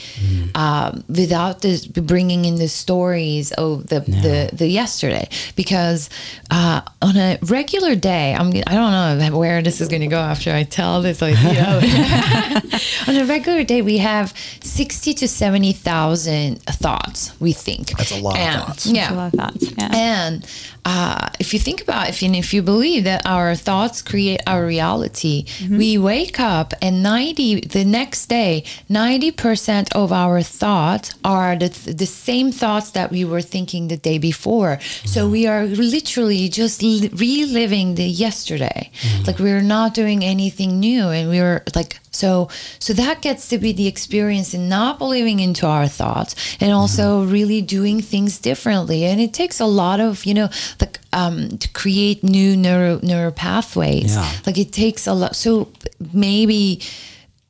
um, 0.55 1.05
without 1.09 1.61
this 1.61 1.86
bringing 1.86 2.47
in 2.47 2.57
the 2.57 2.68
stories 2.68 3.53
of 3.53 3.86
the 3.88 4.01
the, 4.01 4.51
the 4.53 4.66
yesterday. 4.66 5.28
Because 5.57 6.09
uh, 6.51 6.80
on 7.03 7.16
a 7.16 7.38
regular 7.43 7.95
day 7.95 8.34
I'm 8.34 8.49
I 8.66 8.74
don't 8.74 8.93
know 8.93 9.38
where 9.38 9.62
this 9.62 9.80
is 9.80 9.88
going 9.88 10.03
to 10.03 10.09
go 10.09 10.20
after 10.20 10.51
I 10.51 10.64
tell 10.64 11.03
this 11.03 11.20
like 11.20 11.36
you 11.36 11.53
know. 11.53 11.80
On 13.09 13.16
a 13.16 13.24
regular 13.26 13.64
day 13.64 13.82
we 13.82 13.99
have 13.99 14.32
60 14.62 15.14
to 15.14 15.28
70,000 15.28 16.62
thoughts 16.62 17.38
we 17.40 17.53
think. 17.53 17.90
That's 17.99 18.12
a 18.12 18.20
lot 18.20 18.32
of 18.33 18.39
And- 18.39 18.62
thoughts. 18.62 18.87
yeah 18.87 19.11
I 19.11 19.14
love 19.14 19.33
that. 19.33 19.55
Yeah. 19.61 19.89
and 19.93 20.47
uh, 20.85 21.28
if 21.39 21.53
you 21.55 21.61
think 21.61 21.80
about 21.80 22.09
if 22.09 22.22
you, 22.22 22.33
if 22.33 22.53
you 22.53 22.62
believe 22.62 23.05
that 23.05 23.22
our 23.24 23.55
thoughts 23.55 24.03
create 24.03 24.41
our 24.47 24.66
reality, 24.66 25.45
we 25.70 25.97
wake 25.97 26.41
up 26.41 26.74
and 26.83 27.03
90 27.03 27.61
the 27.61 27.85
next 27.85 28.26
day, 28.26 28.64
90% 28.91 29.95
of 29.95 30.12
our 30.12 30.43
thoughts 30.43 31.14
are 31.24 31.55
the, 31.57 31.68
the 31.93 32.07
same 32.07 32.51
thoughts 32.51 32.91
that 32.93 33.12
we 33.12 33.24
were 33.24 33.43
thinking 33.43 33.89
the 33.89 33.97
day 33.97 34.18
before. 34.18 34.80
So 35.05 35.22
mm-hmm. 35.22 35.33
we 35.33 35.47
are 35.47 35.64
literally 35.66 36.49
just 36.49 36.83
li- 36.83 37.11
reliving 37.12 37.95
the 37.95 38.05
yesterday. 38.05 38.91
Mm-hmm. 39.03 39.24
Like 39.24 39.39
we're 39.39 39.62
not 39.62 39.95
doing 39.95 40.24
anything 40.24 40.80
new 40.80 41.09
and 41.09 41.28
we're 41.28 41.62
like 41.76 41.99
so 42.13 42.49
so 42.79 42.93
that 42.93 43.23
gets 43.23 43.49
to 43.49 43.59
be 43.59 43.73
the 43.73 43.87
experience 43.87 44.55
in 44.55 44.69
not 44.69 44.99
believing 44.99 45.41
into 45.41 45.67
our 45.67 45.89
thoughts 45.89 46.35
and 46.61 46.73
also 46.73 47.25
really 47.25 47.63
doing 47.63 48.03
things 48.03 48.39
differently. 48.39 49.05
And 49.05 49.21
it 49.21 49.33
takes 49.33 49.61
a 49.61 49.67
lot 49.67 49.99
of 50.01 50.25
you 50.27 50.35
know 50.35 50.49
like 50.81 50.99
um 51.13 51.57
to 51.59 51.69
create 51.73 52.23
new 52.23 52.57
neuro 52.57 53.01
neural 53.03 53.33
pathways 53.33 54.15
Yeah. 54.15 54.31
like 54.47 54.59
it 54.59 54.73
takes 54.73 55.07
a 55.07 55.15
lot 55.15 55.35
so 55.37 55.69
maybe 56.13 56.81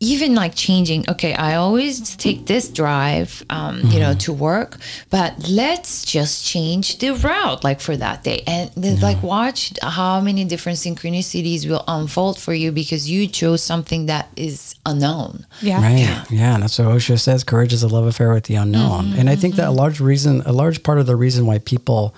even 0.03 0.35
like 0.35 0.55
changing 0.55 1.01
okay 1.09 1.33
i 1.35 1.55
always 1.55 2.17
take 2.17 2.47
this 2.47 2.69
drive 2.69 3.43
um, 3.51 3.81
you 3.93 4.01
know 4.01 4.15
to 4.15 4.33
work 4.33 4.79
but 5.11 5.33
let's 5.49 6.05
just 6.05 6.45
change 6.45 6.99
the 6.99 7.11
route 7.15 7.63
like 7.65 7.81
for 7.81 7.97
that 7.97 8.23
day 8.25 8.43
and 8.47 8.71
then 8.77 8.99
like 9.01 9.23
watch 9.23 9.73
how 9.83 10.21
many 10.21 10.45
different 10.45 10.79
synchronicities 10.79 11.69
will 11.69 11.85
unfold 11.89 12.39
for 12.39 12.53
you 12.53 12.73
because 12.73 13.09
you 13.09 13.27
chose 13.27 13.63
something 13.63 14.07
that 14.07 14.29
is 14.37 14.75
unknown 14.85 15.47
yeah. 15.63 15.81
Right. 15.81 16.31
Yeah. 16.31 16.55
And 16.55 16.63
that's 16.63 16.79
what 16.79 16.89
Osho 16.89 17.17
says. 17.17 17.45
Courage 17.45 17.73
is 17.73 17.83
a 17.83 17.89
love 17.89 18.07
affair 18.07 18.33
with 18.33 18.45
the 18.45 18.57
unknown. 18.57 19.07
Mm-hmm, 19.07 19.21
and 19.21 19.31
I 19.31 19.37
think 19.37 19.57
that 19.57 19.69
a 19.69 19.71
large 19.71 20.01
reason, 20.01 20.43
a 20.43 20.53
large 20.53 20.83
part 20.83 20.99
of 20.99 21.07
the 21.07 21.17
reason 21.17 21.47
why 21.47 21.59
people 21.59 22.15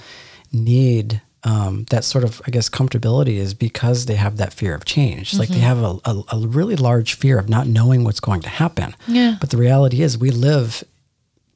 need 0.53 1.21
um, 1.45 1.85
that 1.91 2.05
sort 2.05 2.25
of, 2.25 2.41
I 2.47 2.51
guess, 2.51 2.69
comfortability 2.71 3.37
is 3.37 3.53
because 3.55 4.07
they 4.07 4.15
have 4.17 4.37
that 4.39 4.53
fear 4.55 4.75
of 4.75 4.85
change. 4.85 5.35
Like 5.35 5.49
they 5.51 5.57
Mm-hmm. 5.57 5.65
have 5.65 5.79
a, 5.83 6.01
a, 6.05 6.23
a 6.43 6.47
really 6.49 6.77
large 6.77 7.15
fear 7.15 7.39
of 7.39 7.49
not 7.49 7.67
knowing 7.67 8.03
what's 8.05 8.21
going 8.21 8.41
to 8.43 8.49
happen. 8.49 8.95
Yeah. 9.07 9.37
But 9.41 9.51
the 9.51 9.57
reality 9.59 10.01
is 10.03 10.17
we 10.19 10.31
live 10.31 10.83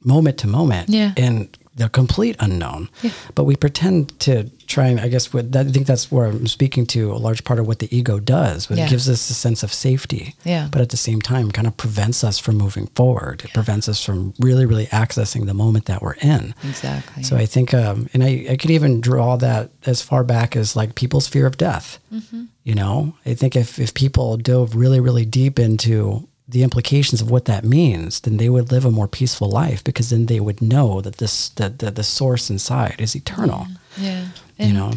moment 0.03 0.37
to 0.39 0.47
moment 0.47 0.89
Yeah. 0.89 1.13
in 1.17 1.49
the 1.79 1.89
complete 1.89 2.35
unknown. 2.39 2.89
But 3.35 3.45
we 3.45 3.55
pretend 3.55 4.19
to 4.19 4.49
try 4.67 4.87
and 4.87 4.99
I 4.99 5.07
guess 5.07 5.27
that, 5.29 5.55
I 5.55 5.71
think 5.71 5.87
that's 5.87 6.11
where 6.11 6.27
I'm 6.27 6.45
speaking 6.45 6.85
to 6.87 7.11
a 7.11 7.17
large 7.17 7.43
part 7.43 7.59
of 7.59 7.67
what 7.67 7.79
the 7.79 7.87
ego 7.95 8.19
does. 8.19 8.69
Yeah. 8.69 8.85
It 8.85 8.89
gives 8.89 9.09
us 9.09 9.29
a 9.29 9.33
sense 9.33 9.63
of 9.63 9.73
safety. 9.73 10.35
Yeah. 10.43 10.67
But 10.71 10.81
at 10.81 10.89
the 10.89 10.97
same 10.97 11.21
time 11.21 11.51
kind 11.51 11.67
of 11.67 11.75
prevents 11.77 12.23
us 12.23 12.37
from 12.37 12.57
moving 12.57 12.87
forward. 12.87 13.43
It 13.43 13.53
prevents 13.53 13.89
us 13.89 14.03
from 14.03 14.33
really, 14.39 14.65
really 14.65 14.87
accessing 14.87 15.45
the 15.45 15.53
moment 15.53 15.85
that 15.85 16.01
we're 16.01 16.19
in. 16.21 16.53
exactly 16.63 17.23
So 17.23 17.35
I 17.37 17.45
think, 17.45 17.73
um, 17.73 18.09
and 18.13 18.23
I, 18.23 18.45
I 18.51 18.57
could 18.57 18.71
even 18.71 19.01
draw 19.01 19.37
that 19.37 19.71
as 19.85 20.01
far 20.01 20.23
back 20.23 20.55
as 20.55 20.75
like 20.75 20.95
people's 20.95 21.27
fear 21.27 21.47
of 21.47 21.57
death. 21.57 21.97
Mm-hmm. 22.13 22.45
You 22.63 22.75
know, 22.75 23.15
I 23.25 23.33
think 23.33 23.55
if, 23.55 23.79
if 23.79 23.93
people 23.93 24.37
dove 24.37 24.75
really, 24.75 24.99
really 24.99 25.25
deep 25.25 25.57
into 25.57 26.27
the 26.49 26.63
implications 26.63 27.21
of 27.21 27.29
what 27.29 27.45
that 27.45 27.63
means, 27.63 28.21
then 28.21 28.37
they 28.37 28.49
would 28.49 28.71
live 28.71 28.83
a 28.85 28.91
more 28.91 29.07
peaceful 29.07 29.49
life 29.49 29.83
because 29.83 30.09
then 30.09 30.25
they 30.25 30.39
would 30.39 30.61
know 30.61 30.99
that 31.01 31.17
this, 31.17 31.49
that, 31.49 31.77
that 31.79 31.95
the 31.95 32.03
source 32.03 32.49
inside 32.49 32.95
is 32.99 33.15
eternal. 33.15 33.67
yeah 33.97 34.27
You 34.57 34.73
know, 34.73 34.93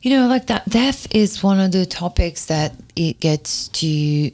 You 0.00 0.10
know, 0.16 0.26
like 0.26 0.46
that 0.46 0.68
death 0.68 1.06
is 1.14 1.42
one 1.42 1.60
of 1.60 1.70
the 1.72 1.84
topics 1.86 2.46
that 2.46 2.72
it 2.94 3.20
gets 3.20 3.68
to 3.80 4.30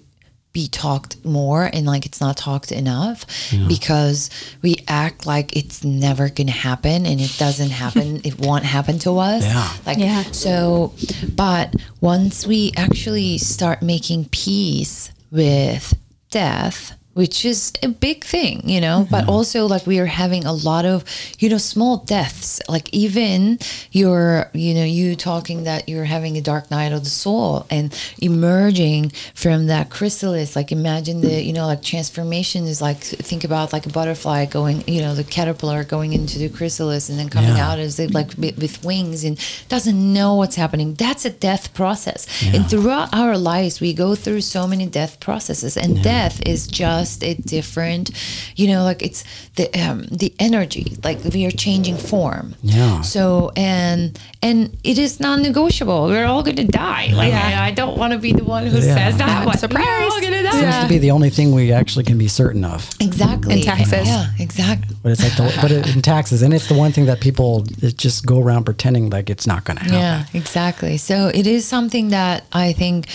be 0.52 0.68
talked 0.68 1.24
more 1.24 1.64
and 1.72 1.86
like 1.86 2.04
it's 2.04 2.20
not 2.20 2.36
talked 2.36 2.70
enough 2.72 3.24
because 3.68 4.28
we 4.60 4.76
act 4.86 5.24
like 5.26 5.56
it's 5.56 5.82
never 5.82 6.28
going 6.28 6.46
to 6.46 6.52
happen 6.52 7.06
and 7.06 7.20
it 7.20 7.34
doesn't 7.38 7.70
happen 7.84 8.20
it 8.22 8.38
won't 8.38 8.64
happen 8.64 8.98
to 9.00 9.12
us 9.18 9.42
Yeah. 9.42 9.68
like 9.86 9.96
Yeah. 9.98 10.22
so 10.30 10.92
but 11.34 11.74
once 12.02 12.46
we 12.46 12.70
actually 12.76 13.38
start 13.38 13.80
making 13.80 14.26
peace 14.26 15.10
with 15.30 15.94
death 16.32 16.96
which 17.14 17.44
is 17.44 17.72
a 17.82 17.88
big 17.88 18.24
thing, 18.24 18.66
you 18.68 18.80
know, 18.80 19.00
mm-hmm. 19.00 19.10
but 19.10 19.28
also 19.28 19.66
like 19.66 19.86
we 19.86 19.98
are 19.98 20.06
having 20.06 20.44
a 20.44 20.52
lot 20.52 20.84
of, 20.84 21.04
you 21.38 21.48
know, 21.48 21.58
small 21.58 21.98
deaths. 21.98 22.60
Like 22.68 22.92
even 22.92 23.58
you're, 23.90 24.50
you 24.54 24.74
know, 24.74 24.84
you 24.84 25.14
talking 25.16 25.64
that 25.64 25.88
you're 25.88 26.04
having 26.04 26.36
a 26.38 26.40
dark 26.40 26.70
night 26.70 26.92
of 26.92 27.04
the 27.04 27.10
soul 27.10 27.66
and 27.70 27.94
emerging 28.18 29.10
from 29.34 29.66
that 29.66 29.90
chrysalis. 29.90 30.56
Like 30.56 30.72
imagine 30.72 31.20
the, 31.20 31.42
you 31.42 31.52
know, 31.52 31.66
like 31.66 31.82
transformation 31.82 32.64
is 32.64 32.80
like, 32.80 32.98
think 32.98 33.44
about 33.44 33.72
like 33.72 33.84
a 33.84 33.90
butterfly 33.90 34.46
going, 34.46 34.82
you 34.86 35.02
know, 35.02 35.14
the 35.14 35.24
caterpillar 35.24 35.84
going 35.84 36.14
into 36.14 36.38
the 36.38 36.48
chrysalis 36.48 37.08
and 37.10 37.18
then 37.18 37.28
coming 37.28 37.56
Yeah. 37.56 37.68
out 37.72 37.78
as 37.78 37.98
it 37.98 38.14
like 38.14 38.30
with 38.38 38.72
with 38.72 38.84
wings 38.84 39.24
and 39.24 39.38
doesn't 39.68 40.12
know 40.12 40.34
what's 40.36 40.56
happening. 40.56 40.94
That's 40.94 41.24
a 41.24 41.30
death 41.30 41.74
process. 41.74 42.26
And 42.54 42.68
throughout 42.70 43.12
our 43.12 43.36
lives, 43.36 43.80
we 43.80 43.92
go 43.92 44.14
through 44.14 44.40
so 44.40 44.66
many 44.66 44.86
death 44.86 45.20
processes, 45.20 45.76
and 45.76 46.02
death 46.02 46.40
is 46.46 46.66
just 46.66 47.01
a 47.22 47.34
different, 47.34 48.10
you 48.56 48.68
know, 48.68 48.84
like 48.84 49.02
it's 49.02 49.24
the 49.56 49.68
um, 49.80 50.04
the 50.10 50.34
energy. 50.38 50.96
Like 51.02 51.22
we 51.24 51.46
are 51.46 51.50
changing 51.50 51.96
form. 51.96 52.54
Yeah. 52.62 53.00
So 53.02 53.52
and 53.56 54.18
and 54.42 54.76
it 54.82 54.98
is 54.98 55.20
non-negotiable. 55.20 56.06
We're 56.06 56.26
all 56.26 56.42
gonna 56.42 56.64
die. 56.64 57.08
Like 57.12 57.32
I, 57.32 57.68
I 57.68 57.70
don't 57.70 57.96
want 57.96 58.12
to 58.12 58.18
be 58.18 58.32
the 58.32 58.44
one 58.44 58.66
who 58.66 58.78
Yeah. 58.78 58.94
says 58.94 59.16
that. 59.18 59.44
But 59.46 59.58
Surprise. 59.60 59.86
We're 59.86 60.04
all 60.10 60.20
gonna 60.20 60.42
die. 60.42 60.50
seems 60.60 60.78
to 60.82 60.88
be 60.88 60.98
the 60.98 61.10
only 61.12 61.30
thing 61.30 61.52
we 61.52 61.72
actually 61.72 62.04
can 62.04 62.18
be 62.18 62.28
certain 62.28 62.64
of. 62.64 62.88
Exactly. 63.00 63.54
In 63.54 63.62
taxes. 63.62 64.06
Yeah. 64.08 64.26
Exactly. 64.38 64.96
But 65.02 65.12
it's 65.12 65.22
like, 65.22 65.36
the, 65.36 65.58
but 65.62 65.70
it, 65.70 65.94
in 65.94 66.02
taxes, 66.02 66.42
and 66.42 66.52
it's 66.54 66.68
the 66.68 66.74
one 66.74 66.92
thing 66.92 67.06
that 67.06 67.20
people 67.20 67.64
it 67.82 67.96
just 67.96 68.26
go 68.26 68.40
around 68.40 68.64
pretending 68.64 69.10
like 69.10 69.30
it's 69.30 69.46
not 69.46 69.64
going 69.64 69.76
to 69.78 69.84
happen. 69.84 69.98
Yeah, 69.98 70.24
exactly. 70.34 70.96
So 70.96 71.28
it 71.34 71.46
is 71.46 71.66
something 71.66 72.10
that 72.10 72.44
I 72.52 72.72
think 72.72 73.06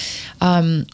um, 0.42 0.86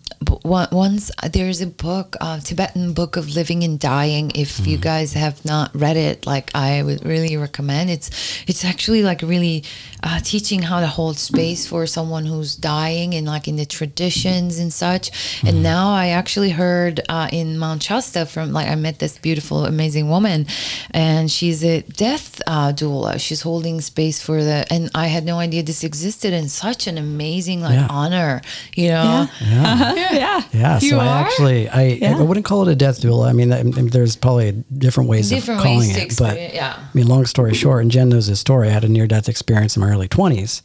once 0.43 1.11
there's 1.31 1.61
a 1.61 1.67
book, 1.67 2.15
uh, 2.21 2.39
Tibetan 2.39 2.93
Book 2.93 3.17
of 3.17 3.35
Living 3.35 3.63
and 3.63 3.79
Dying. 3.79 4.31
If 4.35 4.65
you 4.67 4.77
guys 4.77 5.13
have 5.13 5.43
not 5.45 5.71
read 5.73 5.97
it, 5.97 6.25
like 6.25 6.51
I 6.55 6.81
would 6.83 7.05
really 7.05 7.37
recommend. 7.37 7.89
It's 7.89 8.09
it's 8.47 8.63
actually 8.63 9.03
like 9.03 9.21
really 9.21 9.63
uh, 10.03 10.19
teaching 10.23 10.61
how 10.61 10.79
to 10.79 10.87
hold 10.87 11.17
space 11.17 11.67
for 11.67 11.85
someone 11.85 12.25
who's 12.25 12.55
dying 12.55 13.13
and 13.13 13.27
like 13.27 13.47
in 13.47 13.55
the 13.57 13.65
traditions 13.65 14.59
and 14.59 14.71
such. 14.73 15.11
And 15.45 15.61
now 15.63 15.93
I 15.93 16.07
actually 16.09 16.51
heard 16.51 17.01
uh, 17.09 17.29
in 17.31 17.57
Mount 17.57 17.83
Shasta 17.83 18.25
from 18.25 18.51
like 18.53 18.67
I 18.67 18.75
met 18.75 18.99
this 18.99 19.17
beautiful, 19.17 19.65
amazing 19.65 20.09
woman, 20.09 20.47
and 20.91 21.29
she's 21.31 21.63
a 21.63 21.81
death 21.81 22.41
uh, 22.47 22.71
doula. 22.73 23.19
She's 23.19 23.41
holding 23.41 23.81
space 23.81 24.21
for 24.21 24.43
the, 24.43 24.65
and 24.71 24.89
I 24.95 25.07
had 25.07 25.25
no 25.25 25.39
idea 25.39 25.63
this 25.63 25.83
existed, 25.83 26.33
and 26.33 26.49
such 26.49 26.87
an 26.87 26.97
amazing 26.97 27.61
like 27.61 27.73
Yeah. 27.73 27.87
honor, 27.89 28.41
you 28.75 28.89
know. 28.89 29.27
Yeah. 29.41 30.41
Yeah, 30.53 30.79
You 30.81 30.89
so 30.91 30.99
I 30.99 31.07
are? 31.07 31.25
actually 31.25 31.69
I, 31.69 31.83
Yeah. 31.87 32.17
I 32.17 32.21
wouldn't 32.21 32.45
call 32.45 32.67
it 32.67 32.71
a 32.71 32.75
death 32.75 33.01
doula. 33.01 33.27
I 33.29 33.33
mean, 33.33 33.51
I 33.51 33.63
mean, 33.63 33.87
there's 33.87 34.15
probably 34.15 34.51
different 34.77 35.09
ways 35.09 35.29
Different 35.29 35.59
of 35.59 35.63
calling 35.63 35.79
ways 35.79 35.95
to 35.95 36.01
it, 36.01 36.17
but 36.17 36.27
experience- 36.37 36.53
yeah. 36.55 36.75
I 36.77 36.97
mean, 36.97 37.07
long 37.07 37.25
story 37.25 37.53
short, 37.53 37.81
and 37.81 37.91
Jen 37.91 38.09
knows 38.09 38.27
this 38.27 38.39
story. 38.39 38.67
I 38.69 38.71
had 38.71 38.83
a 38.83 38.89
near 38.89 39.07
death 39.07 39.27
experience 39.29 39.75
in 39.75 39.81
my 39.81 39.89
early 39.89 40.07
20s, 40.13 40.61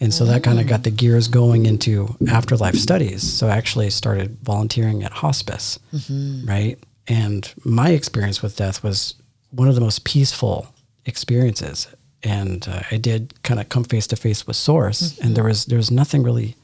And 0.00 0.14
so 0.14 0.24
that 0.26 0.42
kind 0.42 0.60
of 0.60 0.66
got 0.66 0.84
the 0.84 0.90
mm. 0.90 0.96
gears 0.96 1.28
going 1.28 1.66
into 1.66 2.16
afterlife 2.30 2.76
studies. 2.76 3.22
So 3.22 3.48
I 3.48 3.56
actually 3.56 3.90
started 3.90 4.38
volunteering 4.42 5.02
at 5.02 5.12
hospice, 5.12 5.78
mm-hmm. 5.92 6.48
right? 6.48 6.78
And 7.08 7.52
my 7.64 7.90
experience 7.90 8.42
with 8.42 8.56
death 8.56 8.82
was 8.82 9.14
one 9.50 9.68
of 9.68 9.74
the 9.74 9.80
most 9.80 10.04
peaceful 10.04 10.72
experiences. 11.04 11.88
And 12.22 12.66
uh, 12.68 12.82
I 12.90 12.96
did 12.96 13.42
kind 13.42 13.60
of 13.60 13.68
come 13.68 13.84
face 13.84 14.06
to 14.08 14.16
face 14.16 14.46
with 14.46 14.56
Source, 14.56 15.18
and 15.18 15.36
there 15.36 15.42
mm-hmm. 15.42 15.50
was 15.50 15.66
there 15.66 15.78
was 15.78 15.90
nothing 15.90 16.22
really 16.24 16.56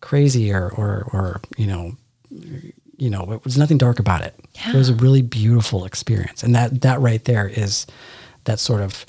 crazy 0.00 0.52
or 0.52 0.68
or, 0.76 1.08
or 1.12 1.40
you 1.56 1.66
know 1.66 1.96
you 2.96 3.10
know 3.10 3.32
it 3.32 3.44
was 3.44 3.56
nothing 3.56 3.78
dark 3.78 4.00
about 4.00 4.22
it. 4.22 4.34
It 4.66 4.74
was 4.74 4.88
a 4.88 4.94
really 4.94 5.22
beautiful 5.22 5.84
experience, 5.84 6.42
and 6.42 6.52
that 6.54 6.80
that 6.80 7.00
right 7.00 7.24
there 7.24 7.48
is 7.48 7.86
that 8.44 8.58
sort 8.58 8.80
of 8.80 9.06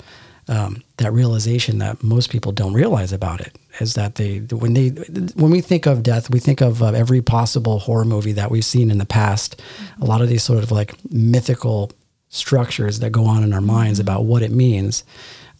um, 0.48 0.82
that 0.96 1.12
realization 1.12 1.78
that 1.78 2.02
most 2.02 2.30
people 2.30 2.52
don't 2.52 2.72
realize 2.72 3.12
about 3.12 3.40
it 3.40 3.56
is 3.78 3.94
that 3.94 4.16
they 4.16 4.38
when 4.38 4.74
they 4.74 4.88
when 5.34 5.50
we 5.50 5.60
think 5.60 5.86
of 5.86 6.02
death, 6.02 6.30
we 6.30 6.40
think 6.40 6.60
of 6.60 6.82
uh, 6.82 6.86
every 6.86 7.22
possible 7.22 7.78
horror 7.78 8.04
movie 8.04 8.32
that 8.32 8.50
we've 8.50 8.64
seen 8.64 8.90
in 8.90 8.98
the 8.98 9.06
past. 9.06 9.60
A 10.00 10.04
lot 10.04 10.20
of 10.20 10.28
these 10.28 10.42
sort 10.42 10.62
of 10.62 10.70
like 10.70 10.94
mythical 11.10 11.92
structures 12.28 13.00
that 13.00 13.10
go 13.10 13.24
on 13.24 13.42
in 13.42 13.52
our 13.52 13.60
minds 13.60 13.98
about 13.98 14.24
what 14.24 14.42
it 14.42 14.50
means, 14.50 15.04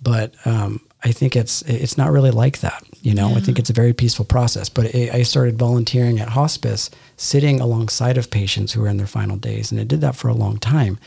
but 0.03 0.35
um, 0.47 0.81
I 1.03 1.12
think 1.12 1.37
it's 1.37 1.62
it's 1.62 1.97
not 1.97 2.11
really 2.11 2.31
like 2.31 2.61
that. 2.61 2.83
You 3.03 3.14
know, 3.14 3.35
I 3.35 3.41
think 3.41 3.59
it's 3.59 3.70
a 3.70 3.74
very 3.74 3.93
peaceful 3.93 4.24
process. 4.24 4.68
But 4.68 4.95
it, 4.95 5.14
I 5.14 5.22
started 5.22 5.59
volunteering 5.59 6.20
at 6.20 6.31
hospice, 6.31 6.91
sitting 7.16 7.61
alongside 7.61 8.18
of 8.18 8.31
patients 8.31 8.72
who 8.72 8.85
are 8.85 8.89
in 8.89 8.99
their 8.99 9.07
final 9.07 9.37
days, 9.37 9.72
and 9.72 9.81
I 9.81 9.85
did 9.85 10.01
that 10.03 10.16
for 10.16 10.28
a 10.28 10.35
long 10.35 10.59
time. 10.59 10.99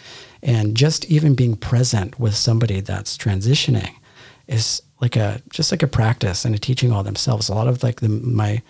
And 0.44 0.76
just 0.76 1.06
even 1.06 1.36
being 1.36 1.56
present 1.56 2.20
with 2.20 2.36
somebody 2.36 2.82
that's 2.82 3.18
transitioning 3.18 3.96
is 4.48 4.82
like 5.00 5.16
a 5.16 5.42
just 5.50 5.72
like 5.72 5.84
a 5.84 5.88
practice 5.88 6.46
and 6.46 6.54
a 6.54 6.60
teaching 6.60 6.92
all 6.92 7.04
themselves. 7.04 7.50
A 7.50 7.54
lot 7.54 7.68
of 7.68 7.82
like 7.82 8.02
the 8.02 8.10
my 8.10 8.62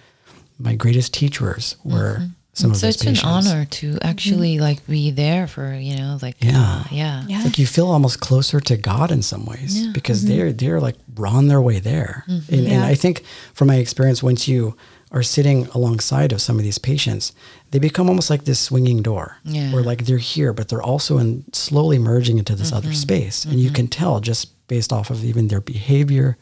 my 0.59 0.76
greatest 0.76 1.13
teachers 1.13 1.76
were 1.84 2.17
mm-hmm. 2.19 2.28
some 2.53 2.71
of 2.71 2.80
those 2.80 2.99
Such 2.99 3.07
an 3.07 3.28
honor 3.28 3.65
to 3.65 3.97
actually 4.01 4.55
mm-hmm. 4.55 4.63
like 4.63 4.88
be 4.88 5.11
there 5.11 5.47
for 5.47 5.74
you 5.74 5.97
know 5.97 6.19
like 6.21 6.36
Yeah. 6.39 6.61
uh, 6.61 6.84
yeah 6.91 7.26
Yeah. 7.28 7.43
like 7.43 7.57
you 7.57 7.65
feel 7.65 7.88
almost 7.88 8.19
closer 8.19 8.59
to 8.61 8.78
God 8.78 9.11
in 9.11 9.21
some 9.24 9.45
ways 9.45 9.88
because 9.88 10.24
mm-hmm. 10.24 10.38
they're 10.38 10.53
they're 10.53 10.82
like 10.82 10.95
on 11.26 11.47
their 11.47 11.61
way 11.61 11.80
there. 11.80 12.24
And, 12.28 12.43
and 12.49 12.67
Yeah. 12.67 12.86
I 12.86 12.95
think 12.95 13.24
from 13.53 13.67
my 13.67 13.76
experience, 13.78 14.21
once 14.21 14.47
you 14.47 14.76
are 15.14 15.24
sitting 15.24 15.68
alongside 15.68 16.32
of 16.32 16.41
some 16.41 16.57
of 16.57 16.64
these 16.64 16.80
patients, 16.80 17.34
they 17.72 17.80
become 17.80 18.09
almost 18.09 18.30
like 18.30 18.45
this 18.45 18.59
swinging 18.59 19.01
door, 19.01 19.38
Yeah. 19.43 19.72
where 19.72 19.84
like 19.84 20.05
they're 20.05 20.18
here, 20.18 20.53
but 20.53 20.68
they're 20.68 20.82
also 20.82 21.20
in 21.20 21.45
slowly 21.53 21.99
merging 21.99 22.39
into 22.39 22.55
this 22.55 22.72
other 22.72 22.89
mm-hmm. 22.89 22.95
space, 22.95 23.45
and 23.45 23.59
you 23.59 23.68
mm-hmm. 23.68 23.76
can 23.76 23.88
tell 23.88 24.20
just 24.20 24.68
based 24.68 24.91
off 24.91 25.09
of 25.11 25.24
even 25.24 25.47
their 25.47 25.61
behavior. 25.61 26.38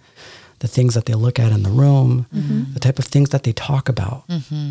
The 0.59 0.67
things 0.67 0.93
that 0.93 1.05
they 1.05 1.15
look 1.15 1.39
at 1.39 1.51
in 1.51 1.63
the 1.63 1.71
room, 1.71 2.27
mm-hmm. 2.31 2.73
the 2.73 2.79
type 2.79 2.99
of 2.99 3.05
things 3.05 3.31
that 3.31 3.41
they 3.41 3.51
talk 3.51 3.89
about, 3.89 4.25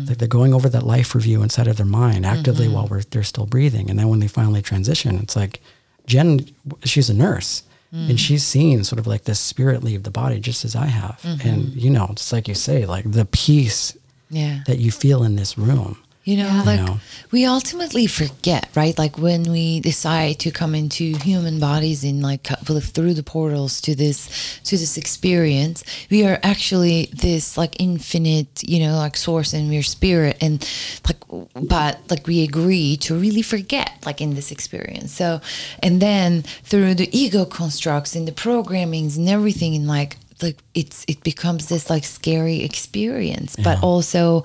like 0.07 0.17
they're 0.19 0.27
going 0.27 0.53
over 0.53 0.69
that 0.69 0.83
life 0.83 1.13
review 1.13 1.43
inside 1.43 1.67
of 1.67 1.75
their 1.75 1.85
mind 1.85 2.25
actively 2.25 2.69
while 2.69 2.87
we're, 2.87 3.01
they're 3.01 3.23
still 3.23 3.45
breathing. 3.45 3.89
And 3.89 3.99
then 3.99 4.07
when 4.07 4.21
they 4.21 4.29
finally 4.29 4.61
transition, 4.61 5.19
it's 5.19 5.35
like 5.35 5.59
Jen, 6.05 6.45
she's 6.85 7.09
a 7.09 7.13
nurse 7.13 7.63
Mm. 7.93 8.11
and 8.11 8.19
she's 8.19 8.45
seen 8.45 8.85
sort 8.85 8.99
of 8.99 9.07
like 9.07 9.25
this 9.25 9.39
spirit 9.39 9.83
leave 9.83 10.03
the 10.03 10.11
body 10.11 10.39
just 10.39 10.63
as 10.63 10.77
I 10.77 10.85
have. 10.85 11.19
And, 11.25 11.39
mm-hmm. 11.39 11.79
you 11.79 11.89
know, 11.89 12.11
just 12.15 12.31
like 12.31 12.47
you 12.47 12.55
say, 12.55 12.85
like 12.85 13.11
the 13.11 13.25
peace 13.25 13.97
yeah 14.29 14.61
that 14.65 14.77
you 14.77 14.91
feel 14.91 15.23
in 15.23 15.35
this 15.35 15.57
room. 15.57 15.97
You 16.23 16.37
know, 16.37 16.45
Yeah. 16.45 16.61
like 16.61 16.79
You 16.79 16.85
know. 16.85 16.99
we 17.31 17.45
ultimately 17.45 18.05
forget, 18.05 18.69
right? 18.75 18.95
Like 18.95 19.17
when 19.17 19.41
we 19.51 19.79
decide 19.79 20.37
to 20.39 20.51
come 20.51 20.75
into 20.75 21.17
human 21.17 21.59
bodies 21.59 22.03
and 22.03 22.21
like 22.21 22.43
co- 22.43 22.55
through 22.79 23.15
the 23.15 23.23
portals 23.23 23.81
to 23.81 23.95
this 23.95 24.29
to 24.65 24.77
this 24.77 24.97
experience, 24.97 25.83
we 26.11 26.23
are 26.23 26.39
actually 26.43 27.09
this 27.11 27.57
like 27.57 27.75
infinite, 27.81 28.61
you 28.61 28.79
know, 28.85 28.97
like 28.97 29.17
source 29.17 29.51
and 29.53 29.67
we're 29.67 29.81
spirit 29.81 30.37
and 30.41 30.63
like 31.07 31.17
but 31.55 31.97
like 32.11 32.27
we 32.27 32.43
agree 32.43 32.97
to 32.97 33.15
really 33.15 33.41
forget 33.41 33.89
like 34.05 34.21
in 34.21 34.35
this 34.35 34.51
experience. 34.51 35.11
So 35.11 35.41
and 35.81 35.99
then 36.03 36.43
through 36.69 36.93
the 36.95 37.09
ego 37.17 37.45
constructs 37.45 38.15
and 38.15 38.27
the 38.27 38.31
programmings 38.31 39.17
and 39.17 39.27
everything 39.27 39.73
and 39.75 39.87
like 39.87 40.17
like 40.43 40.57
it's 40.75 41.03
it 41.07 41.23
becomes 41.23 41.67
this 41.67 41.89
like 41.89 42.03
scary 42.03 42.61
experience, 42.63 43.55
but 43.55 43.77
Yeah. 43.79 43.89
also 43.89 44.43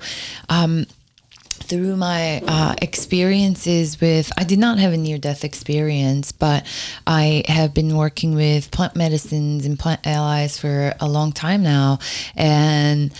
um 0.49 0.87
through 1.67 1.95
my 1.95 2.41
uh, 2.47 2.75
experiences 2.81 3.99
with 3.99 4.31
i 4.37 4.43
did 4.43 4.59
not 4.59 4.77
have 4.77 4.93
a 4.93 4.97
near-death 4.97 5.43
experience 5.43 6.31
but 6.31 6.65
i 7.05 7.43
have 7.47 7.73
been 7.73 7.95
working 7.95 8.35
with 8.35 8.71
plant 8.71 8.95
medicines 8.95 9.65
and 9.65 9.77
plant 9.77 10.05
allies 10.05 10.57
for 10.57 10.93
a 10.99 11.07
long 11.07 11.31
time 11.31 11.63
now. 11.63 11.99
And 12.35 13.11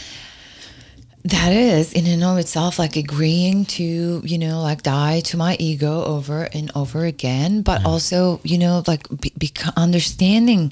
that 1.26 1.52
is 1.52 1.92
in 1.94 2.08
and 2.08 2.24
of 2.24 2.38
itself 2.38 2.80
like 2.80 2.96
agreeing 2.96 3.66
to 3.66 4.22
you 4.24 4.38
know 4.38 4.62
like 4.62 4.82
die 4.82 5.20
to 5.20 5.36
my 5.36 5.58
ego 5.60 6.06
over 6.06 6.44
and 6.54 6.72
over 6.74 7.04
again 7.04 7.62
but 7.62 7.86
also 7.86 8.40
you 8.44 8.58
know 8.58 8.82
like 8.88 9.10
be, 9.10 9.30
beco- 9.32 9.76
understanding 9.76 10.72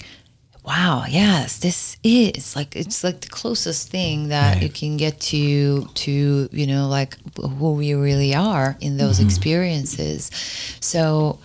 wow 0.65 1.03
yes 1.07 1.59
this 1.59 1.95
is 2.03 2.55
like 2.55 2.75
it's 2.75 3.03
like 3.03 3.21
the 3.21 3.27
closest 3.29 3.89
thing 3.89 4.29
that 4.29 4.55
Right. 4.55 4.63
you 4.63 4.69
can 4.69 4.97
get 4.97 5.19
to 5.31 5.85
to 5.85 6.49
you 6.51 6.67
know 6.67 6.87
like 6.87 7.17
who 7.37 7.73
we 7.73 7.93
really 7.93 8.33
are 8.33 8.75
in 8.81 8.97
those 8.97 9.19
experiences 9.19 10.31
so 10.79 11.37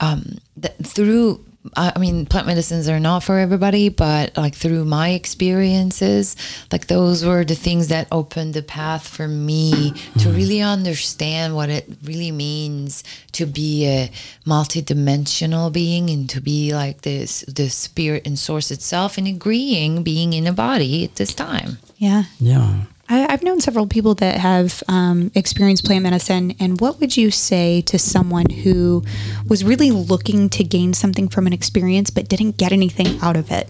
um 0.00 0.38
th- 0.60 0.74
through 0.82 1.44
I 1.76 1.92
I 1.94 1.98
mean, 1.98 2.26
plant 2.26 2.46
medicines 2.46 2.88
are 2.88 3.00
not 3.00 3.22
for 3.22 3.38
everybody, 3.38 3.88
but 3.88 4.36
like 4.36 4.54
through 4.54 4.84
my 4.84 5.10
experiences, 5.10 6.36
like 6.70 6.86
those 6.86 7.24
were 7.24 7.44
the 7.44 7.54
things 7.54 7.88
that 7.88 8.08
opened 8.12 8.54
the 8.54 8.62
path 8.62 9.06
for 9.06 9.26
me 9.28 9.70
to 9.72 9.96
mm-hmm. 9.96 10.36
really 10.36 10.60
understand 10.60 11.54
what 11.54 11.70
it 11.70 11.88
really 12.04 12.30
means 12.30 13.02
to 13.32 13.46
be 13.46 13.86
a 13.86 14.10
multidimensional 14.46 15.72
being 15.72 16.10
and 16.10 16.28
to 16.30 16.40
be 16.40 16.74
like 16.74 17.02
this, 17.02 17.42
the 17.42 17.68
spirit 17.68 18.26
and 18.26 18.38
source 18.38 18.70
itself, 18.70 19.18
and 19.18 19.26
agreeing 19.26 20.02
being 20.02 20.32
in 20.32 20.46
a 20.46 20.52
body 20.52 21.04
at 21.04 21.16
this 21.16 21.34
time. 21.34 21.78
Yeah. 21.96 22.24
Yeah. 22.38 22.84
I, 23.08 23.26
I've 23.32 23.42
known 23.42 23.60
several 23.60 23.86
people 23.86 24.14
that 24.16 24.38
have 24.38 24.82
um, 24.88 25.30
experienced 25.34 25.84
plant 25.84 26.02
medicine. 26.04 26.54
And 26.58 26.80
what 26.80 27.00
would 27.00 27.16
you 27.16 27.30
say 27.30 27.82
to 27.82 27.98
someone 27.98 28.48
who 28.48 29.04
was 29.48 29.62
really 29.64 29.90
looking 29.90 30.48
to 30.50 30.64
gain 30.64 30.94
something 30.94 31.28
from 31.28 31.46
an 31.46 31.52
experience 31.52 32.10
but 32.10 32.28
didn't 32.28 32.56
get 32.56 32.72
anything 32.72 33.18
out 33.20 33.36
of 33.36 33.50
it? 33.50 33.68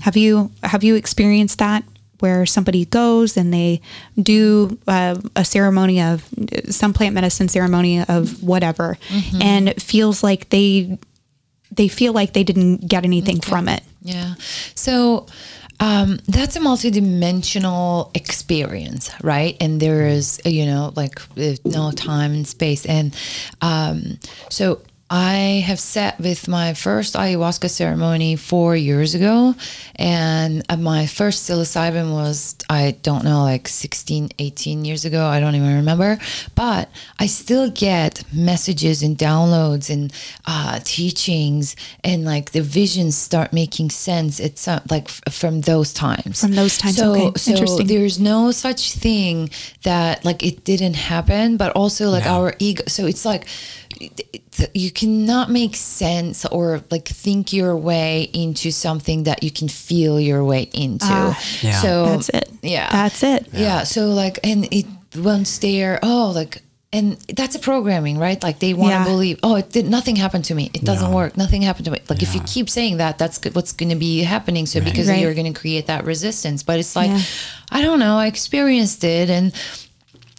Have 0.00 0.16
you 0.16 0.50
have 0.62 0.84
you 0.84 0.94
experienced 0.94 1.58
that 1.58 1.82
where 2.20 2.46
somebody 2.46 2.84
goes 2.86 3.36
and 3.36 3.52
they 3.52 3.80
do 4.20 4.78
uh, 4.86 5.16
a 5.34 5.44
ceremony 5.44 6.00
of 6.00 6.24
some 6.70 6.92
plant 6.92 7.14
medicine 7.14 7.48
ceremony 7.48 8.02
of 8.04 8.42
whatever 8.42 8.96
and 9.42 9.74
feels 9.82 10.22
like 10.22 10.48
they 10.50 10.98
they 11.72 11.88
feel 11.88 12.12
like 12.12 12.32
they 12.32 12.44
didn't 12.44 12.88
get 12.88 13.04
anything 13.04 13.40
from 13.40 13.68
it. 13.68 13.82
Yeah. 14.02 14.34
So 14.74 15.26
um, 15.80 16.18
that's 16.26 16.56
a 16.56 16.60
multidimensional 16.60 18.10
experience, 18.16 19.10
right? 19.22 19.56
And 19.60 19.80
there 19.80 20.06
is, 20.06 20.40
you 20.44 20.66
know, 20.66 20.92
like 20.96 21.20
uh, 21.38 21.54
no 21.64 21.90
time 21.90 22.32
and 22.32 22.46
space. 22.46 22.86
And 22.86 23.14
um, 23.60 24.18
so 24.50 24.80
I 25.08 25.62
have 25.64 25.78
sat 25.78 26.18
with 26.18 26.48
my 26.48 26.74
first 26.74 27.14
ayahuasca 27.14 27.70
ceremony 27.70 28.34
four 28.34 28.74
years 28.74 29.14
ago. 29.14 29.54
And 29.94 30.64
my 30.80 31.06
first 31.06 31.48
psilocybin 31.48 32.12
was, 32.12 32.56
I 32.68 32.96
don't 33.02 33.22
know, 33.22 33.42
like 33.44 33.68
16, 33.68 34.30
18 34.38 34.84
years 34.84 35.04
ago. 35.04 35.24
I 35.24 35.38
don't 35.38 35.54
even 35.54 35.76
remember. 35.76 36.18
But 36.56 36.90
I 37.20 37.26
still 37.26 37.70
get 37.70 38.24
messages 38.32 39.04
and 39.04 39.16
downloads 39.16 39.90
and 39.90 40.12
uh, 40.44 40.80
teachings 40.82 41.76
and 42.02 42.24
like 42.24 42.50
the 42.50 42.62
visions 42.62 43.16
start 43.16 43.52
making 43.52 43.90
sense. 43.90 44.40
It's 44.40 44.66
uh, 44.66 44.80
like 44.90 45.04
f- 45.04 45.32
from 45.32 45.60
those 45.60 45.92
times. 45.92 46.40
From 46.40 46.52
those 46.56 46.78
times, 46.78 46.96
So, 46.96 47.14
okay. 47.14 47.30
so 47.38 47.52
Interesting. 47.52 47.86
there's 47.86 48.18
no 48.18 48.50
such 48.50 48.92
thing 48.94 49.50
that 49.84 50.24
like 50.24 50.42
it 50.42 50.64
didn't 50.64 50.94
happen, 50.96 51.56
but 51.56 51.70
also 51.76 52.10
like 52.10 52.24
Yeah. 52.24 52.34
our 52.36 52.54
ego. 52.58 52.82
So 52.88 53.06
it's 53.06 53.24
like 53.24 53.42
it- 53.42 53.48
it- 53.48 53.85
you 54.74 54.90
cannot 54.90 55.50
make 55.50 55.76
sense 55.76 56.44
or 56.46 56.82
like 56.90 57.06
think 57.08 57.52
your 57.52 57.76
way 57.76 58.30
into 58.32 58.70
something 58.70 59.24
that 59.24 59.42
you 59.42 59.50
can 59.50 59.68
feel 59.68 60.18
your 60.20 60.44
way 60.44 60.68
into. 60.72 61.04
Ah, 61.08 61.38
Yeah. 61.62 61.80
So 61.82 62.06
That's 62.06 62.28
it. 62.30 62.50
Yeah. 62.62 62.88
That's 62.90 63.22
it. 63.22 63.48
yeah. 63.52 63.84
So 63.84 64.08
like, 64.08 64.38
and 64.44 64.66
it 64.72 64.86
once 65.16 65.58
they're 65.58 65.98
oh 66.02 66.32
like. 66.34 66.62
And 66.92 67.18
that's 67.36 67.54
a 67.56 67.58
programming, 67.58 68.16
right? 68.16 68.40
Like 68.42 68.58
they 68.60 68.72
want 68.72 68.92
to 68.92 68.98
Yeah. 69.00 69.04
believe, 69.04 69.40
oh, 69.42 69.56
it 69.56 69.68
did 69.70 69.86
nothing 69.90 70.16
happened 70.16 70.44
to 70.46 70.54
me. 70.54 70.70
It 70.72 70.82
doesn't 70.84 71.10
Yeah. 71.10 71.14
work. 71.14 71.36
Nothing 71.36 71.60
happened 71.60 71.84
to 71.86 71.90
me. 71.90 71.98
Like 72.08 72.22
if 72.22 72.32
you 72.34 72.40
keep 72.46 72.70
saying 72.70 72.98
that, 72.98 73.18
that's 73.18 73.38
what's 73.52 73.72
going 73.72 73.90
to 73.90 73.96
be 73.96 74.22
happening. 74.22 74.64
So 74.66 74.80
because 74.80 75.08
Right. 75.08 75.20
you're 75.20 75.34
going 75.34 75.52
to 75.52 75.60
create 75.60 75.88
that 75.88 76.04
resistance. 76.06 76.62
But 76.62 76.78
it's 76.78 76.94
like, 76.96 77.10
Yeah. 77.10 77.20
I 77.70 77.82
don't 77.82 77.98
know. 77.98 78.16
I 78.16 78.28
experienced 78.28 79.02
it, 79.04 79.28
and 79.28 79.52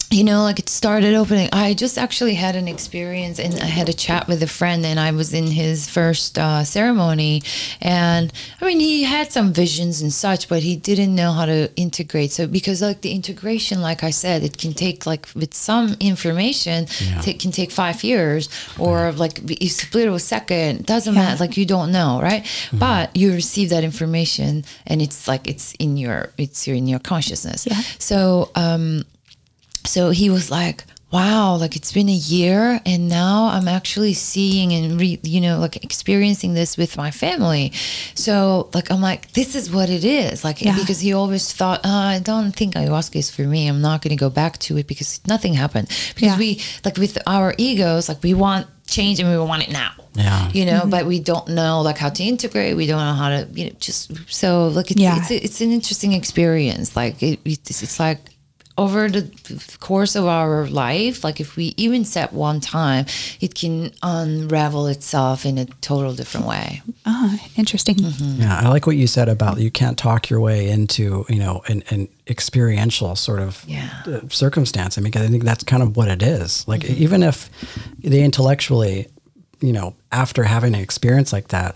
you 0.09 0.23
know, 0.23 0.43
like 0.43 0.57
it 0.57 0.69
started 0.69 1.13
opening. 1.15 1.49
I 1.51 1.73
just 1.73 1.97
actually 1.97 2.35
had 2.35 2.55
an 2.55 2.67
experience 2.69 3.39
and 3.39 3.53
I 3.55 3.65
had 3.65 3.89
a 3.89 3.93
chat 3.93 4.27
with 4.29 4.41
a 4.41 4.47
friend 4.47 4.85
and 4.85 4.99
I 4.99 5.11
was 5.11 5.33
in 5.33 5.47
his 5.47 5.89
first 5.89 6.39
uh, 6.39 6.63
ceremony. 6.63 7.43
And 7.81 8.31
I 8.61 8.65
mean, 8.65 8.79
he 8.79 9.03
had 9.03 9.33
some 9.33 9.51
visions 9.51 10.01
and 10.01 10.13
such, 10.13 10.47
but 10.47 10.63
he 10.63 10.77
didn't 10.77 11.13
know 11.13 11.33
how 11.33 11.45
to 11.45 11.69
integrate. 11.75 12.31
So, 12.31 12.47
because 12.47 12.81
like 12.81 13.01
the 13.01 13.11
integration, 13.11 13.81
like 13.81 14.01
I 14.01 14.11
said, 14.11 14.43
it 14.43 14.57
can 14.57 14.73
take 14.73 15.05
like 15.05 15.27
with 15.35 15.53
some 15.53 15.97
information, 15.99 16.87
Yeah. 17.01 17.21
it 17.27 17.39
can 17.41 17.51
take 17.51 17.71
five 17.71 18.01
years 18.03 18.47
or 18.79 19.11
like 19.11 19.41
you 19.61 19.67
split 19.69 20.07
it 20.07 20.13
a 20.13 20.19
second, 20.19 20.85
doesn't 20.85 21.15
matter. 21.15 21.37
Like 21.37 21.57
you 21.57 21.65
don't 21.65 21.91
know, 21.91 22.21
right? 22.21 22.45
But 22.71 23.13
you 23.13 23.33
receive 23.33 23.71
that 23.71 23.83
information 23.83 24.63
and 24.85 25.01
it's 25.01 25.27
like 25.27 25.47
it's 25.49 25.73
in 25.79 25.97
your, 25.97 26.31
it's 26.37 26.65
in 26.65 26.87
your 26.87 26.99
consciousness. 26.99 27.67
Yeah. 27.69 27.81
So, 27.99 28.51
um, 28.55 29.03
so 29.87 30.09
he 30.11 30.29
was 30.29 30.49
like 30.51 30.83
wow 31.09 31.55
like 31.55 31.77
it's 31.77 31.93
been 31.93 32.09
a 32.09 32.21
year 32.35 32.81
and 32.85 33.07
now 33.07 33.45
i'm 33.53 33.67
actually 33.69 34.13
seeing 34.13 34.73
and 34.73 34.99
re, 34.99 35.17
you 35.23 35.39
know 35.39 35.57
like 35.57 35.81
experiencing 35.81 36.53
this 36.53 36.75
with 36.75 36.97
my 36.97 37.09
family 37.11 37.71
so 38.13 38.69
like 38.73 38.91
i'm 38.91 38.99
like 39.01 39.31
this 39.31 39.55
is 39.55 39.71
what 39.71 39.89
it 39.89 40.03
is 40.03 40.43
like 40.43 40.61
Yeah. 40.61 40.75
because 40.75 40.99
he 40.99 41.13
always 41.13 41.53
thought 41.53 41.79
oh, 41.85 41.89
i 41.89 42.19
don't 42.19 42.51
think 42.51 42.73
ayahuasca 42.73 43.15
is 43.15 43.31
for 43.31 43.43
me 43.43 43.69
i'm 43.69 43.81
not 43.81 44.01
going 44.01 44.09
to 44.17 44.19
go 44.19 44.29
back 44.29 44.57
to 44.65 44.77
it 44.77 44.85
because 44.85 45.21
nothing 45.27 45.53
happened 45.53 45.87
because 46.13 46.31
Yeah. 46.33 46.37
we 46.37 46.61
like 46.83 46.97
with 46.97 47.17
our 47.25 47.53
egos 47.57 48.09
like 48.09 48.21
we 48.21 48.33
want 48.33 48.67
change 48.85 49.19
and 49.21 49.29
we 49.29 49.37
want 49.37 49.63
it 49.63 49.71
now 49.71 49.91
Yeah. 50.13 50.49
you 50.51 50.65
know 50.65 50.81
mm-hmm. 50.81 50.89
but 50.89 51.05
we 51.05 51.19
don't 51.21 51.47
know 51.47 51.81
like 51.81 51.97
how 51.97 52.09
to 52.09 52.23
integrate 52.23 52.75
we 52.75 52.85
don't 52.85 52.99
know 52.99 53.13
how 53.13 53.29
to 53.29 53.47
you 53.53 53.65
know 53.67 53.75
just 53.79 54.11
so 54.29 54.67
like 54.67 54.91
it's 54.91 54.99
Yeah. 54.99 55.15
it's, 55.19 55.31
it's 55.31 55.61
an 55.61 55.71
interesting 55.71 56.11
experience 56.11 56.97
like 56.97 57.23
it, 57.23 57.39
it's, 57.45 57.81
it's 57.81 57.97
like 57.97 58.19
over 58.77 59.09
the 59.09 59.23
course 59.79 60.15
of 60.15 60.25
our 60.25 60.67
life 60.67 61.23
like 61.23 61.39
if 61.39 61.55
we 61.55 61.73
even 61.77 62.05
set 62.05 62.31
one 62.33 62.59
time 62.59 63.05
it 63.41 63.55
can 63.55 63.91
unravel 64.03 64.85
itself 64.87 65.45
in 65.45 65.57
a 65.57 65.65
total 65.81 66.13
different 66.13 66.45
way 66.45 66.81
Ah, 67.09 67.39
interesting. 67.55 67.95
Mm-hmm. 67.95 68.41
Yeah, 68.41 68.59
I 68.59 68.67
like 68.67 68.85
what 68.85 68.97
you 68.97 69.07
said 69.07 69.29
about 69.29 69.59
you 69.59 69.71
can't 69.71 69.97
talk 69.97 70.29
your 70.29 70.41
way 70.41 70.69
into 70.69 71.25
you 71.29 71.39
know 71.39 71.61
an, 71.67 71.81
an 71.89 72.07
experiential 72.27 73.15
sort 73.15 73.39
of 73.39 73.63
Yeah. 73.67 73.89
uh, 74.05 74.19
circumstance. 74.29 74.97
I 74.97 75.01
mean, 75.01 75.13
I 75.15 75.27
think 75.27 75.43
that's 75.45 75.63
kind 75.63 75.81
of 75.81 75.95
what 75.95 76.07
it 76.09 76.21
is. 76.21 76.67
Like 76.67 76.81
Mm-hmm. 76.81 77.03
even 77.03 77.23
if 77.23 77.49
they 78.03 78.23
intellectually, 78.23 79.07
you 79.61 79.71
know, 79.73 79.95
after 80.11 80.43
having 80.43 80.75
an 80.75 80.81
experience 80.81 81.31
like 81.31 81.47
that, 81.47 81.75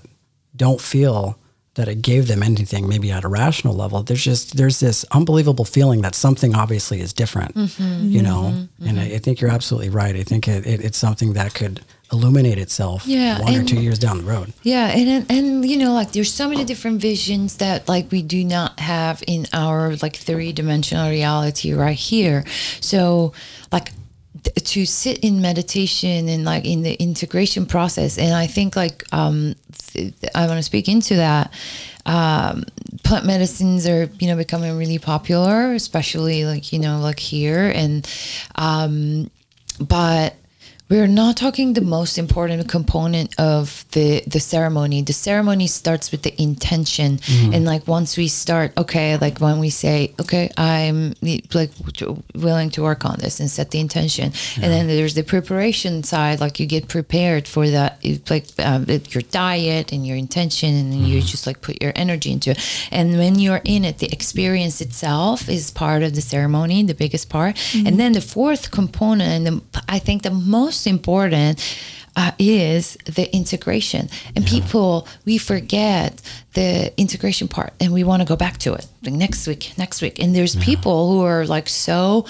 don't 0.55 0.81
feel 0.81 1.37
that 1.81 1.87
it 1.87 2.03
gave 2.03 2.27
them 2.27 2.43
anything, 2.43 2.87
maybe 2.87 3.09
at 3.09 3.23
a 3.23 3.27
rational 3.27 3.73
level. 3.73 4.03
There's 4.03 4.23
just 4.23 4.55
there's 4.55 4.79
this 4.79 5.03
unbelievable 5.09 5.65
feeling 5.65 6.01
that 6.01 6.13
something 6.13 6.53
obviously 6.53 7.01
is 7.01 7.11
different. 7.11 7.55
Mm-hmm. 7.55 8.07
You 8.07 8.21
know, 8.21 8.67
and 8.85 8.99
I, 8.99 9.05
I 9.05 9.17
think 9.17 9.41
you're 9.41 9.49
absolutely 9.49 9.89
right. 9.89 10.15
I 10.15 10.21
think 10.21 10.47
it, 10.47 10.67
it, 10.67 10.85
it's 10.85 10.99
something 10.99 11.33
that 11.33 11.55
could 11.55 11.81
illuminate 12.13 12.59
itself 12.59 13.07
Yeah, 13.07 13.41
one 13.41 13.55
or 13.55 13.63
two 13.63 13.81
years 13.81 13.97
down 13.97 14.19
the 14.19 14.25
road. 14.25 14.53
Yeah, 14.61 14.89
and 14.89 15.25
and 15.27 15.67
you 15.67 15.75
know, 15.75 15.93
like 15.93 16.11
there's 16.11 16.31
so 16.31 16.47
many 16.47 16.65
different 16.65 17.01
visions 17.01 17.57
that 17.57 17.89
like 17.89 18.11
we 18.11 18.21
do 18.21 18.43
not 18.45 18.79
have 18.79 19.23
in 19.25 19.47
our 19.51 19.95
like 20.03 20.15
three 20.15 20.53
dimensional 20.53 21.09
reality 21.09 21.73
right 21.73 21.97
here. 21.97 22.45
So 22.79 23.33
like 23.71 23.91
to 24.43 24.85
sit 24.85 25.19
in 25.19 25.41
meditation 25.41 26.27
and 26.27 26.43
like 26.45 26.65
in 26.65 26.81
the 26.81 26.93
integration 26.93 27.65
process, 27.65 28.17
and 28.17 28.33
I 28.33 28.47
think 28.47 28.75
like 28.75 29.03
um, 29.13 29.55
th- 29.87 30.13
I 30.35 30.47
want 30.47 30.57
to 30.57 30.63
speak 30.63 30.87
into 30.87 31.15
that. 31.15 31.53
Um, 32.05 32.65
plant 33.03 33.25
medicines 33.25 33.87
are 33.87 34.09
you 34.19 34.27
know 34.27 34.35
becoming 34.35 34.77
really 34.77 34.99
popular, 34.99 35.73
especially 35.73 36.45
like 36.45 36.73
you 36.73 36.79
know 36.79 36.99
like 36.99 37.19
here 37.19 37.71
and 37.73 38.07
um, 38.55 39.29
but 39.79 40.35
we're 40.91 41.07
not 41.07 41.37
talking 41.37 41.71
the 41.71 41.79
most 41.79 42.17
important 42.17 42.67
component 42.67 43.33
of 43.39 43.85
the 43.91 44.21
the 44.27 44.41
ceremony. 44.41 45.01
The 45.01 45.13
ceremony 45.13 45.67
starts 45.67 46.11
with 46.11 46.23
the 46.23 46.33
intention. 46.41 47.17
Mm-hmm. 47.19 47.53
And 47.53 47.63
like 47.63 47.87
once 47.87 48.17
we 48.17 48.27
start 48.27 48.73
okay 48.77 49.17
like 49.17 49.39
when 49.39 49.57
we 49.59 49.69
say 49.69 50.13
okay 50.19 50.49
i'm 50.57 51.13
like 51.53 51.71
willing 52.35 52.69
to 52.71 52.81
work 52.81 53.05
on 53.05 53.15
this 53.19 53.39
and 53.39 53.49
set 53.49 53.71
the 53.71 53.79
intention. 53.79 54.33
And 54.61 54.69
then 54.73 54.87
there's 54.87 55.13
the 55.13 55.23
preparation 55.23 56.03
side 56.03 56.41
like 56.41 56.59
you 56.59 56.65
get 56.65 56.89
prepared 56.89 57.47
for 57.47 57.69
that 57.69 57.97
it's 58.01 58.29
like 58.29 58.47
um, 58.59 58.85
your 59.15 59.23
diet 59.31 59.93
and 59.93 60.05
your 60.05 60.17
intention 60.17 60.75
and 60.75 60.91
then 60.91 61.05
you 61.05 61.19
mm-hmm. 61.19 61.25
just 61.33 61.47
like 61.47 61.61
put 61.61 61.81
your 61.81 61.93
energy 61.95 62.33
into 62.33 62.51
it. 62.51 62.59
And 62.91 63.17
when 63.17 63.39
you're 63.39 63.61
in 63.63 63.85
it 63.85 63.99
the 63.99 64.11
experience 64.11 64.81
itself 64.81 65.47
is 65.47 65.71
part 65.71 66.03
of 66.03 66.15
the 66.15 66.21
ceremony 66.21 66.83
the 66.83 66.93
biggest 66.93 67.29
part. 67.29 67.55
Mm-hmm. 67.55 67.87
And 67.87 67.97
then 67.97 68.11
the 68.11 68.19
fourth 68.35 68.71
component 68.71 69.31
and 69.31 69.47
the, 69.47 69.83
i 69.87 69.97
think 69.97 70.23
the 70.23 70.31
most 70.31 70.80
important 70.87 71.59
uh, 72.15 72.31
is 72.37 72.97
the 73.05 73.33
integration. 73.33 74.09
And 74.35 74.45
people 74.45 75.07
we 75.25 75.37
forget 75.37 76.21
the 76.53 76.91
integration 76.99 77.47
part 77.47 77.73
and 77.79 77.93
we 77.93 78.03
want 78.03 78.21
to 78.21 78.27
go 78.27 78.35
back 78.35 78.57
to 78.59 78.73
it. 78.73 78.85
Like 79.03 79.13
next 79.13 79.47
week 79.47 79.73
next 79.77 80.01
week. 80.01 80.19
And 80.19 80.35
there's 80.35 80.55
people 80.57 81.11
who 81.11 81.21
are 81.21 81.45
like 81.45 81.69
so 81.69 82.25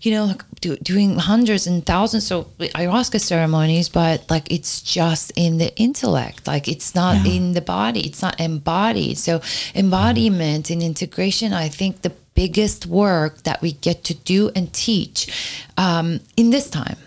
you 0.00 0.12
know 0.12 0.24
like 0.24 0.42
do, 0.60 0.76
doing 0.76 1.18
hundreds 1.18 1.66
and 1.66 1.84
thousands 1.84 2.32
of 2.32 2.46
ayahuasca 2.58 3.20
ceremonies 3.20 3.90
but 3.90 4.28
like 4.30 4.50
it's 4.50 4.80
just 4.80 5.32
in 5.36 5.58
the 5.58 5.74
intellect. 5.76 6.46
Like 6.46 6.66
it's 6.66 6.94
not 6.94 7.26
in 7.26 7.52
the 7.52 7.60
body. 7.60 8.06
It's 8.06 8.22
not 8.22 8.40
embodied. 8.40 9.18
So 9.18 9.42
embodiment 9.74 10.70
and 10.70 10.82
integration 10.82 11.52
i 11.52 11.68
think 11.68 12.02
the 12.02 12.12
biggest 12.34 12.86
work 12.86 13.42
that 13.42 13.60
we 13.62 13.72
get 13.72 14.04
to 14.04 14.14
do 14.14 14.50
and 14.54 14.72
teach 14.72 15.26
um, 15.78 16.20
in 16.36 16.50
this 16.50 16.68
time 16.68 16.98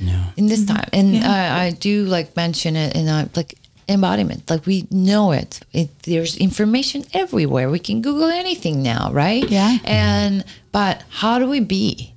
Yeah. 0.00 0.30
in 0.36 0.46
this 0.46 0.60
mm-hmm. 0.60 0.76
time. 0.76 0.88
And 0.92 1.24
I, 1.24 1.66
I 1.66 1.70
do 1.70 2.04
like 2.04 2.36
mention 2.36 2.76
it 2.76 2.94
in 2.96 3.08
a 3.08 3.28
like 3.34 3.54
embodiment. 3.88 4.48
Like 4.50 4.66
we 4.66 4.86
know 4.90 5.32
it. 5.32 5.60
it 5.72 5.90
there's 6.02 6.36
information 6.36 7.04
everywhere. 7.12 7.70
We 7.70 7.78
can 7.78 8.02
google 8.02 8.28
anything 8.28 8.82
now 8.82 9.10
right? 9.12 9.48
Yeah. 9.48 9.78
and 9.84 10.44
but 10.72 11.02
how 11.08 11.38
do 11.38 11.48
we 11.48 11.60
be? 11.60 12.14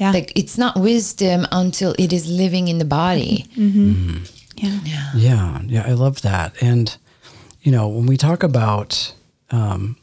Yeah. 0.00 0.10
like 0.10 0.32
it's 0.34 0.58
not 0.58 0.76
wisdom 0.76 1.46
until 1.52 1.94
it 2.00 2.12
is 2.12 2.28
living 2.28 2.68
in 2.68 2.78
the 2.78 2.84
body. 2.84 3.46
Mm-hmm. 3.56 3.90
Mm-hmm. 3.90 4.24
Yeah. 4.56 5.10
Yeah, 5.16 5.60
yeah, 5.66 5.84
I 5.86 5.92
love 5.92 6.22
that. 6.22 6.54
And 6.62 6.96
you 7.62 7.72
know, 7.72 7.88
when 7.88 8.06
we 8.06 8.16
talk 8.16 8.42
about 8.42 9.14
um, 9.50 9.96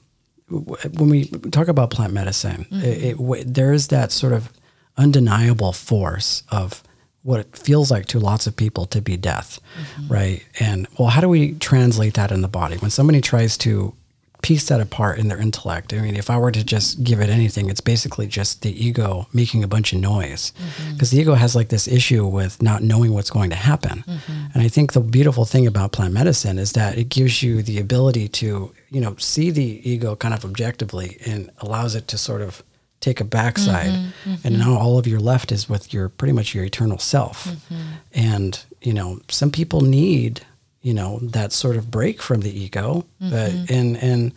when 0.49 1.09
we 1.09 1.25
talk 1.51 1.67
about 1.67 1.89
plant 1.89 2.13
medicine, 2.13 2.67
it, 2.71 3.03
it, 3.03 3.17
w- 3.17 3.43
there 3.45 3.71
is 3.71 3.88
that 3.88 4.11
sort 4.11 4.34
of 4.34 4.51
undeniable 4.97 5.71
force 5.71 6.43
of 6.49 6.84
what 7.24 7.39
it 7.39 7.55
feels 7.55 7.91
like 7.91 8.07
to 8.07 8.19
lots 8.19 8.47
of 8.47 8.55
people 8.55 8.86
to 8.88 9.01
be 9.01 9.15
death, 9.15 9.59
right? 10.07 10.43
And 10.59 10.88
well, 10.97 11.09
how 11.09 11.22
do 11.22 11.30
we 11.30 11.53
translate 11.53 12.15
that 12.15 12.32
in 12.32 12.41
the 12.41 12.47
body 12.47 12.78
when 12.78 12.89
somebody 12.89 13.22
tries 13.22 13.57
to 13.59 13.93
piece 14.41 14.67
that 14.69 14.82
apart 14.82 15.19
in 15.19 15.28
their 15.28 15.39
intellect? 15.39 15.93
I 15.93 15.99
mean, 15.99 16.15
if 16.15 16.32
I 16.32 16.38
were 16.39 16.51
to 16.51 16.63
just 16.63 17.03
give 17.03 17.19
it 17.19 17.30
anything, 17.30 17.69
it's 17.69 17.82
basically 17.82 18.26
just 18.26 18.63
the 18.63 18.86
ego 18.86 19.28
making 19.34 19.63
a 19.63 19.67
bunch 19.67 19.93
of 19.93 19.99
noise 19.99 20.51
mm-hmm. 20.57 20.93
because 20.93 21.11
the 21.11 21.19
ego 21.19 21.36
has 21.36 21.55
like 21.55 21.69
this 21.69 21.88
issue 21.88 22.26
with 22.26 22.59
not 22.59 22.82
knowing 22.82 23.13
what's 23.13 23.30
going 23.30 23.51
to 23.51 23.55
happen. 23.55 24.03
Mm-hmm. 24.07 24.45
And 24.55 24.63
I 24.63 24.67
think 24.67 24.93
the 24.93 24.99
beautiful 24.99 25.45
thing 25.45 25.67
about 25.67 25.91
plant 25.91 26.13
medicine 26.13 26.57
is 26.57 26.74
that 26.74 26.97
it 26.97 27.09
gives 27.09 27.43
you 27.43 27.61
the 27.61 27.80
ability 27.80 28.28
to, 28.30 28.74
you 28.89 29.01
know, 29.01 29.15
see 29.17 29.51
the 29.51 29.88
ego 29.88 30.15
kind 30.15 30.34
of 30.34 30.43
objectively 30.43 31.19
and 31.26 31.51
allows 31.59 31.93
it 31.93 32.07
to 32.07 32.17
sort 32.17 32.41
of 32.41 32.63
take 33.01 33.19
a 33.19 33.25
backside. 33.25 33.89
Mm-hmm, 33.91 34.31
mm-hmm. 34.31 34.47
And 34.47 34.59
now 34.59 34.77
all 34.77 34.97
of 34.97 35.05
your 35.05 35.19
left 35.19 35.51
is 35.51 35.67
with 35.67 35.93
your 35.93 36.07
pretty 36.07 36.31
much 36.31 36.55
your 36.55 36.63
eternal 36.63 36.99
self. 36.99 37.45
Mm-hmm. 37.45 37.81
And, 38.13 38.63
you 38.81 38.93
know, 38.93 39.19
some 39.27 39.51
people 39.51 39.81
need, 39.81 40.45
you 40.81 40.93
know, 40.93 41.19
that 41.21 41.51
sort 41.51 41.75
of 41.75 41.91
break 41.91 42.21
from 42.21 42.41
the 42.41 42.57
ego. 42.57 43.05
But 43.19 43.51
and 43.69 43.97
and 43.97 44.33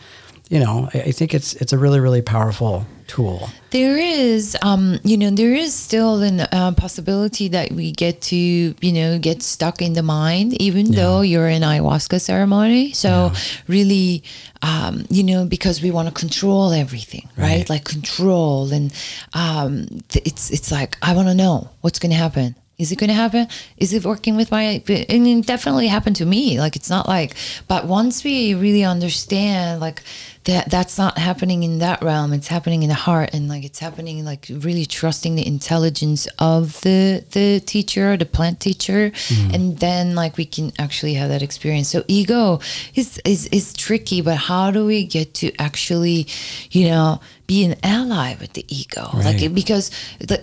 you 0.49 0.61
know, 0.61 0.89
I, 0.93 1.01
I 1.01 1.13
think 1.13 1.35
it's 1.35 1.55
it's 1.55 1.73
a 1.73 1.79
really, 1.79 2.01
really 2.01 2.23
powerful 2.23 2.87
tool. 3.07 3.49
There 3.71 3.99
is, 3.99 4.57
um, 4.63 4.99
you 5.05 5.17
know, 5.17 5.31
there 5.31 5.53
is 5.55 5.75
still 5.75 6.23
an 6.23 6.41
uh, 6.41 6.73
possibility 6.77 7.49
that 7.49 7.73
we 7.73 7.93
get 7.93 8.21
to, 8.23 8.37
you 8.37 8.93
know, 8.93 9.19
get 9.19 9.43
stuck 9.43 9.83
in 9.83 9.95
the 9.95 10.03
mind, 10.03 10.61
even 10.61 10.93
though 10.93 11.21
you're 11.21 11.49
in 11.49 11.63
ayahuasca 11.63 12.21
ceremony. 12.21 12.93
So 12.93 13.33
really, 13.69 14.23
um, 14.63 15.05
you 15.11 15.23
know, 15.23 15.45
because 15.45 15.83
we 15.83 15.91
want 15.91 16.09
to 16.09 16.15
control 16.15 16.73
everything, 16.73 17.29
right? 17.37 17.59
Right. 17.59 17.71
Like 17.71 17.85
control, 17.85 18.73
and 18.73 18.93
um, 19.33 19.87
th- 20.09 20.27
it's 20.27 20.51
it's 20.51 20.71
like 20.71 20.97
I 21.03 21.15
want 21.15 21.29
to 21.29 21.35
know 21.35 21.71
what's 21.81 21.99
going 21.99 22.13
to 22.13 22.19
happen. 22.19 22.55
Is 22.77 22.91
it 22.91 22.99
going 22.99 23.09
to 23.09 23.15
happen? 23.15 23.47
Is 23.77 23.93
it 23.93 24.05
working 24.05 24.35
with 24.35 24.51
my? 24.51 24.83
And 24.89 25.27
it 25.29 25.47
definitely 25.47 25.87
happened 25.87 26.17
to 26.17 26.27
me. 26.27 26.59
Like 26.59 26.75
it's 26.75 26.91
not 26.91 27.07
like, 27.07 27.35
but 27.69 27.87
once 27.87 28.25
we 28.25 28.55
really 28.55 28.83
understand, 28.83 29.81
like 29.81 30.03
that 30.45 30.71
that's 30.71 30.99
not 30.99 31.17
happening 31.17 31.63
in 31.63 31.79
that 31.79 32.03
realm. 32.03 32.33
It's 32.33 32.49
happening 32.49 32.83
in 32.83 32.89
the 32.89 32.95
heart, 32.95 33.31
and 33.33 33.49
like 33.49 33.65
it's 33.65 33.79
happening 33.79 34.25
like 34.25 34.47
really 34.51 34.85
trusting 34.85 35.37
the 35.37 35.47
intelligence 35.47 36.29
of 36.39 36.81
the 36.83 37.25
the 37.33 37.61
teacher, 37.61 38.17
the 38.17 38.27
plant 38.27 38.61
teacher, 38.61 39.11
mm-hmm. 39.11 39.55
and 39.55 39.79
then 39.79 40.15
like 40.15 40.37
we 40.37 40.45
can 40.45 40.73
actually 40.79 41.15
have 41.15 41.31
that 41.31 41.43
experience. 41.43 41.89
So 41.89 42.05
ego 42.09 42.61
is 42.95 43.21
is 43.25 43.47
is 43.47 43.73
tricky, 43.73 44.21
but 44.21 44.37
how 44.37 44.71
do 44.71 44.85
we 44.85 45.05
get 45.05 45.33
to 45.35 45.51
actually, 45.59 46.27
you 46.71 46.89
know, 46.89 47.21
be 47.47 47.65
an 47.65 47.77
ally 47.83 48.37
with 48.41 48.53
the 48.55 48.65
ego 48.69 49.11
Right. 49.13 49.41
like 49.41 49.55
because 49.55 49.91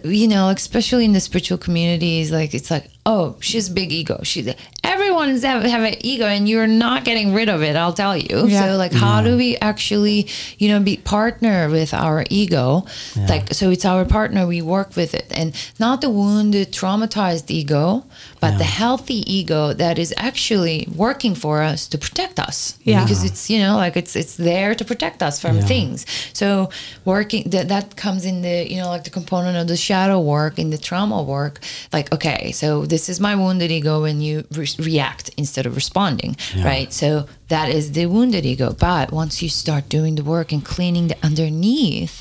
you 0.03 0.27
know 0.27 0.49
especially 0.49 1.05
in 1.05 1.13
the 1.13 1.19
spiritual 1.19 1.57
communities 1.57 2.31
like 2.31 2.53
it's 2.53 2.69
like 2.69 2.89
oh 3.05 3.35
she's 3.39 3.67
big 3.69 3.91
ego. 3.91 4.19
She 4.23 4.53
everyone's 4.83 5.43
have, 5.43 5.63
have 5.63 5.83
an 5.83 5.95
ego 6.01 6.25
and 6.25 6.47
you're 6.49 6.67
not 6.67 7.03
getting 7.03 7.33
rid 7.33 7.49
of 7.49 7.61
it 7.63 7.75
i'll 7.75 7.93
tell 7.93 8.15
you. 8.17 8.45
Yeah. 8.47 8.65
so 8.65 8.77
like 8.77 8.91
how 8.93 9.21
do 9.21 9.37
we 9.37 9.57
actually 9.57 10.27
you 10.57 10.69
know 10.69 10.79
be 10.79 10.97
partner 10.97 11.69
with 11.69 11.93
our 11.93 12.23
ego? 12.29 12.85
Yeah. 13.15 13.27
like 13.27 13.53
so 13.53 13.69
it's 13.71 13.85
our 13.85 14.05
partner 14.05 14.45
we 14.45 14.61
work 14.61 14.95
with 14.95 15.13
it. 15.13 15.27
And 15.31 15.55
not 15.79 16.01
the 16.01 16.09
wounded 16.09 16.71
traumatized 16.71 17.49
ego 17.49 18.03
but 18.39 18.57
the 18.57 18.63
healthy 18.63 19.19
ego 19.31 19.71
that 19.73 19.99
is 19.99 20.13
actually 20.17 20.87
working 20.95 21.35
for 21.35 21.61
us 21.61 21.87
to 21.87 21.97
protect 21.97 22.39
us. 22.39 22.77
Yeah. 22.83 23.03
because 23.03 23.23
it's 23.23 23.49
you 23.49 23.59
know 23.59 23.75
like 23.77 23.95
it's 23.97 24.15
it's 24.15 24.35
there 24.35 24.75
to 24.75 24.83
protect 24.85 25.23
us 25.23 25.39
from 25.39 25.57
Yeah. 25.57 25.65
things. 25.65 26.05
So 26.33 26.69
working 27.05 27.49
that 27.49 27.67
that 27.69 27.95
comes 27.95 28.25
in 28.25 28.41
the 28.41 28.69
you 28.71 28.77
know 28.77 28.89
like 28.89 29.03
the 29.05 29.09
component 29.11 29.57
of 29.57 29.67
the 29.67 29.77
shadow 29.77 30.19
work 30.19 30.59
in 30.59 30.69
the 30.69 30.77
trauma 30.77 31.21
work. 31.23 31.59
Like 31.93 32.11
okay 32.13 32.51
so 32.51 32.85
this 32.93 33.05
is 33.11 33.17
my 33.27 33.33
wounded 33.43 33.71
ego 33.77 33.93
when 34.05 34.17
you 34.27 34.35
re- 34.59 34.77
react 34.91 35.25
instead 35.41 35.65
of 35.69 35.73
responding 35.81 36.31
right? 36.69 36.89
So 37.01 37.09
that 37.53 37.67
is 37.77 37.85
the 37.97 38.05
wounded 38.15 38.43
ego. 38.53 38.67
But 38.89 39.05
once 39.21 39.33
you 39.43 39.49
start 39.63 39.83
doing 39.97 40.13
the 40.19 40.23
work 40.35 40.47
and 40.55 40.61
cleaning 40.73 41.05
the 41.11 41.17
underneath 41.29 42.15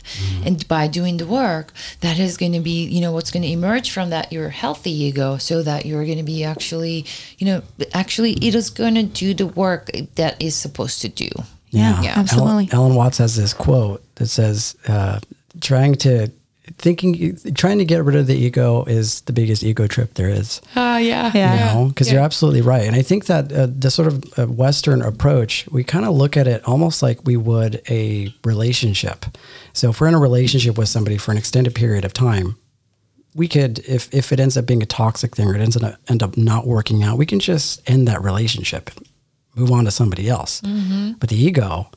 and 0.46 0.56
by 0.74 0.84
doing 0.88 1.16
the 1.22 1.26
work 1.26 1.66
that 2.04 2.16
is 2.26 2.36
going 2.36 2.52
to 2.60 2.64
be 2.72 2.84
you 2.94 3.00
know 3.04 3.12
what's 3.12 3.30
going 3.34 3.42
to 3.48 3.52
emerge 3.60 3.88
from 3.94 4.06
that 4.14 4.26
your 4.36 4.48
healthy 4.62 4.90
ego 5.08 5.28
so 5.48 5.62
that 5.68 5.80
you're 5.86 6.04
going 6.10 6.18
to 6.24 6.30
be 6.36 6.44
actually 6.54 6.96
you 7.38 7.46
know 7.48 7.58
actually 8.02 8.32
it 8.48 8.54
is 8.54 8.70
going 8.70 8.94
to 8.94 9.02
do 9.24 9.28
the 9.34 9.46
work 9.64 9.84
that 10.20 10.34
is 10.40 10.54
supposed 10.54 11.00
to 11.02 11.08
do. 11.08 11.30
Yeah, 11.70 12.02
Yeah. 12.02 12.14
absolutely. 12.22 12.66
Alan, 12.72 12.74
Alan 12.78 12.94
Watts 13.00 13.18
has 13.18 13.32
this 13.36 13.52
quote 13.54 14.00
that 14.16 14.26
says, 14.26 14.74
uh, 14.88 15.20
"Trying 15.60 15.94
to 16.06 16.12
thinking, 16.80 17.36
trying 17.54 17.78
to 17.78 17.84
get 17.84 18.04
rid 18.04 18.16
of 18.16 18.26
the 18.26 18.34
ego 18.36 18.84
is 18.84 19.20
the 19.22 19.32
biggest 19.32 19.62
ego 19.62 19.86
trip 19.86 20.14
there 20.14 20.28
is." 20.28 20.60
uh, 20.76 20.98
yeah 21.00 21.30
Yeah. 21.34 21.52
You 21.54 21.60
know, 21.74 21.88
because 21.88 22.10
you're 22.10 22.22
absolutely 22.24 22.62
right, 22.62 22.86
and 22.86 22.96
I 22.96 23.02
think 23.02 23.26
that 23.26 23.52
uh, 23.52 23.66
the 23.70 23.90
sort 23.90 24.08
of 24.08 24.24
uh, 24.38 24.46
Western 24.46 25.02
approach, 25.02 25.66
we 25.70 25.84
kind 25.84 26.04
of 26.04 26.14
look 26.14 26.36
at 26.36 26.46
it 26.46 26.62
almost 26.66 27.02
like 27.02 27.18
we 27.24 27.36
would 27.36 27.82
a 27.88 28.34
relationship. 28.44 29.26
So 29.72 29.90
if 29.90 30.00
we're 30.00 30.08
in 30.08 30.14
a 30.14 30.18
relationship 30.20 30.76
with 30.78 30.88
somebody 30.88 31.18
for 31.18 31.30
an 31.32 31.38
extended 31.38 31.74
period 31.74 32.04
of 32.04 32.12
time, 32.12 32.56
we 33.34 33.46
could, 33.46 33.78
if 33.80 34.12
if 34.12 34.32
it 34.32 34.40
ends 34.40 34.56
up 34.56 34.66
being 34.66 34.82
a 34.82 34.86
toxic 34.86 35.36
thing 35.36 35.46
or 35.48 35.54
it 35.54 35.60
ends 35.60 35.76
up 35.76 35.94
end 36.08 36.22
up 36.22 36.36
not 36.36 36.66
working 36.66 37.02
out, 37.02 37.18
we 37.18 37.26
can 37.26 37.38
just 37.40 37.80
end 37.88 38.08
that 38.08 38.22
relationship, 38.22 38.90
move 39.54 39.70
on 39.70 39.84
to 39.84 39.90
somebody 39.90 40.28
else. 40.28 40.60
But 41.20 41.28
the 41.28 41.36
ego, 41.36 41.90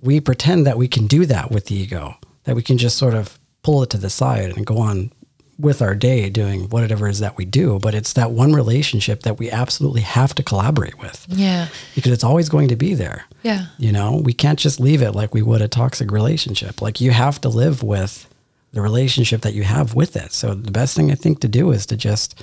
we 0.00 0.20
pretend 0.20 0.66
that 0.66 0.76
we 0.78 0.86
can 0.88 1.06
do 1.06 1.26
that 1.26 1.50
with 1.50 1.66
the 1.66 1.74
ego, 1.74 2.14
that 2.44 2.54
we 2.54 2.62
can 2.62 2.78
just 2.78 2.96
sort 2.96 3.14
of 3.14 3.38
pull 3.62 3.82
it 3.82 3.90
to 3.90 3.98
the 3.98 4.10
side 4.10 4.56
and 4.56 4.66
go 4.66 4.78
on 4.78 5.12
with 5.58 5.80
our 5.80 5.94
day 5.94 6.28
doing 6.28 6.68
whatever 6.70 7.06
it 7.06 7.12
is 7.12 7.20
that 7.20 7.36
we 7.36 7.44
do. 7.44 7.78
But 7.78 7.94
it's 7.94 8.14
that 8.14 8.32
one 8.32 8.52
relationship 8.52 9.22
that 9.22 9.38
we 9.38 9.50
absolutely 9.50 10.00
have 10.00 10.34
to 10.34 10.42
collaborate 10.42 10.98
with 10.98 11.26
yeah 11.28 11.68
because 11.94 12.12
it's 12.12 12.24
always 12.24 12.48
going 12.48 12.68
to 12.68 12.76
be 12.76 12.94
there. 12.94 13.24
Yeah. 13.42 13.66
You 13.78 13.92
know, 13.92 14.20
we 14.24 14.32
can't 14.32 14.58
just 14.58 14.80
leave 14.80 15.02
it 15.02 15.12
like 15.12 15.34
we 15.34 15.42
would 15.42 15.62
a 15.62 15.68
toxic 15.68 16.10
relationship. 16.10 16.82
Like 16.82 17.00
you 17.00 17.10
have 17.12 17.40
to 17.42 17.48
live 17.48 17.82
with 17.82 18.28
the 18.72 18.80
relationship 18.80 19.42
that 19.42 19.54
you 19.54 19.62
have 19.64 19.94
with 19.94 20.16
it. 20.16 20.32
So 20.32 20.54
the 20.54 20.70
best 20.70 20.96
thing 20.96 21.10
I 21.10 21.14
think 21.14 21.40
to 21.40 21.48
do 21.48 21.70
is 21.72 21.86
to 21.86 21.96
just 21.96 22.42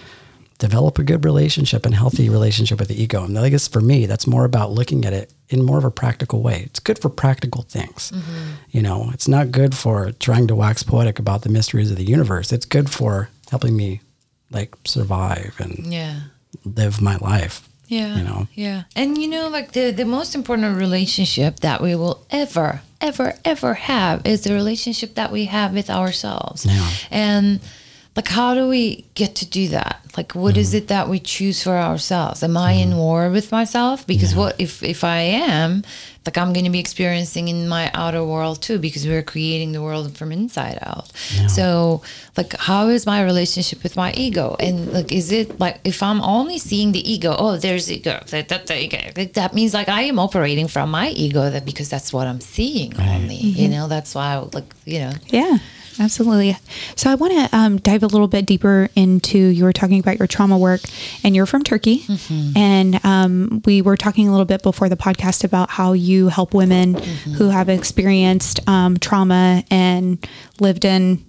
develop 0.60 1.00
a 1.00 1.04
good 1.04 1.26
relationship 1.26 1.86
and 1.86 1.96
healthy 1.96 2.30
relationship 2.30 2.80
with 2.80 2.90
the 2.90 3.02
ego. 3.02 3.24
And 3.24 3.38
I 3.40 3.50
guess 3.50 3.68
for 3.68 3.82
me, 3.82 4.06
that's 4.06 4.28
more 4.28 4.46
about 4.46 4.72
looking 4.72 5.06
at 5.06 5.14
it 5.14 5.34
in 5.50 5.64
more 5.64 5.78
of 5.78 5.86
a 5.86 5.92
practical 5.92 6.42
way. 6.42 6.64
It's 6.66 6.80
good 6.80 7.00
for 7.00 7.10
practical 7.10 7.64
things. 7.64 8.12
Mm-hmm. 8.12 8.52
You 8.70 8.82
know, 8.84 9.10
it's 9.14 9.28
not 9.28 9.52
good 9.52 9.76
for 9.76 10.12
trying 10.12 10.48
to 10.48 10.56
wax 10.56 10.84
poetic 10.84 11.18
about 11.18 11.42
the 11.42 11.50
mysteries 11.50 11.90
of 11.90 11.98
the 11.98 12.04
universe. 12.04 12.52
It's 12.52 12.66
good 12.66 12.90
for 12.90 13.30
helping 13.50 13.76
me 13.76 14.02
like 14.52 14.76
survive 14.86 15.56
and 15.60 15.92
yeah 15.92 16.20
live 16.66 17.02
my 17.02 17.18
life. 17.18 17.68
Yeah. 17.88 18.18
You 18.18 18.24
know? 18.24 18.48
Yeah. 18.54 18.84
And 18.96 19.18
you 19.18 19.28
know, 19.28 19.50
like 19.50 19.72
the, 19.72 19.92
the 19.92 20.06
most 20.06 20.36
important 20.36 20.78
relationship 20.78 21.62
that 21.62 21.82
we 21.82 21.96
will 21.96 22.24
ever, 22.30 22.82
ever, 23.02 23.34
ever 23.44 23.74
have 23.74 24.26
is 24.26 24.44
the 24.44 24.54
relationship 24.54 25.16
that 25.16 25.32
we 25.32 25.46
have 25.46 25.74
with 25.74 25.90
ourselves. 25.90 26.66
Yeah. 26.66 26.90
And 27.10 27.60
like 28.16 28.28
how 28.28 28.54
do 28.54 28.68
we 28.68 29.06
get 29.14 29.36
to 29.36 29.46
do 29.46 29.70
that? 29.70 30.02
Like 30.18 30.34
what 30.34 30.58
is 30.58 30.70
mm-hmm. 30.70 30.78
it 30.78 30.88
that 30.88 31.08
we 31.08 31.20
choose 31.20 31.64
for 31.64 31.78
ourselves? 31.78 32.44
Am 32.44 32.58
I 32.58 32.74
in 32.74 32.90
mm-hmm. 32.90 32.98
war 32.98 33.30
with 33.30 33.52
myself? 33.52 34.06
Because 34.06 34.36
what 34.36 34.60
if 34.60 34.84
if 34.84 35.04
I 35.04 35.20
am, 35.20 35.84
like 36.26 36.38
I'm 36.38 36.52
gonna 36.52 36.72
be 36.72 36.80
experiencing 36.80 37.48
in 37.48 37.70
my 37.70 37.92
outer 37.94 38.26
world 38.26 38.62
too, 38.62 38.80
because 38.80 39.08
we're 39.08 39.24
creating 39.24 39.72
the 39.72 39.82
world 39.82 40.18
from 40.18 40.32
inside 40.32 40.80
out. 40.82 41.12
So 41.48 42.02
like 42.36 42.58
how 42.58 42.88
is 42.88 43.06
my 43.06 43.24
relationship 43.24 43.84
with 43.84 43.96
my 43.96 44.12
ego? 44.14 44.56
And 44.60 44.92
like 44.92 45.12
is 45.12 45.32
it 45.32 45.60
like 45.60 45.80
if 45.84 46.02
I'm 46.02 46.22
only 46.22 46.58
seeing 46.58 46.92
the 46.92 47.10
ego, 47.10 47.36
oh 47.38 47.58
there's 47.58 47.92
ego, 47.92 48.22
that, 48.28 48.50
that, 48.50 48.68
that, 48.68 48.78
ego, 48.78 49.00
like, 49.16 49.34
that 49.34 49.54
means 49.54 49.74
like 49.74 49.88
I 49.88 50.02
am 50.02 50.18
operating 50.20 50.68
from 50.68 50.90
my 50.92 51.10
ego 51.10 51.50
that 51.52 51.64
because 51.64 51.90
that's 51.90 52.12
what 52.12 52.28
I'm 52.28 52.42
seeing 52.42 53.00
only. 53.00 53.36
You 53.36 53.70
mm-hmm. 53.70 53.72
know, 53.72 53.88
that's 53.88 54.16
why 54.16 54.34
I 54.34 54.40
would, 54.40 54.54
like 54.56 54.74
you 54.86 55.00
know 55.00 55.14
Yeah, 55.28 55.60
absolutely. 56.00 56.56
So 56.96 57.10
I 57.12 57.16
want 57.16 57.34
to 57.34 57.58
um, 57.58 57.78
dive 57.78 58.04
a 58.04 58.08
little 58.08 58.28
bit 58.28 58.46
deeper 58.46 58.90
into 58.96 59.38
you 59.38 59.64
were 59.64 59.74
talking 59.74 60.00
about 60.00 60.18
your 60.18 60.28
trauma 60.28 60.58
work, 60.58 60.82
and 61.24 61.36
you're 61.36 61.46
from 61.46 61.64
Turkey, 61.64 62.06
and 62.56 63.04
um, 63.06 63.62
we 63.66 63.82
were 63.82 63.98
talking 63.98 64.28
a 64.28 64.32
little 64.32 64.46
bit 64.46 64.64
before 64.64 64.90
the 64.90 64.98
podcast 64.98 65.44
about 65.44 65.70
how 65.70 65.94
you 65.94 66.28
help 66.30 66.54
women 66.54 66.96
who 67.38 67.50
have 67.50 67.70
experienced 67.70 68.68
um, 68.68 68.98
trauma 68.98 69.64
and 69.70 70.26
lived 70.60 70.86
in. 70.86 71.24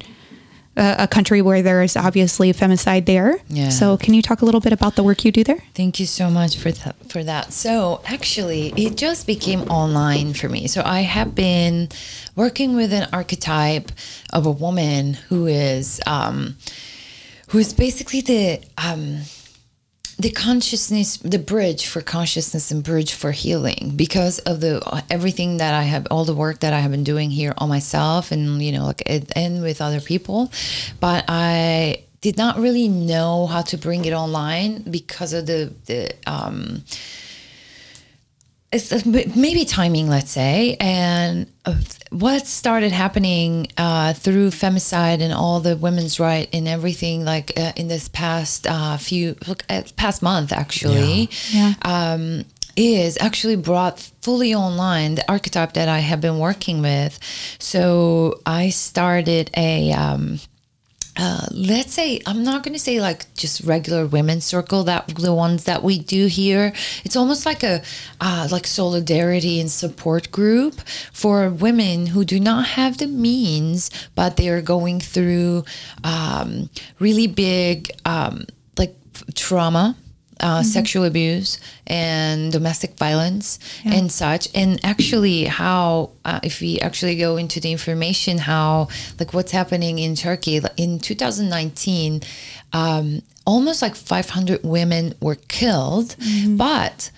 A, 0.76 0.96
a 1.00 1.08
country 1.08 1.42
where 1.42 1.62
there 1.62 1.82
is 1.82 1.96
obviously 1.96 2.52
femicide 2.52 3.06
there. 3.06 3.38
Yeah. 3.48 3.70
So, 3.70 3.96
can 3.96 4.14
you 4.14 4.22
talk 4.22 4.40
a 4.40 4.44
little 4.44 4.60
bit 4.60 4.72
about 4.72 4.94
the 4.94 5.02
work 5.02 5.24
you 5.24 5.32
do 5.32 5.42
there? 5.42 5.62
Thank 5.74 5.98
you 5.98 6.06
so 6.06 6.30
much 6.30 6.56
for 6.56 6.70
that. 6.70 6.94
For 7.10 7.24
that. 7.24 7.52
So 7.52 8.00
actually, 8.06 8.72
it 8.76 8.96
just 8.96 9.26
became 9.26 9.62
online 9.62 10.32
for 10.34 10.48
me. 10.48 10.68
So 10.68 10.82
I 10.84 11.00
have 11.00 11.34
been 11.34 11.88
working 12.36 12.76
with 12.76 12.92
an 12.92 13.08
archetype 13.12 13.90
of 14.32 14.46
a 14.46 14.50
woman 14.50 15.14
who 15.14 15.46
is, 15.46 16.00
um, 16.06 16.56
who 17.48 17.58
is 17.58 17.72
basically 17.72 18.20
the 18.20 18.60
um, 18.78 19.22
the 20.20 20.30
consciousness, 20.30 21.16
the 21.18 21.38
bridge 21.38 21.86
for 21.86 22.02
consciousness 22.02 22.70
and 22.70 22.84
bridge 22.84 23.14
for 23.14 23.32
healing 23.32 23.92
because 23.96 24.38
of 24.40 24.60
the 24.60 25.02
everything 25.08 25.56
that 25.56 25.72
I 25.72 25.84
have, 25.84 26.06
all 26.10 26.26
the 26.26 26.34
work 26.34 26.60
that 26.60 26.74
I 26.74 26.80
have 26.80 26.90
been 26.90 27.04
doing 27.04 27.30
here 27.30 27.54
on 27.56 27.68
myself 27.70 28.30
and 28.30 28.62
you 28.62 28.72
know, 28.72 28.84
like 28.86 29.02
and- 29.06 29.62
with 29.62 29.80
other 29.80 30.00
people, 30.00 30.52
but 31.00 31.24
I 31.28 32.04
did 32.20 32.36
not 32.36 32.58
really 32.58 32.88
know 32.88 33.46
how 33.46 33.62
to 33.62 33.78
bring 33.78 34.04
it 34.04 34.12
online 34.12 34.82
because 34.82 35.32
of 35.32 35.46
the 35.46 35.72
the 35.86 36.12
um 36.26 36.84
it's 38.72 39.04
maybe 39.04 39.64
timing, 39.64 40.08
let's 40.08 40.30
say, 40.30 40.76
and 40.78 41.46
uh, 41.64 41.74
what 42.10 42.46
started 42.46 42.92
happening 42.92 43.66
uh, 43.76 44.12
through 44.12 44.50
femicide 44.50 45.20
and 45.20 45.32
all 45.32 45.58
the 45.58 45.76
women's 45.76 46.20
right 46.20 46.48
and 46.52 46.68
everything, 46.68 47.24
like 47.24 47.52
uh, 47.58 47.72
in 47.74 47.88
this 47.88 48.08
past 48.08 48.68
uh, 48.68 48.96
few 48.96 49.36
look, 49.48 49.64
uh, 49.68 49.82
past 49.96 50.22
month, 50.22 50.52
actually, 50.52 51.28
Yeah. 51.50 51.74
Um, 51.82 52.44
is 52.76 53.18
actually 53.20 53.56
brought 53.56 53.98
fully 54.22 54.54
online 54.54 55.16
the 55.16 55.30
archetype 55.30 55.72
that 55.74 55.88
I 55.88 55.98
have 55.98 56.20
been 56.20 56.38
working 56.38 56.80
with. 56.80 57.18
So 57.58 58.40
I 58.46 58.70
started 58.70 59.50
a. 59.56 59.92
Um, 59.92 60.38
uh, 61.20 61.46
let's 61.50 61.92
say 61.92 62.18
I'm 62.24 62.42
not 62.42 62.62
going 62.62 62.72
to 62.72 62.78
say 62.80 62.98
like 62.98 63.32
just 63.34 63.60
regular 63.64 64.06
women's 64.06 64.46
circle 64.46 64.84
that 64.84 65.06
the 65.08 65.34
ones 65.34 65.64
that 65.64 65.82
we 65.82 65.98
do 65.98 66.26
here. 66.26 66.72
It's 67.04 67.14
almost 67.14 67.44
like 67.44 67.62
a 67.62 67.82
uh, 68.22 68.48
like 68.50 68.66
solidarity 68.66 69.60
and 69.60 69.70
support 69.70 70.30
group 70.30 70.80
for 71.12 71.50
women 71.50 72.06
who 72.06 72.24
do 72.24 72.40
not 72.40 72.64
have 72.68 72.96
the 72.96 73.06
means, 73.06 73.90
but 74.14 74.38
they 74.38 74.48
are 74.48 74.62
going 74.62 74.98
through 74.98 75.64
um, 76.04 76.70
really 76.98 77.26
big 77.26 77.90
um, 78.06 78.46
like 78.78 78.96
trauma. 79.34 79.96
Uh, 80.40 80.62
Sexual 80.62 81.04
abuse 81.04 81.58
and 81.86 82.50
domestic 82.50 82.96
violence 82.96 83.58
and 83.84 84.10
such, 84.10 84.48
and 84.54 84.80
actually, 84.82 85.44
how 85.44 86.10
uh, 86.24 86.40
if 86.42 86.60
we 86.60 86.78
actually 86.80 87.16
go 87.16 87.36
into 87.36 87.60
the 87.60 87.70
information, 87.70 88.38
how 88.38 88.88
like 89.18 89.34
what's 89.34 89.52
happening 89.52 89.98
in 89.98 90.14
Turkey 90.14 90.60
in 90.78 90.98
2019, 90.98 92.22
um, 92.72 93.20
almost 93.46 93.82
like 93.82 93.94
500 93.94 94.62
women 94.62 95.14
were 95.20 95.36
killed, 95.48 96.16
but 96.56 97.10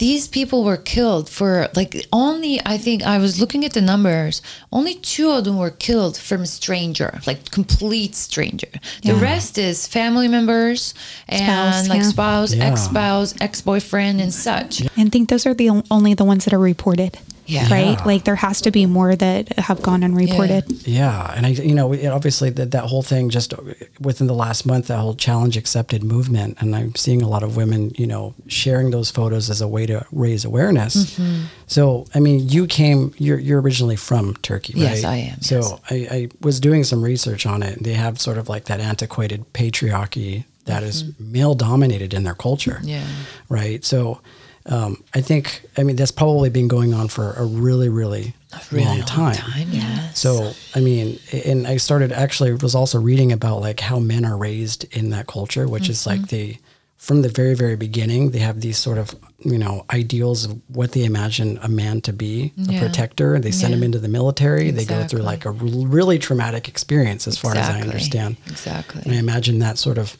these 0.00 0.26
people 0.26 0.64
were 0.64 0.78
killed 0.78 1.28
for 1.28 1.68
like 1.76 2.06
only 2.10 2.58
I 2.64 2.78
think 2.78 3.02
I 3.02 3.18
was 3.18 3.38
looking 3.38 3.66
at 3.66 3.74
the 3.74 3.82
numbers. 3.82 4.40
Only 4.72 4.94
two 4.94 5.30
of 5.30 5.44
them 5.44 5.58
were 5.58 5.70
killed 5.70 6.16
from 6.16 6.40
a 6.40 6.46
stranger, 6.46 7.20
like 7.26 7.50
complete 7.50 8.14
stranger. 8.14 8.68
The 9.02 9.14
rest 9.14 9.58
is 9.58 9.86
family 9.86 10.26
members 10.26 10.94
and 11.28 11.44
Spouse, 11.44 11.88
like 11.90 12.02
yeah. 12.02 12.08
spouse, 12.08 12.54
Yeah. 12.54 12.64
ex 12.64 12.80
spouse, 12.80 13.34
ex 13.42 13.60
boyfriend, 13.60 14.22
and 14.22 14.32
such. 14.32 14.82
And 14.96 15.12
think 15.12 15.28
those 15.28 15.44
are 15.44 15.52
the 15.54 15.68
only 15.90 16.14
the 16.14 16.24
ones 16.24 16.46
that 16.46 16.54
are 16.54 16.58
reported. 16.58 17.18
Yeah. 17.50 17.68
Right? 17.72 17.98
Yeah. 17.98 18.04
Like 18.04 18.24
there 18.24 18.36
has 18.36 18.60
to 18.62 18.70
be 18.70 18.86
more 18.86 19.16
that 19.16 19.58
have 19.58 19.82
gone 19.82 20.02
unreported. 20.04 20.64
Yeah, 20.86 21.32
and 21.36 21.46
I, 21.46 21.50
you 21.50 21.74
know, 21.74 21.92
it- 21.92 22.06
obviously 22.06 22.50
that 22.50 22.70
that 22.70 22.84
whole 22.84 23.02
thing 23.02 23.28
just 23.30 23.52
within 24.00 24.26
the 24.26 24.34
last 24.34 24.64
month, 24.66 24.86
that 24.86 24.98
whole 24.98 25.14
challenge 25.14 25.56
accepted 25.56 26.02
movement, 26.04 26.56
and 26.60 26.74
I'm 26.76 26.94
seeing 26.94 27.22
a 27.22 27.28
lot 27.28 27.42
of 27.42 27.56
women, 27.56 27.90
you 27.96 28.06
know, 28.06 28.34
sharing 28.46 28.90
those 28.90 29.10
photos 29.10 29.50
as 29.50 29.60
a 29.60 29.68
way 29.68 29.86
to 29.86 30.06
raise 30.12 30.44
awareness. 30.44 30.94
Mm-hmm. 31.14 31.44
So, 31.66 32.06
I 32.14 32.20
mean, 32.20 32.48
you 32.48 32.66
came, 32.66 33.12
you're 33.18 33.38
you're 33.38 33.60
originally 33.60 33.96
from 33.96 34.34
Turkey, 34.42 34.74
right? 34.74 34.82
Yes, 34.82 35.04
I 35.04 35.16
am, 35.16 35.40
So 35.42 35.56
yes. 35.56 35.72
I, 35.90 35.94
I 36.16 36.28
was 36.40 36.60
doing 36.60 36.84
some 36.84 37.02
research 37.02 37.46
on 37.46 37.62
it. 37.62 37.76
and 37.76 37.84
They 37.86 37.94
have 37.94 38.20
sort 38.20 38.38
of 38.38 38.48
like 38.48 38.64
that 38.66 38.80
antiquated 38.80 39.44
patriarchy 39.52 40.44
that 40.66 40.82
is 40.82 41.04
male 41.18 41.54
dominated 41.54 42.14
in 42.14 42.22
their 42.24 42.34
culture 42.34 42.78
Mm-hmm. 42.80 42.88
Yeah. 42.88 43.06
right? 43.48 43.84
So 43.84 44.20
um, 44.66 45.02
I 45.14 45.20
think, 45.20 45.62
I 45.76 45.82
mean, 45.82 45.96
that's 45.96 46.10
probably 46.10 46.50
been 46.50 46.68
going 46.68 46.92
on 46.94 47.08
for 47.08 47.32
a 47.32 47.44
really, 47.44 47.88
really, 47.88 48.34
Really 48.72 48.84
long, 48.84 48.98
long 48.98 49.06
time. 49.06 49.34
time, 49.36 49.68
yes. 49.70 50.18
So, 50.18 50.52
I 50.74 50.80
mean, 50.80 51.20
and 51.46 51.68
I 51.68 51.76
started 51.76 52.10
actually 52.10 52.52
was 52.54 52.74
also 52.74 52.98
reading 53.00 53.30
about 53.30 53.60
like 53.60 53.78
how 53.78 54.00
men 54.00 54.24
are 54.24 54.36
raised 54.36 54.84
in 54.92 55.10
that 55.10 55.28
culture, 55.28 55.68
which 55.68 55.88
is 55.88 56.00
Mm-hmm. 56.00 56.20
like 56.20 56.28
the, 56.30 56.56
from 56.96 57.22
the 57.22 57.28
very, 57.28 57.54
very 57.54 57.76
beginning, 57.76 58.32
they 58.32 58.40
have 58.40 58.60
these 58.60 58.76
sort 58.76 58.98
of, 58.98 59.14
you 59.38 59.56
know, 59.56 59.86
ideals 59.90 60.44
of 60.44 60.60
what 60.68 60.92
they 60.92 61.04
imagine 61.04 61.58
a 61.62 61.68
man 61.68 62.00
to 62.02 62.12
be, 62.12 62.52
a 62.68 62.78
protector. 62.78 63.38
They 63.38 63.52
send 63.52 63.72
him 63.72 63.82
into 63.82 63.98
the 63.98 64.08
military. 64.08 64.70
They 64.70 64.84
go 64.84 65.06
through 65.06 65.22
like 65.22 65.46
a 65.46 65.50
really 65.52 66.18
traumatic 66.18 66.68
experience, 66.68 67.26
as 67.26 67.38
far 67.38 67.56
as 67.56 67.70
I 67.70 67.80
understand. 67.80 68.36
Exactly. 68.48 69.00
And 69.02 69.12
I 69.12 69.16
imagine 69.16 69.60
that 69.60 69.78
sort 69.78 69.96
of, 69.96 70.18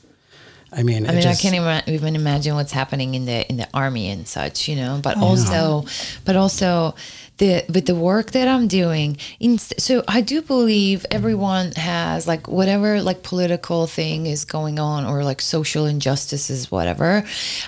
I 0.73 0.83
mean, 0.85 1.07
I 1.07 1.13
mean, 1.13 1.23
just- 1.23 1.45
I 1.45 1.51
can't 1.51 1.89
even 1.89 2.15
imagine 2.15 2.55
what's 2.55 2.73
happening 2.73 3.15
in 3.15 3.25
the 3.27 3.49
in 3.49 3.57
the 3.57 3.69
army 3.75 4.09
and 4.11 4.27
such, 4.29 4.69
you 4.69 4.77
know. 4.77 5.01
But 5.03 5.17
also, 5.19 5.85
but 6.25 6.37
also, 6.37 6.95
the 7.39 7.65
with 7.73 7.87
the 7.87 7.95
work 7.95 8.31
that 8.33 8.47
I'm 8.47 8.69
doing, 8.69 9.17
in, 9.41 9.59
so 9.59 10.05
I 10.07 10.21
do 10.21 10.43
believe 10.43 11.05
everyone 11.11 11.73
has 11.73 12.27
like 12.29 12.47
whatever 12.49 13.03
like 13.03 13.23
political 13.23 13.87
thing 13.87 14.27
is 14.27 14.45
going 14.45 14.79
on 14.79 15.07
or 15.07 15.25
like 15.25 15.41
social 15.41 15.87
injustices, 15.87 16.71
whatever. 16.71 17.25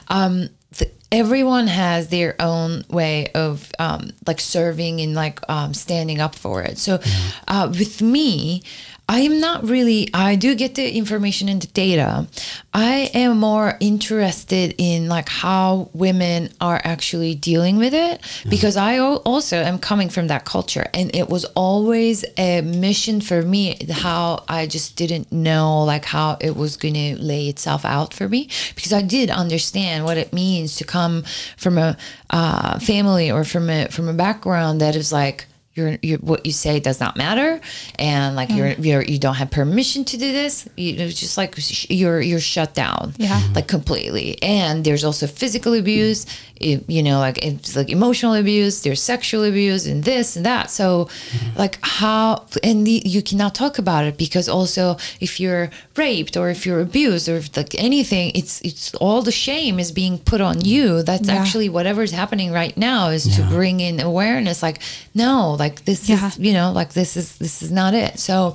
Um, 0.08 0.50
th- 0.76 0.92
everyone 1.10 1.66
has 1.66 2.08
their 2.08 2.36
own 2.40 2.84
way 2.88 3.28
of 3.34 3.70
um, 3.78 4.10
like 4.26 4.40
serving 4.40 5.00
and 5.00 5.14
like 5.14 5.40
um, 5.48 5.74
standing 5.74 6.20
up 6.20 6.34
for 6.36 6.62
it. 6.62 6.78
So, 6.78 7.00
uh, 7.48 7.66
with 7.76 8.00
me. 8.00 8.62
I 9.08 9.20
am 9.20 9.40
not 9.40 9.64
really, 9.64 10.08
I 10.14 10.36
do 10.36 10.54
get 10.54 10.74
the 10.74 10.96
information 10.96 11.48
and 11.48 11.60
the 11.60 11.66
data. 11.66 12.26
I 12.72 13.10
am 13.12 13.38
more 13.38 13.76
interested 13.80 14.74
in 14.78 15.08
like 15.08 15.28
how 15.28 15.90
women 15.92 16.50
are 16.60 16.80
actually 16.82 17.34
dealing 17.34 17.76
with 17.76 17.92
it 17.92 18.22
because 18.48 18.76
I 18.76 18.98
also 18.98 19.56
am 19.58 19.78
coming 19.78 20.08
from 20.08 20.28
that 20.28 20.44
culture 20.44 20.86
and 20.94 21.14
it 21.14 21.28
was 21.28 21.44
always 21.56 22.24
a 22.38 22.62
mission 22.62 23.20
for 23.20 23.42
me 23.42 23.76
how 23.90 24.44
I 24.48 24.66
just 24.66 24.96
didn't 24.96 25.30
know 25.30 25.84
like 25.84 26.06
how 26.06 26.38
it 26.40 26.56
was 26.56 26.76
going 26.76 26.94
to 26.94 27.22
lay 27.22 27.48
itself 27.48 27.84
out 27.84 28.14
for 28.14 28.28
me 28.28 28.48
because 28.74 28.92
I 28.92 29.02
did 29.02 29.28
understand 29.30 30.04
what 30.04 30.16
it 30.16 30.32
means 30.32 30.76
to 30.76 30.84
come 30.84 31.24
from 31.58 31.76
a 31.76 31.96
uh, 32.30 32.78
family 32.78 33.30
or 33.30 33.44
from 33.44 33.68
a 33.68 33.88
from 33.88 34.08
a 34.08 34.14
background 34.14 34.80
that 34.80 34.96
is 34.96 35.12
like 35.12 35.46
you're, 35.74 35.96
you're 36.02 36.18
what 36.18 36.44
you 36.44 36.52
say 36.52 36.80
does 36.80 37.00
not 37.00 37.16
matter. 37.16 37.60
And 37.98 38.36
like 38.36 38.50
you're, 38.50 38.68
mm. 38.68 38.84
you're 38.84 39.02
you 39.02 39.18
don't 39.18 39.36
have 39.36 39.50
permission 39.50 40.04
to 40.04 40.18
do 40.18 40.30
this. 40.32 40.68
You, 40.76 40.94
it's 40.96 41.18
just 41.18 41.38
like 41.38 41.56
sh- 41.56 41.86
you're 41.88 42.20
you're 42.20 42.40
shut 42.40 42.74
down. 42.74 43.14
Yeah. 43.18 43.40
Mm-hmm. 43.40 43.54
like 43.54 43.68
completely. 43.68 44.42
And 44.42 44.84
there's 44.84 45.04
also 45.04 45.26
physical 45.26 45.74
abuse 45.74 46.26
you 46.62 47.02
know 47.02 47.18
like 47.18 47.44
it's 47.44 47.74
like 47.74 47.90
emotional 47.90 48.34
abuse 48.34 48.82
there's 48.82 49.02
sexual 49.02 49.44
abuse 49.44 49.86
and 49.86 50.04
this 50.04 50.36
and 50.36 50.46
that. 50.46 50.70
So 50.70 51.06
mm-hmm. 51.06 51.58
like 51.58 51.78
how 51.82 52.46
and 52.62 52.86
the, 52.86 53.02
you 53.04 53.22
cannot 53.22 53.54
talk 53.54 53.78
about 53.78 54.04
it 54.04 54.16
because 54.16 54.48
also 54.48 54.96
if 55.20 55.40
you're 55.40 55.70
raped 55.96 56.36
or 56.36 56.50
if 56.50 56.64
you're 56.66 56.80
abused 56.80 57.28
or 57.28 57.36
if 57.36 57.56
like 57.56 57.74
anything 57.78 58.32
it's 58.34 58.60
it's 58.62 58.94
all 58.96 59.22
the 59.22 59.32
shame 59.32 59.78
is 59.78 59.92
being 59.92 60.18
put 60.18 60.40
on 60.40 60.60
you. 60.60 61.02
That's 61.02 61.28
Yeah. 61.28 61.34
actually 61.34 61.68
whatever's 61.68 62.12
happening 62.12 62.52
right 62.52 62.76
now 62.76 63.08
is 63.08 63.24
to 63.36 63.42
bring 63.42 63.80
in 63.80 64.00
awareness. 64.00 64.62
Like 64.62 64.80
no 65.14 65.52
like 65.64 65.76
this 65.88 66.08
Yeah. 66.08 66.26
is 66.28 66.38
you 66.46 66.52
know 66.58 66.68
like 66.80 66.90
this 67.00 67.16
is 67.16 67.28
this 67.44 67.62
is 67.64 67.70
not 67.70 67.92
it. 67.94 68.18
So 68.28 68.54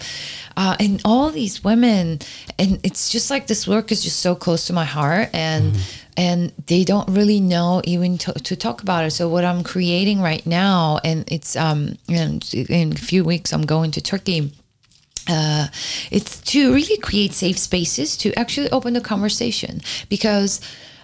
uh, 0.62 0.76
and 0.84 1.01
all 1.10 1.30
these 1.41 1.55
women 1.70 2.20
and 2.60 2.70
it's 2.88 3.03
just 3.16 3.28
like 3.34 3.43
this 3.47 3.64
work 3.68 3.91
is 3.91 3.99
just 4.08 4.20
so 4.28 4.36
close 4.36 4.62
to 4.68 4.74
my 4.74 4.86
heart 4.97 5.30
and 5.34 5.64
and 6.18 6.51
they 6.66 6.84
don't 6.84 7.10
really 7.20 7.39
know 7.39 7.82
even 7.93 8.18
to, 8.24 8.32
to 8.49 8.55
talk 8.55 8.82
about 8.82 9.05
it. 9.08 9.12
So 9.12 9.24
what 9.36 9.43
i'm 9.49 9.64
creating 9.74 10.20
right 10.32 10.45
now 10.45 10.99
and 11.10 11.20
it's 11.36 11.55
um 11.55 11.82
in, 12.10 12.39
in 12.70 12.88
a 12.93 13.01
few 13.10 13.24
weeks 13.32 13.53
i'm 13.53 13.66
going 13.76 13.91
to 13.91 14.01
turkey 14.01 14.41
uh, 15.30 15.68
it's 16.10 16.34
to 16.53 16.60
really 16.74 16.97
create 17.10 17.34
safe 17.34 17.58
spaces 17.70 18.16
to 18.24 18.28
actually 18.39 18.70
open 18.72 18.93
the 18.93 19.01
conversation 19.14 19.74
because 20.10 20.62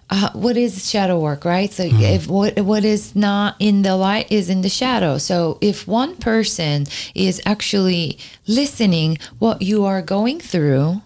uh, 0.10 0.30
what 0.34 0.58
is 0.58 0.89
shadow 0.89 1.20
work 1.20 1.45
right? 1.45 1.72
So 1.72 1.84
if 1.86 2.28
what 2.28 2.60
what 2.60 2.84
is 2.84 3.16
not 3.16 3.56
in 3.60 3.84
the 3.84 3.95
light 3.95 4.32
is 4.32 4.49
in 4.49 4.62
the 4.62 4.70
shadow. 4.70 5.18
So 5.18 5.58
if 5.62 5.88
one 5.88 6.16
person 6.16 6.86
is 7.16 7.41
actually 7.45 8.18
listening 8.47 9.18
what 9.39 9.62
you 9.62 9.86
are 9.86 10.01
going 10.01 10.39
through 10.39 11.01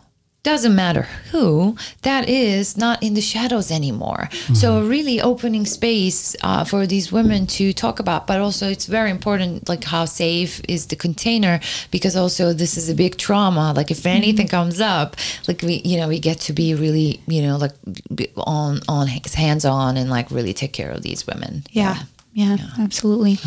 doesn't 0.48 0.76
matter 0.76 1.04
who 1.32 1.76
that 2.04 2.30
is 2.30 2.78
not 2.78 3.04
in 3.04 3.16
the 3.16 3.22
shadows 3.34 3.70
anymore. 3.70 4.30
So 4.54 4.82
really 4.82 5.20
opening 5.20 5.66
space 5.66 6.38
uh, 6.41 6.64
for 6.64 6.88
these 6.88 7.12
women 7.12 7.48
to 7.58 7.74
talk 7.74 8.00
about 8.00 8.28
but 8.28 8.39
also 8.39 8.70
it's 8.70 8.86
very 8.86 9.12
important 9.12 9.68
like 9.68 9.84
how 9.84 10.06
safe 10.06 10.62
is 10.70 10.88
the 10.88 10.95
container 10.95 11.60
because 11.91 12.16
also 12.16 12.54
this 12.54 12.78
is 12.78 12.88
a 12.88 12.95
big 12.95 13.18
trauma. 13.18 13.74
Like 13.76 13.91
if 13.91 14.06
anything 14.06 14.48
comes 14.48 14.80
up 14.80 15.18
like 15.50 15.62
we 15.64 15.82
you 15.84 15.98
know 16.00 16.08
we 16.08 16.20
get 16.20 16.39
to 16.48 16.54
be 16.54 16.74
really 16.74 17.20
you 17.28 17.41
know 17.41 17.58
like 17.58 17.76
be 18.16 18.30
on 18.38 18.80
on 18.88 19.08
hands 19.08 19.66
on 19.66 19.98
and 19.98 20.10
like 20.10 20.32
really 20.32 20.54
take 20.54 20.72
care 20.72 20.91
of 20.91 21.02
these 21.04 21.28
women. 21.28 21.66
Yeah. 21.72 21.98
Yeah, 22.34 22.58
absolutely. 22.80 23.39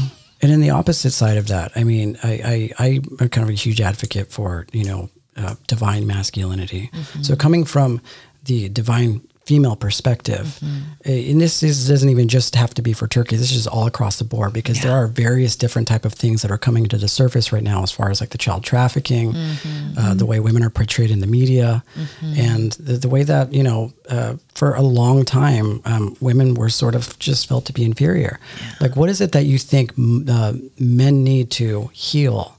And 0.43 0.51
in 0.53 0.61
the 0.61 0.71
opposite 0.71 1.13
side 1.13 1.39
of 1.39 1.47
that, 1.47 1.71
I 1.77 1.85
mean, 1.85 2.19
I, 2.25 2.71
I, 2.85 3.01
I'm 3.21 3.29
kind 3.29 3.45
of 3.45 3.51
a 3.51 3.53
huge 3.53 3.81
advocate 3.81 4.33
for, 4.33 4.67
you 4.73 4.85
know, 4.85 5.09
uh, 5.41 5.55
divine 5.67 6.07
masculinity. 6.07 6.91
So 7.23 7.35
coming 7.37 7.65
from 7.65 8.01
the 8.45 8.69
divine 8.69 9.21
female 9.47 9.75
perspective, 9.75 10.59
uh, 10.63 11.11
and 11.11 11.41
this 11.41 11.63
is, 11.63 11.89
doesn't 11.89 12.09
even 12.09 12.29
just 12.29 12.55
have 12.55 12.73
to 12.75 12.83
be 12.83 12.93
for 12.93 13.09
Turkey. 13.09 13.35
This 13.37 13.51
is 13.53 13.67
all 13.67 13.87
across 13.87 14.19
the 14.19 14.25
board 14.25 14.53
because 14.53 14.81
there 14.81 14.93
are 14.93 15.09
various 15.09 15.57
different 15.57 15.89
type 15.89 16.05
of 16.05 16.13
things 16.13 16.43
that 16.43 16.51
are 16.53 16.59
coming 16.59 16.87
to 16.87 16.97
the 16.97 17.09
surface 17.09 17.53
right 17.53 17.63
now, 17.65 17.83
as 17.83 17.91
far 17.91 18.11
as 18.11 18.21
like 18.21 18.31
the 18.31 18.39
child 18.39 18.63
trafficking, 18.63 19.35
uh, 19.99 20.15
the 20.15 20.25
way 20.27 20.39
women 20.39 20.63
are 20.63 20.71
portrayed 20.71 21.11
in 21.11 21.19
the 21.21 21.27
media, 21.27 21.83
and 22.23 22.73
the, 22.73 22.93
the 22.99 23.09
way 23.09 23.25
that 23.25 23.53
you 23.53 23.65
know, 23.65 23.93
uh, 24.09 24.35
for 24.55 24.75
a 24.75 24.83
long 24.83 25.25
time, 25.25 25.81
um, 25.85 26.17
women 26.21 26.55
were 26.55 26.69
sort 26.71 26.95
of 26.95 27.19
just 27.19 27.49
felt 27.49 27.65
to 27.67 27.73
be 27.73 27.83
inferior. 27.85 28.39
Like, 28.81 28.95
what 28.95 29.09
is 29.09 29.21
it 29.21 29.33
that 29.33 29.47
you 29.47 29.59
think 29.59 29.93
m- 29.99 30.27
uh, 30.29 30.53
men 30.79 31.25
need 31.25 31.51
to 31.53 31.91
heal? 31.93 32.57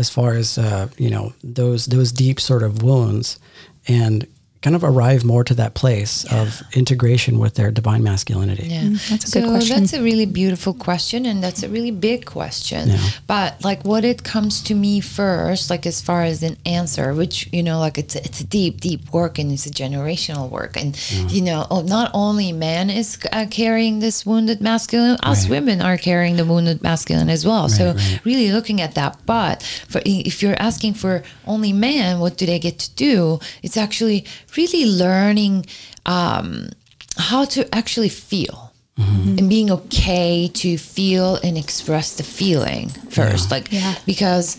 As 0.00 0.08
far 0.08 0.34
as 0.34 0.58
uh, 0.58 0.88
you 0.96 1.10
know 1.10 1.32
those 1.44 1.86
those 1.86 2.10
deep 2.12 2.40
sort 2.40 2.62
of 2.62 2.82
wounds. 2.82 3.38
And 3.86 4.26
kind 4.62 4.76
of 4.76 4.84
arrive 4.84 5.24
more 5.24 5.42
to 5.42 5.54
that 5.54 5.72
place 5.72 6.24
of 6.30 6.62
integration 6.74 7.38
with 7.38 7.54
their 7.54 7.70
divine 7.70 8.02
masculinity. 8.02 8.66
Yeah, 8.68 8.82
Mm, 8.82 9.08
that's 9.08 9.24
a 9.24 9.28
so 9.28 9.40
good 9.40 9.48
question. 9.50 9.80
that's 9.80 9.92
a 9.94 10.02
really 10.02 10.26
beautiful 10.26 10.74
question, 10.74 11.24
and 11.24 11.42
that's 11.42 11.62
a 11.62 11.68
really 11.68 11.90
big 11.90 12.26
question. 12.26 12.88
Yeah. 12.90 12.98
But 13.26 13.64
like, 13.64 13.82
what 13.86 14.04
it 14.04 14.22
comes 14.22 14.60
to 14.64 14.74
me 14.74 15.00
first, 15.00 15.70
like 15.70 15.86
as 15.86 16.02
far 16.02 16.24
as 16.24 16.42
an 16.42 16.56
answer, 16.66 17.14
which 17.14 17.48
you 17.52 17.62
know, 17.62 17.78
like 17.80 17.96
it's 17.96 18.14
a, 18.16 18.22
it's 18.24 18.40
a 18.42 18.44
deep, 18.44 18.80
deep 18.82 19.10
work, 19.12 19.38
and 19.38 19.50
it's 19.50 19.64
a 19.64 19.70
generational 19.70 20.50
work, 20.50 20.76
and 20.76 20.94
you 21.32 21.40
know, 21.40 21.66
oh, 21.70 21.80
not 21.82 22.10
only 22.12 22.52
man 22.52 22.90
is 22.90 23.18
uh, 23.32 23.46
carrying 23.50 24.00
this 24.00 24.26
wounded 24.26 24.60
masculine, 24.60 25.16
us 25.22 25.40
Right. 25.44 25.50
women 25.56 25.80
are 25.80 25.96
carrying 25.96 26.36
the 26.36 26.44
wounded 26.44 26.82
masculine 26.82 27.30
as 27.30 27.46
well. 27.46 27.68
so 27.70 27.92
right. 27.94 28.20
really 28.24 28.52
looking 28.52 28.80
at 28.82 28.94
that. 28.94 29.16
But 29.24 29.62
for 29.88 30.02
if 30.04 30.42
you're 30.42 30.60
asking 30.60 30.94
for 30.94 31.22
only 31.46 31.72
man, 31.72 32.20
what 32.20 32.36
do 32.36 32.44
they 32.44 32.58
get 32.58 32.78
to 32.80 32.90
do? 32.94 33.40
It's 33.62 33.76
actually 33.78 34.24
really 34.56 34.86
learning 34.86 35.66
um, 36.06 36.68
how 37.16 37.44
to 37.46 37.72
actually 37.74 38.08
feel. 38.10 38.66
And 38.98 39.48
being 39.48 39.70
okay 39.70 40.50
to 40.52 40.76
feel 40.76 41.36
and 41.36 41.56
express 41.56 42.16
the 42.16 42.22
feeling 42.22 42.90
first, 43.08 43.50
like 43.50 43.72
Yeah. 43.72 43.94
because 44.04 44.58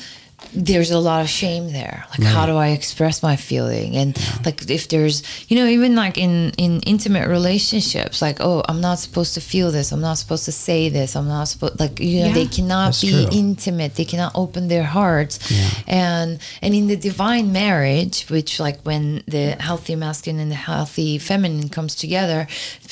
there's 0.54 0.92
a 0.92 1.00
lot 1.00 1.22
of 1.22 1.30
shame 1.30 1.72
there. 1.72 2.04
Like 2.12 2.28
how 2.28 2.46
do 2.46 2.58
i 2.58 2.70
express 2.70 3.24
my 3.24 3.36
feeling? 3.36 3.96
And 3.96 4.18
like 4.46 4.70
if 4.70 4.88
there's 4.90 5.24
you 5.50 5.56
know 5.58 5.66
even 5.66 5.96
like 5.96 6.18
in 6.18 6.52
in 6.58 6.82
intimate 6.82 7.28
relationships 7.30 8.22
like 8.22 8.38
oh 8.42 8.62
i'm 8.68 8.82
not 8.82 9.00
supposed 9.00 9.34
to 9.36 9.42
feel 9.42 9.72
this. 9.72 9.92
I'm 9.92 10.02
not 10.02 10.18
supposed 10.18 10.46
to 10.46 10.52
say 10.52 10.90
this. 10.90 11.16
I'm 11.16 11.28
not 11.28 11.46
supposed 11.48 11.80
like 11.80 12.00
you 12.00 12.20
know 12.22 12.28
Yeah. 12.28 12.34
they 12.34 12.48
cannot 12.48 12.88
That's 12.88 13.02
be 13.02 13.12
true. 13.12 13.28
intimate. 13.32 13.96
They 13.96 14.06
cannot 14.06 14.34
open 14.36 14.68
their 14.68 14.84
hearts. 14.84 15.40
And 15.88 16.40
and 16.62 16.74
in 16.76 16.88
the 16.88 16.98
divine 16.98 17.52
marriage 17.52 18.26
which 18.30 18.60
like 18.60 18.82
when 18.82 19.24
the 19.28 19.52
healthy 19.60 19.96
masculine 19.96 20.42
and 20.42 20.52
the 20.52 20.56
healthy 20.56 21.18
feminine 21.18 21.70
comes 21.70 21.96
together 21.96 22.48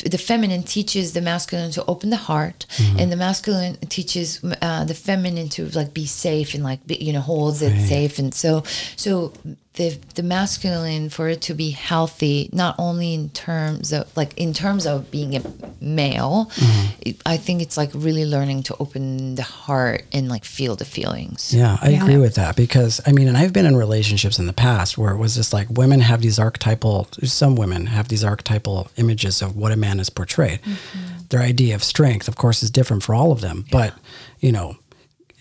the 0.06 0.18
feminine 0.18 0.64
teaches 0.64 1.12
the 1.14 1.22
masculine 1.22 1.72
to 1.72 1.84
open 1.86 2.10
the 2.10 2.18
heart 2.32 2.66
and 2.98 3.12
the 3.12 3.16
masculine 3.18 3.76
teaches 3.90 4.40
uh, 4.62 4.84
the 4.86 4.94
feminine 4.94 5.50
to 5.50 5.68
like 5.80 5.94
be 5.94 6.06
safe 6.06 6.54
and 6.54 6.64
like 6.64 6.80
be, 6.88 6.96
you 6.96 7.12
know 7.14 7.22
holds 7.40 7.62
it 7.62 7.74
safe 7.88 8.20
and 8.20 8.34
so 8.34 8.64
so 8.96 9.32
the 9.74 9.98
the 10.16 10.24
masculine 10.24 11.10
for 11.10 11.30
it 11.30 11.42
to 11.42 11.54
be 11.54 11.70
healthy 11.70 12.50
not 12.52 12.76
only 12.78 13.14
in 13.14 13.30
terms 13.30 13.94
of 13.94 14.04
like 14.18 14.32
in 14.38 14.52
terms 14.54 14.86
of 14.86 15.10
being 15.12 15.36
a 15.38 15.42
male 15.80 16.52
mm-hmm. 16.56 16.88
it, 17.08 17.16
i 17.26 17.38
think 17.38 17.62
it's 17.62 17.78
like 17.78 17.90
really 17.94 18.26
learning 18.26 18.62
to 18.64 18.76
open 18.80 19.36
the 19.36 19.44
heart 19.44 20.04
and 20.12 20.28
like 20.28 20.44
feel 20.58 20.76
the 20.76 20.90
feelings 20.98 21.54
Yeah, 21.54 21.78
I 21.82 21.90
Yeah. 21.90 22.02
agree 22.04 22.18
with 22.18 22.36
that 22.36 22.56
because 22.56 23.00
I 23.08 23.12
mean, 23.18 23.28
and 23.30 23.38
I've 23.38 23.54
been 23.54 23.66
in 23.72 23.78
relationships 23.78 24.38
in 24.42 24.48
the 24.48 24.60
past 24.68 24.98
where 24.98 25.12
it 25.16 25.20
was 25.26 25.34
just 25.36 25.54
like 25.54 25.68
women 25.84 26.00
have 26.02 26.22
these 26.22 26.38
archetypal, 26.46 27.08
some 27.24 27.56
women 27.56 27.82
have 27.98 28.08
these 28.10 28.24
archetypal 28.32 28.76
images 28.98 29.42
of 29.42 29.56
what 29.56 29.72
a 29.72 29.76
man 29.86 30.00
is 30.04 30.10
portrayed. 30.10 30.60
Mm-hmm. 30.62 31.28
Their 31.30 31.42
idea 31.54 31.74
of 31.76 31.84
strength, 31.84 32.28
of 32.28 32.36
course, 32.36 32.60
is 32.66 32.70
different 32.72 33.02
for 33.04 33.14
all 33.20 33.32
of 33.32 33.40
them. 33.42 33.58
But 33.72 33.92
you 34.46 34.52
know, 34.52 34.68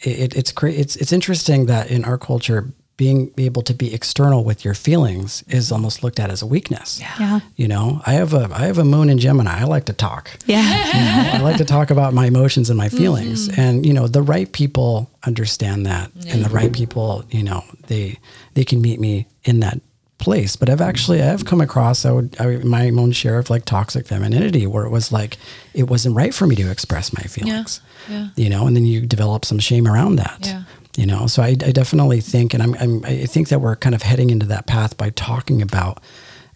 it, 0.02 0.36
it's 0.36 0.52
cra- 0.52 0.72
it's 0.72 0.96
it's 0.96 1.12
interesting 1.12 1.66
that 1.66 1.90
in 1.90 2.04
our 2.04 2.18
culture, 2.18 2.72
being 2.96 3.32
able 3.38 3.62
to 3.62 3.72
be 3.72 3.94
external 3.94 4.42
with 4.42 4.64
your 4.64 4.74
feelings 4.74 5.44
is 5.46 5.70
almost 5.70 6.02
looked 6.02 6.18
at 6.18 6.30
as 6.30 6.42
a 6.42 6.46
weakness. 6.46 6.98
Yeah. 7.00 7.40
You 7.54 7.68
know, 7.68 8.02
I 8.04 8.14
have 8.14 8.34
a 8.34 8.48
I 8.52 8.66
have 8.66 8.78
a 8.78 8.84
moon 8.84 9.08
in 9.08 9.18
Gemini. 9.18 9.60
I 9.60 9.64
like 9.64 9.84
to 9.86 9.92
talk. 9.92 10.36
Yeah. 10.46 10.62
You 10.62 11.38
know, 11.38 11.38
I 11.38 11.40
like 11.42 11.58
to 11.58 11.64
talk 11.64 11.90
about 11.90 12.12
my 12.12 12.26
emotions 12.26 12.70
and 12.70 12.76
my 12.76 12.88
feelings. 12.88 13.48
Mm-hmm. 13.48 13.60
And 13.60 13.86
you 13.86 13.92
know, 13.92 14.08
the 14.08 14.22
right 14.22 14.50
people 14.52 15.08
understand 15.24 15.86
that, 15.86 16.10
and 16.28 16.44
the 16.44 16.50
right 16.50 16.72
people, 16.72 17.24
you 17.30 17.44
know, 17.44 17.62
they 17.86 18.18
they 18.54 18.64
can 18.64 18.82
meet 18.82 18.98
me 18.98 19.26
in 19.44 19.60
that 19.60 19.80
place. 20.18 20.56
But 20.56 20.68
I've 20.68 20.80
actually 20.80 21.22
I've 21.22 21.44
come 21.44 21.60
across 21.60 22.04
I 22.04 22.10
would 22.10 22.36
I, 22.40 22.56
my 22.58 22.90
own 22.90 23.12
share 23.12 23.38
of 23.38 23.48
like 23.48 23.64
toxic 23.64 24.06
femininity 24.06 24.66
where 24.66 24.84
it 24.84 24.90
was 24.90 25.12
like 25.12 25.38
it 25.72 25.84
wasn't 25.84 26.16
right 26.16 26.34
for 26.34 26.46
me 26.46 26.56
to 26.56 26.68
express 26.70 27.12
my 27.12 27.22
feelings. 27.22 27.80
yeah. 27.80 27.87
You 28.36 28.48
know, 28.48 28.66
and 28.66 28.76
then 28.76 28.84
you 28.84 29.06
develop 29.06 29.44
some 29.44 29.58
shame 29.58 29.86
around 29.86 30.16
that. 30.16 30.40
Yeah. 30.46 30.62
You 30.96 31.06
know, 31.06 31.26
so 31.28 31.42
I, 31.42 31.48
I 31.50 31.72
definitely 31.72 32.20
think, 32.20 32.54
and 32.54 32.62
I'm, 32.62 32.74
I'm 32.74 33.04
I 33.04 33.26
think 33.26 33.48
that 33.50 33.60
we're 33.60 33.76
kind 33.76 33.94
of 33.94 34.02
heading 34.02 34.30
into 34.30 34.46
that 34.46 34.66
path 34.66 34.96
by 34.96 35.10
talking 35.10 35.62
about 35.62 36.02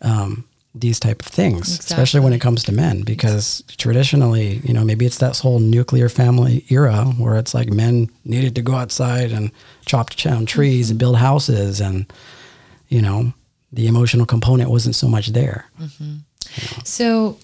um, 0.01 0.45
these 0.75 0.99
type 0.99 1.21
of 1.21 1.29
things, 1.29 1.79
especially 1.79 2.19
when 2.21 2.33
it 2.33 2.41
comes 2.41 2.65
to 2.65 2.73
men, 2.73 3.03
because 3.03 3.63
traditionally, 3.77 4.61
you 4.65 4.73
know, 4.73 4.85
maybe 4.85 5.07
it's 5.07 5.19
that 5.19 5.39
whole 5.39 5.61
nuclear 5.61 6.09
family 6.09 6.65
era 6.71 7.05
where 7.19 7.37
it's 7.37 7.55
like 7.55 7.71
men 7.71 8.11
needed 8.25 8.55
to 8.57 8.63
go 8.63 8.75
outside 8.75 9.31
and 9.31 9.53
chop 9.87 10.17
down 10.17 10.45
trees 10.45 10.91
and 10.91 10.99
build 10.99 11.19
houses, 11.19 11.81
and 11.81 12.13
you 12.89 13.01
know, 13.01 13.33
the 13.73 13.87
emotional 13.87 14.27
component 14.27 14.71
wasn't 14.71 14.97
so 14.97 15.07
much 15.07 15.29
there. 15.29 15.67
So, 16.85 17.39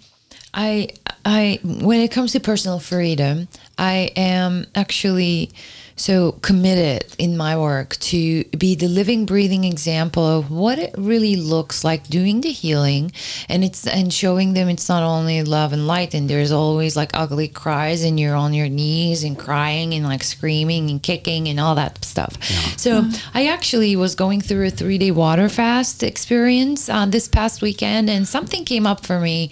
I 0.55 0.89
I 1.25 1.61
when 1.63 2.01
it 2.01 2.11
comes 2.11 2.33
to 2.33 2.41
personal 2.41 2.79
freedom, 2.79 3.49
I 3.77 4.11
am 4.17 4.67
actually 4.75 5.51
so 5.99 6.33
committed 6.33 7.15
in 7.19 7.37
my 7.37 7.57
work 7.57 7.97
to 7.97 8.45
be 8.45 8.75
the 8.75 8.89
living 8.89 9.27
breathing 9.27 9.65
example 9.65 10.25
of 10.25 10.51
what 10.51 10.79
it 10.79 10.95
really 10.97 11.37
looks 11.37 11.85
like 11.85 12.09
doing 12.09 12.41
the 12.41 12.51
healing. 12.51 13.13
And 13.49 13.65
it's 13.65 13.87
and 13.87 14.13
showing 14.13 14.55
them 14.55 14.69
it's 14.69 14.89
not 14.89 15.03
only 15.03 15.43
love 15.43 15.73
and 15.73 15.87
light 15.87 16.15
and 16.15 16.29
there's 16.29 16.53
always 16.53 16.97
like 16.97 17.11
ugly 17.15 17.49
cries 17.49 18.03
and 18.05 18.19
you're 18.19 18.37
on 18.37 18.55
your 18.55 18.69
knees 18.69 19.25
and 19.25 19.39
crying 19.39 19.95
and 19.95 20.05
like 20.05 20.23
screaming 20.23 20.91
and 20.91 21.03
kicking 21.03 21.49
and 21.49 21.61
all 21.61 21.75
that 21.75 22.05
stuff. 22.05 22.43
So 22.79 23.05
i 23.35 23.47
actually 23.47 23.97
was 23.97 24.15
going 24.15 24.41
through 24.41 24.67
a 24.67 24.71
three 24.71 24.99
day 24.99 25.11
water 25.11 25.49
fast 25.49 26.03
experience 26.03 26.89
uh, 26.89 27.07
this 27.07 27.29
past 27.29 27.63
weekend 27.63 28.09
and 28.09 28.27
something 28.27 28.65
came 28.65 28.87
up 28.87 29.05
for 29.05 29.21
me 29.21 29.51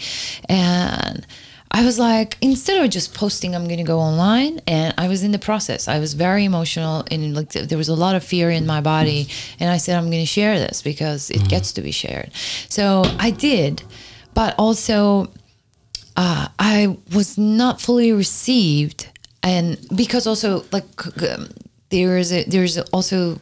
and 0.48 1.26
I 1.76 1.84
was 1.84 1.98
like, 1.98 2.38
instead 2.40 2.82
of 2.82 2.88
just 2.88 3.12
posting, 3.12 3.54
I'm 3.54 3.66
going 3.66 3.76
to 3.76 3.84
go 3.84 3.98
online. 3.98 4.62
And 4.66 4.94
I 4.96 5.08
was 5.08 5.22
in 5.22 5.32
the 5.32 5.38
process. 5.38 5.88
I 5.88 5.98
was 5.98 6.14
very 6.14 6.46
emotional 6.46 7.04
and 7.10 7.36
like 7.36 7.50
there 7.50 7.76
was 7.76 7.90
a 7.90 7.94
lot 7.94 8.14
of 8.14 8.24
fear 8.24 8.48
in 8.48 8.64
my 8.64 8.80
body. 8.80 9.28
And 9.60 9.68
I 9.68 9.76
said, 9.76 9.98
I'm 9.98 10.06
going 10.06 10.22
to 10.22 10.26
share 10.26 10.58
this 10.58 10.80
because 10.80 11.28
it 11.28 11.46
gets 11.50 11.72
to 11.72 11.82
be 11.82 11.90
shared. 11.90 12.30
So 12.70 13.04
I 13.18 13.30
did. 13.30 13.82
But 14.32 14.54
also, 14.58 15.30
uh, 16.16 16.48
I 16.58 16.96
was 17.12 17.36
not 17.36 17.78
fully 17.78 18.10
received. 18.10 19.08
And 19.42 19.76
because 19.94 20.26
also, 20.26 20.64
like, 20.72 20.86
um, 21.30 21.50
there 21.90 22.16
is 22.16 22.32
a, 22.32 22.44
there's 22.44 22.78
also 22.78 23.38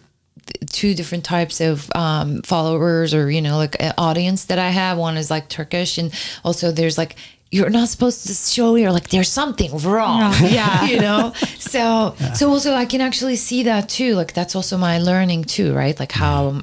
two 0.67 0.95
different 0.95 1.25
types 1.25 1.61
of 1.61 1.91
um, 1.95 2.43
followers 2.43 3.15
or 3.15 3.31
you 3.31 3.41
know 3.41 3.57
like 3.57 3.77
audience 3.97 4.47
that 4.47 4.59
I 4.59 4.69
have. 4.71 4.99
One 4.99 5.17
is 5.17 5.31
like 5.31 5.49
Turkish, 5.49 5.99
and 5.99 6.13
also 6.45 6.71
there's 6.71 6.99
like 6.99 7.17
you're 7.55 7.71
not 7.71 7.89
supposed 7.89 8.27
to 8.27 8.35
show 8.35 8.75
you're 8.75 8.91
like 8.99 9.09
there's 9.15 9.31
something 9.31 9.71
wrong. 9.79 10.35
Yeah. 10.43 10.85
you 10.93 11.01
know. 11.01 11.33
So 11.75 12.15
so 12.35 12.51
also 12.51 12.71
I 12.75 12.85
can 12.85 13.01
actually 13.01 13.37
see 13.37 13.65
that 13.65 13.89
too. 13.89 14.15
Like 14.15 14.33
that's 14.33 14.55
also 14.55 14.77
my 14.77 14.99
learning 14.99 15.45
too, 15.45 15.75
right? 15.75 15.99
Like 15.99 16.13
how. 16.13 16.63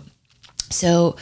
So 0.70 1.16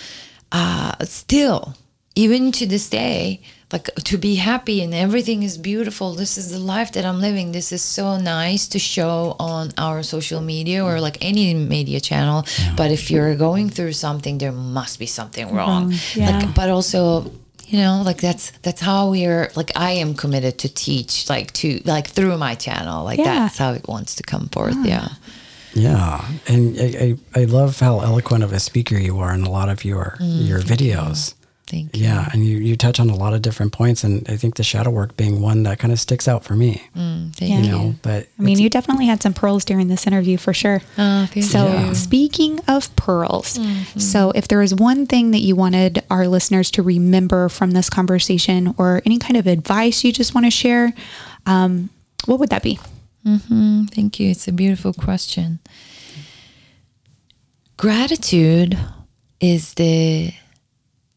uh, 0.51 0.93
still, 1.05 1.75
even 2.15 2.51
to 2.51 2.65
this 2.67 2.89
day, 2.89 3.41
like 3.71 3.85
to 4.09 4.17
be 4.17 4.35
happy 4.35 4.81
and 4.83 4.93
everything 4.93 5.43
is 5.43 5.57
beautiful. 5.57 6.13
This 6.13 6.37
is 6.37 6.51
the 6.51 6.59
life 6.59 6.91
that 6.93 7.05
I'm 7.05 7.19
living. 7.21 7.51
This 7.51 7.71
is 7.71 7.81
so 7.81 8.17
nice 8.17 8.67
to 8.69 8.79
show 8.79 9.35
on 9.39 9.71
our 9.77 10.03
social 10.03 10.41
media 10.41 10.83
or 10.83 10.99
like 10.99 11.17
any 11.21 11.53
media 11.53 11.99
channel. 11.99 12.45
But 12.75 12.91
if 12.91 13.09
you're 13.11 13.35
going 13.35 13.69
through 13.69 13.93
something, 13.93 14.37
there 14.39 14.51
must 14.51 14.99
be 14.99 15.05
something 15.05 15.51
wrong. 15.55 15.93
yeah. 16.15 16.29
Like, 16.29 16.55
but 16.55 16.69
also. 16.69 17.31
You 17.69 17.77
know, 17.79 18.01
like 18.03 18.19
that's 18.19 18.51
that's 18.63 18.81
how 18.81 19.11
we're 19.11 19.51
like 19.55 19.71
I 19.75 19.91
am 19.91 20.15
committed 20.15 20.57
to 20.59 20.69
teach, 20.73 21.29
like 21.29 21.51
to 21.61 21.79
like 21.85 22.07
through 22.07 22.37
my 22.37 22.55
channel, 22.55 23.03
like 23.03 23.19
Yeah. 23.19 23.25
that's 23.25 23.57
how 23.59 23.73
it 23.73 23.87
wants 23.87 24.15
to 24.15 24.23
come 24.23 24.47
forth. 24.49 24.77
Yeah. 24.83 25.09
Yeah, 25.75 26.25
and 26.47 26.75
I, 26.79 27.15
I, 27.35 27.41
I 27.41 27.43
love 27.45 27.79
how 27.79 27.99
eloquent 27.99 28.43
of 28.43 28.51
a 28.53 28.59
speaker 28.59 28.97
you 28.97 29.19
are 29.19 29.31
in 29.35 29.43
a 29.43 29.51
lot 29.51 29.69
of 29.69 29.85
your 29.85 30.17
mm, 30.19 30.47
your 30.47 30.61
videos. 30.61 31.35
Thank 31.69 31.95
you. 31.95 32.03
Yeah, 32.03 32.27
and 32.33 32.43
you, 32.43 32.57
you 32.57 32.75
touch 32.75 32.99
on 32.99 33.09
a 33.11 33.15
lot 33.15 33.35
of 33.35 33.43
different 33.43 33.71
points, 33.73 34.03
and 34.03 34.27
I 34.27 34.37
think 34.37 34.55
the 34.55 34.63
shadow 34.63 34.89
work 34.89 35.15
being 35.15 35.39
one 35.39 35.61
that 35.63 35.77
kind 35.77 35.93
of 35.93 35.99
sticks 35.99 36.27
out 36.27 36.43
for 36.43 36.55
me. 36.55 36.81
Thank 36.95 37.39
You 37.39 37.47
you. 37.59 37.71
know, 37.71 37.95
but 38.01 38.27
I 38.39 38.41
mean, 38.41 38.57
you 38.57 38.69
definitely 38.71 39.05
had 39.05 39.21
some 39.21 39.33
pearls 39.35 39.63
during 39.65 39.87
this 39.87 40.07
interview 40.07 40.37
for 40.37 40.51
sure. 40.51 40.81
Oh, 40.97 41.27
thank 41.31 41.45
so, 41.45 41.71
you. 41.85 41.93
speaking 41.95 42.59
of 42.67 42.93
pearls, 42.95 43.57
Mm-hmm. 43.59 43.99
so 43.99 44.31
if 44.31 44.47
there 44.47 44.61
is 44.63 44.73
one 44.73 45.05
thing 45.05 45.29
that 45.31 45.39
you 45.41 45.55
wanted 45.55 46.03
our 46.09 46.27
listeners 46.27 46.71
to 46.71 46.81
remember 46.81 47.49
from 47.49 47.71
this 47.71 47.87
conversation 47.89 48.73
or 48.79 49.01
any 49.05 49.19
kind 49.19 49.37
of 49.37 49.45
advice 49.45 50.03
you 50.03 50.11
just 50.11 50.33
want 50.33 50.45
to 50.45 50.51
share, 50.51 50.91
um, 51.45 51.89
what 52.25 52.39
would 52.39 52.49
that 52.49 52.63
be? 52.63 52.79
Thank 53.23 54.19
you. 54.19 54.31
It's 54.31 54.47
a 54.47 54.51
beautiful 54.51 54.91
question. 54.93 55.59
Gratitude 57.77 58.77
is 59.39 59.75
the 59.75 60.33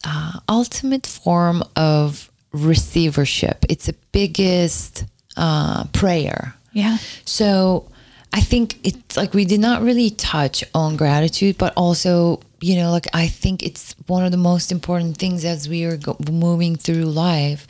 uh, 0.05 0.41
ultimate 0.49 1.07
form 1.07 1.63
of 1.77 2.31
receivership. 2.53 3.65
It's 3.69 3.87
the 3.87 3.95
biggest 4.13 5.05
uh, 5.37 5.85
prayer. 5.93 6.55
Yeah. 6.73 6.99
So 7.25 7.89
I 8.33 8.41
think 8.41 8.79
it's 8.85 9.17
like 9.17 9.35
we 9.35 9.45
did 9.45 9.61
not 9.61 9.83
really 9.83 10.11
touch 10.11 10.65
on 10.75 10.97
gratitude, 10.97 11.59
but 11.59 11.73
also, 11.77 12.41
you 12.61 12.77
know, 12.77 12.91
like 12.91 13.07
I 13.13 13.29
think 13.29 13.63
it's 13.63 13.95
one 14.07 14.25
of 14.25 14.31
the 14.31 14.39
most 14.39 14.73
important 14.73 15.19
things 15.19 15.45
as 15.45 15.69
we 15.69 15.85
are 15.85 15.97
go- 15.97 16.17
moving 16.31 16.77
through 16.77 17.05
life, 17.05 17.67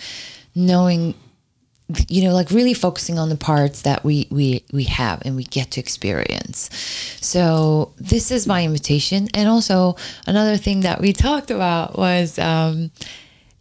knowing 0.55 1.15
you 2.09 2.23
know 2.25 2.33
like 2.33 2.51
really 2.51 2.75
focusing 2.75 3.19
on 3.19 3.29
the 3.29 3.37
parts 3.37 3.83
that 3.83 4.05
we 4.05 4.27
we 4.31 4.65
we 4.73 4.85
have 4.85 5.23
and 5.25 5.37
we 5.37 5.45
get 5.45 5.73
to 5.73 5.81
experience. 5.81 6.71
So 7.21 7.93
this 7.99 8.31
is 8.31 8.47
my 8.47 8.65
invitation. 8.65 9.29
And 9.35 9.49
also 9.49 9.97
another 10.27 10.57
thing 10.57 10.81
that 10.81 11.01
we 11.01 11.13
talked 11.29 11.51
about 11.51 11.99
was 11.99 12.39
um 12.39 12.91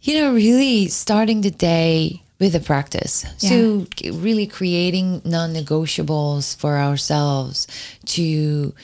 you 0.00 0.20
know 0.20 0.32
really 0.32 0.88
starting 0.88 1.42
the 1.42 1.50
day 1.50 2.22
with 2.40 2.54
a 2.56 2.60
practice. 2.60 3.24
So 3.36 3.86
really 4.12 4.46
creating 4.48 5.22
non-negotiables 5.24 6.56
for 6.56 6.76
ourselves 6.76 7.68
to 8.06 8.74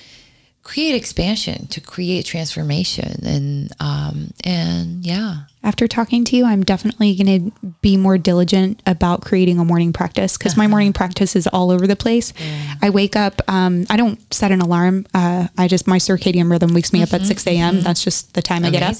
create 0.63 0.95
expansion 0.95 1.67
to 1.69 1.81
create 1.81 2.25
transformation. 2.27 3.25
And 3.25 3.73
um 3.81 4.31
and 4.45 5.05
yeah 5.05 5.45
after 5.69 5.87
talking 5.87 6.25
to 6.25 6.35
you. 6.35 6.47
I'm 6.47 6.65
definitely 6.65 7.15
going 7.15 7.53
to 7.53 7.69
be 7.83 7.99
more 7.99 8.17
diligent 8.17 8.83
about 8.87 9.21
creating 9.21 9.59
a 9.59 9.65
morning 9.67 9.93
practice 9.93 10.39
because 10.39 10.57
my 10.57 10.67
morning 10.67 10.95
practice 10.95 11.37
is 11.37 11.47
all 11.47 11.71
over 11.71 11.87
the 11.87 11.95
place. 11.95 12.33
I 12.81 12.89
wake 12.89 13.17
up, 13.17 13.43
um, 13.49 13.85
I 13.91 13.99
don't 13.99 14.19
set 14.33 14.51
an 14.51 14.63
alarm. 14.63 15.07
Uh, 15.13 15.49
I 15.59 15.69
just, 15.69 15.87
my 15.87 15.99
circadian 15.99 16.51
rhythm 16.51 16.73
wakes 16.73 16.91
me 16.95 17.03
up 17.03 17.13
at 17.13 17.27
6 17.27 17.47
a.m. 17.47 17.83
That's 17.83 18.03
just 18.03 18.33
the 18.33 18.41
time 18.41 18.65
I 18.65 18.71
get 18.71 18.83
up. 18.83 18.97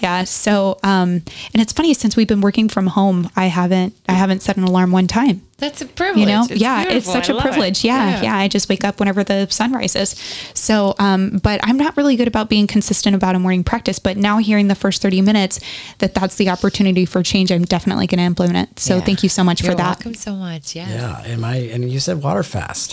Yeah. 0.00 0.24
So, 0.24 0.80
um, 0.82 1.22
and 1.52 1.62
it's 1.62 1.72
funny 1.72 1.94
since 1.94 2.16
we've 2.16 2.26
been 2.28 2.40
working 2.40 2.68
from 2.68 2.88
home, 2.88 3.30
I 3.36 3.46
haven't, 3.46 3.94
I 4.08 4.14
haven't 4.14 4.42
set 4.42 4.56
an 4.56 4.64
alarm 4.64 4.90
one 4.90 5.06
time 5.06 5.42
That's 5.58 5.80
a 5.82 5.86
privilege. 5.86 6.20
you 6.20 6.26
know 6.26 6.46
It's 6.48 6.60
yeah 6.60 6.84
it's 6.88 7.06
such 7.10 7.28
I 7.28 7.36
a 7.36 7.40
privilege 7.40 7.82
yeah, 7.84 8.22
yeah 8.22 8.36
i 8.36 8.46
just 8.46 8.68
wake 8.68 8.84
up 8.84 9.00
whenever 9.00 9.24
the 9.24 9.48
sun 9.50 9.72
rises 9.72 10.10
so 10.54 10.94
um 11.00 11.38
but 11.42 11.58
i'm 11.64 11.76
not 11.76 11.96
really 11.96 12.14
good 12.14 12.28
about 12.28 12.48
being 12.48 12.68
consistent 12.68 13.16
about 13.16 13.34
a 13.34 13.40
morning 13.40 13.64
practice 13.64 13.98
but 13.98 14.16
now 14.16 14.38
hearing 14.38 14.68
the 14.68 14.76
first 14.76 15.02
30 15.02 15.20
minutes 15.22 15.58
that 15.98 16.14
that's 16.14 16.36
the 16.36 16.48
opportunity 16.48 17.04
for 17.04 17.24
change 17.24 17.50
i'm 17.50 17.64
definitely 17.64 18.06
going 18.06 18.18
to 18.18 18.24
implement 18.24 18.56
it 18.70 18.78
so 18.78 18.96
Yeah. 18.96 19.00
thank 19.04 19.22
you 19.24 19.28
so 19.28 19.42
much 19.42 19.60
You're 19.62 19.72
for 19.72 19.76
that 19.78 19.96
welcome 19.98 20.14
so 20.14 20.36
much. 20.36 20.76
Yeah. 20.76 20.88
Yeah, 20.88 21.22
and 21.32 21.44
I 21.44 21.56
and 21.74 21.90
you 21.90 21.98
said 21.98 22.22
water 22.22 22.42
fast. 22.44 22.92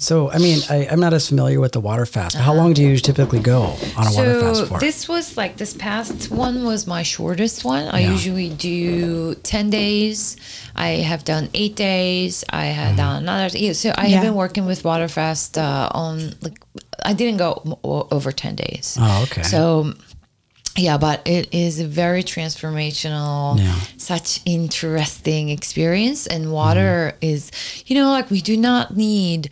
So 0.00 0.30
I 0.30 0.38
mean, 0.38 0.60
I, 0.70 0.86
I'm 0.90 1.00
not 1.00 1.12
as 1.12 1.28
familiar 1.28 1.58
with 1.60 1.72
the 1.72 1.80
water 1.80 2.06
fast. 2.06 2.36
How 2.36 2.54
long 2.54 2.72
do 2.72 2.82
you 2.82 2.96
typically 2.98 3.40
go 3.40 3.74
on 3.96 4.06
a 4.06 4.12
water 4.12 4.40
fast 4.40 4.66
for? 4.68 4.78
this 4.78 5.08
was 5.08 5.36
like 5.36 5.56
this 5.56 5.74
past 5.74 6.30
one 6.30 6.64
was 6.64 6.86
my 6.86 7.02
shortest 7.02 7.64
one. 7.64 7.84
I 7.88 8.00
Yeah. 8.00 8.12
usually 8.12 8.50
do 8.50 9.34
ten 9.42 9.70
days. 9.70 10.36
I 10.76 10.88
have 11.10 11.24
done 11.24 11.48
eight 11.54 11.74
days. 11.76 12.44
I 12.50 12.66
have 12.66 12.88
Mm-hmm. 12.88 12.96
done 12.96 13.22
another. 13.22 13.58
yeah, 13.58 13.72
So 13.72 13.88
I 13.96 14.06
Yeah. 14.06 14.16
have 14.16 14.22
been 14.22 14.34
working 14.34 14.66
with 14.66 14.84
Waterfast 14.84 15.56
uh, 15.58 15.88
on 15.92 16.34
like 16.42 16.58
I 17.04 17.12
didn't 17.14 17.38
go 17.38 17.62
m- 17.66 17.74
o- 17.84 18.06
over 18.10 18.30
ten 18.32 18.54
days. 18.56 18.96
Oh, 19.00 19.22
okay. 19.24 19.42
So 19.42 19.92
yeah, 20.76 20.98
but 20.98 21.26
it 21.26 21.54
is 21.54 21.80
a 21.80 21.86
very 21.86 22.22
transformational, 22.22 23.58
Yeah. 23.58 23.74
such 23.96 24.40
interesting 24.44 25.48
experience. 25.48 26.26
And 26.26 26.52
water 26.52 27.16
is, 27.22 27.50
you 27.86 27.94
know, 27.96 28.10
like 28.10 28.30
we 28.30 28.40
do 28.42 28.56
not 28.56 28.94
need 28.96 29.48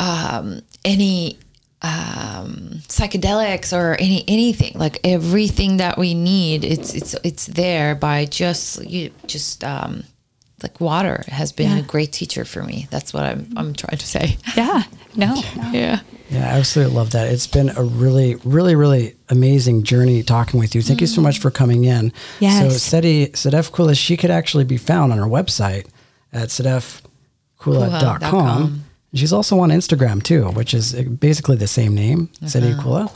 um, 0.00 0.60
any 0.84 1.38
um, 1.82 2.80
psychedelics 2.88 3.72
or 3.72 3.96
any 4.00 4.24
anything. 4.26 4.72
Like 4.78 4.98
everything 5.04 5.76
that 5.78 5.98
we 5.98 6.14
need, 6.14 6.64
it's 6.64 6.94
it's 6.94 7.14
it's 7.22 7.46
there 7.46 7.94
by 7.94 8.24
just 8.24 8.84
you 8.84 9.10
just 9.26 9.62
um, 9.62 10.02
like 10.62 10.80
water 10.80 11.22
has 11.28 11.52
been 11.52 11.70
Yeah. 11.72 11.78
a 11.78 11.82
great 11.82 12.12
teacher 12.12 12.44
for 12.44 12.62
me. 12.62 12.86
That's 12.90 13.12
what 13.12 13.24
I'm 13.24 13.52
I'm 13.56 13.74
trying 13.74 13.98
to 13.98 14.06
say. 14.06 14.36
yeah 14.56 14.82
no 15.14 15.34
Yeah. 15.72 16.00
Yeah, 16.28 16.40
I 16.54 16.58
absolutely 16.58 16.94
love 16.96 17.10
that. 17.12 17.28
It's 17.28 17.46
been 17.46 17.68
a 17.76 17.84
really, 17.84 18.34
really, 18.42 18.74
really 18.74 19.14
amazing 19.28 19.84
journey 19.84 20.24
talking 20.24 20.58
with 20.58 20.74
you. 20.74 20.82
Thank 20.82 21.00
you 21.00 21.06
so 21.06 21.20
much 21.20 21.38
for 21.38 21.52
coming 21.52 21.84
in. 21.84 22.12
Yes. 22.40 22.60
So 22.60 22.68
Seti, 22.78 23.28
Sedef 23.28 23.70
Kula, 23.70 23.96
she 23.96 24.16
could 24.16 24.32
actually 24.32 24.64
be 24.64 24.76
found 24.76 25.12
on 25.12 25.18
her 25.18 25.24
website 25.26 25.86
at 26.32 26.48
sedefkula.com. 26.48 27.02
Kula.com. 27.60 28.84
She's 29.14 29.32
also 29.32 29.60
on 29.60 29.70
Instagram 29.70 30.20
too, 30.22 30.46
which 30.50 30.74
is 30.74 30.92
basically 30.94 31.56
the 31.56 31.68
same 31.68 31.94
name, 31.94 32.28
Seti 32.46 32.72
Kula. 32.74 33.10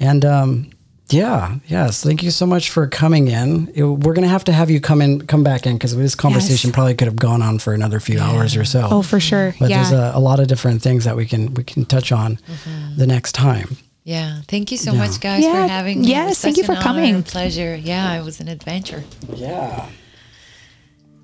And 0.00 0.24
um, 0.24 0.70
yeah, 1.10 1.56
yes, 1.66 2.02
thank 2.02 2.22
you 2.22 2.30
so 2.30 2.46
much 2.46 2.70
for 2.70 2.86
coming 2.86 3.28
in. 3.28 3.70
It- 3.74 3.82
we're 3.84 4.12
going 4.14 4.22
to 4.22 4.28
have 4.28 4.44
to 4.44 4.52
have 4.52 4.70
you 4.70 4.80
come 4.80 5.00
in, 5.00 5.26
come 5.26 5.42
back 5.42 5.66
in 5.66 5.74
because 5.76 5.96
this 5.96 6.14
conversation 6.14 6.68
Yes. 6.68 6.74
probably 6.74 6.94
could 6.94 7.06
have 7.08 7.16
gone 7.16 7.42
on 7.42 7.58
for 7.58 7.72
another 7.72 8.00
few 8.00 8.20
hours 8.20 8.56
or 8.56 8.64
so. 8.64 8.86
oh 8.90 9.02
for 9.02 9.18
sure 9.20 9.54
But 9.58 9.70
yeah 9.70 9.76
there's 9.76 9.92
a, 9.92 10.12
a 10.14 10.20
lot 10.20 10.38
of 10.40 10.48
different 10.48 10.82
things 10.82 11.04
that 11.04 11.16
we 11.16 11.24
can 11.26 11.54
we 11.54 11.64
can 11.64 11.84
touch 11.84 12.12
on 12.12 12.36
mm-hmm. 12.36 12.96
the 12.96 13.06
next 13.06 13.32
time. 13.32 13.76
Yeah. 14.04 14.40
Thank 14.48 14.70
you 14.72 14.78
so 14.78 14.92
Yeah. 14.92 14.98
much, 14.98 15.20
guys, 15.20 15.42
Yeah. 15.44 15.52
for 15.66 15.68
having 15.70 16.00
me. 16.00 16.08
Yes, 16.08 16.40
thank 16.40 16.56
you 16.56 16.64
for 16.64 16.74
coming. 16.76 17.22
pleasure. 17.22 17.76
Yeah, 17.76 18.18
it 18.18 18.24
was 18.24 18.40
an 18.40 18.48
adventure. 18.48 19.04
Yeah. 19.34 19.86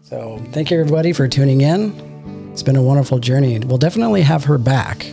So 0.02 0.42
thank 0.52 0.70
you 0.70 0.78
everybody 0.80 1.12
for 1.14 1.26
tuning 1.26 1.62
in. 1.62 2.50
It's 2.52 2.62
been 2.62 2.76
a 2.76 2.82
wonderful 2.82 3.18
journey. 3.18 3.58
We'll 3.58 3.78
definitely 3.78 4.22
have 4.22 4.44
her 4.44 4.58
back. 4.58 5.06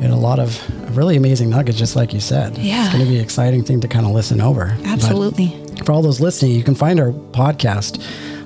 And 0.00 0.12
a 0.12 0.16
lot 0.16 0.38
of 0.38 0.96
really 0.96 1.16
amazing 1.16 1.50
nuggets, 1.50 1.76
just 1.78 1.94
like 1.94 2.14
you 2.14 2.20
said. 2.20 2.56
Yeah. 2.56 2.84
It's 2.84 2.92
going 2.92 3.04
to 3.04 3.10
be 3.10 3.18
an 3.18 3.22
exciting 3.22 3.62
thing 3.62 3.80
to 3.82 3.88
kind 3.88 4.06
of 4.06 4.12
listen 4.12 4.40
over. 4.40 4.74
But 4.78 4.86
absolutely 4.88 5.48
for 5.84 5.92
all 5.92 6.02
those 6.02 6.20
listening, 6.20 6.52
you 6.52 6.62
can 6.62 6.74
find 6.74 7.00
our 7.00 7.10
podcast 7.12 8.02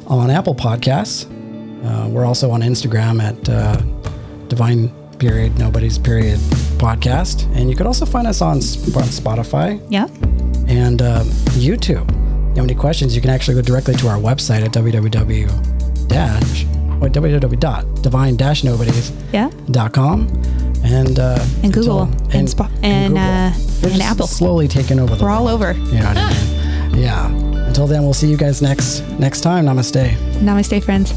on 0.06 0.30
Apple 0.30 0.54
Podcasts. 0.54 1.26
Uh, 1.84 2.08
we're 2.08 2.24
also 2.24 2.50
on 2.50 2.60
Instagram 2.60 3.22
at 3.22 3.48
uh, 3.48 3.76
Divine 4.48 4.88
Period 5.18 5.58
Nobody's 5.58 5.98
Period 5.98 6.38
Podcast, 6.78 7.44
and 7.54 7.70
you 7.70 7.76
could 7.76 7.86
also 7.86 8.06
find 8.06 8.26
us 8.26 8.40
on, 8.40 8.56
on 8.56 8.60
Spotify 8.60 9.80
yeah 9.90 10.06
and 10.66 11.02
uh, 11.02 11.22
YouTube. 11.54 12.08
If 12.10 12.56
you 12.56 12.62
have 12.62 12.64
any 12.64 12.74
questions, 12.74 13.14
you 13.14 13.20
can 13.20 13.30
actually 13.30 13.54
go 13.54 13.62
directly 13.62 13.94
to 13.96 14.08
our 14.08 14.16
website 14.18 14.64
at 14.64 14.72
www 14.72 16.08
dash 16.08 16.64
or 17.00 17.08
www.divine-nobodies.com 17.08 19.28
yeah 19.32 19.50
and 20.94 21.18
uh, 21.18 21.44
And 21.62 21.72
Google, 21.72 22.02
until- 22.02 22.38
and 22.38 22.48
Spo- 22.48 22.70
and, 22.82 23.18
uh, 23.18 23.52
and 23.92 24.02
Apple. 24.02 24.26
slowly 24.26 24.68
taking 24.68 24.98
over 25.00 25.16
we're 25.16 25.30
all 25.30 25.48
over 25.48 25.72
You 25.72 26.00
know 26.00 26.12
I 26.16 26.32
mean? 26.32 27.00
Yeah. 27.06 27.28
Until 27.66 27.88
then, 27.88 28.02
we'll 28.04 28.14
see 28.14 28.28
you 28.30 28.36
guys 28.36 28.62
next 28.62 29.00
next 29.18 29.40
time. 29.40 29.66
Namaste. 29.66 30.14
namaste 30.40 30.82
friends 30.84 31.12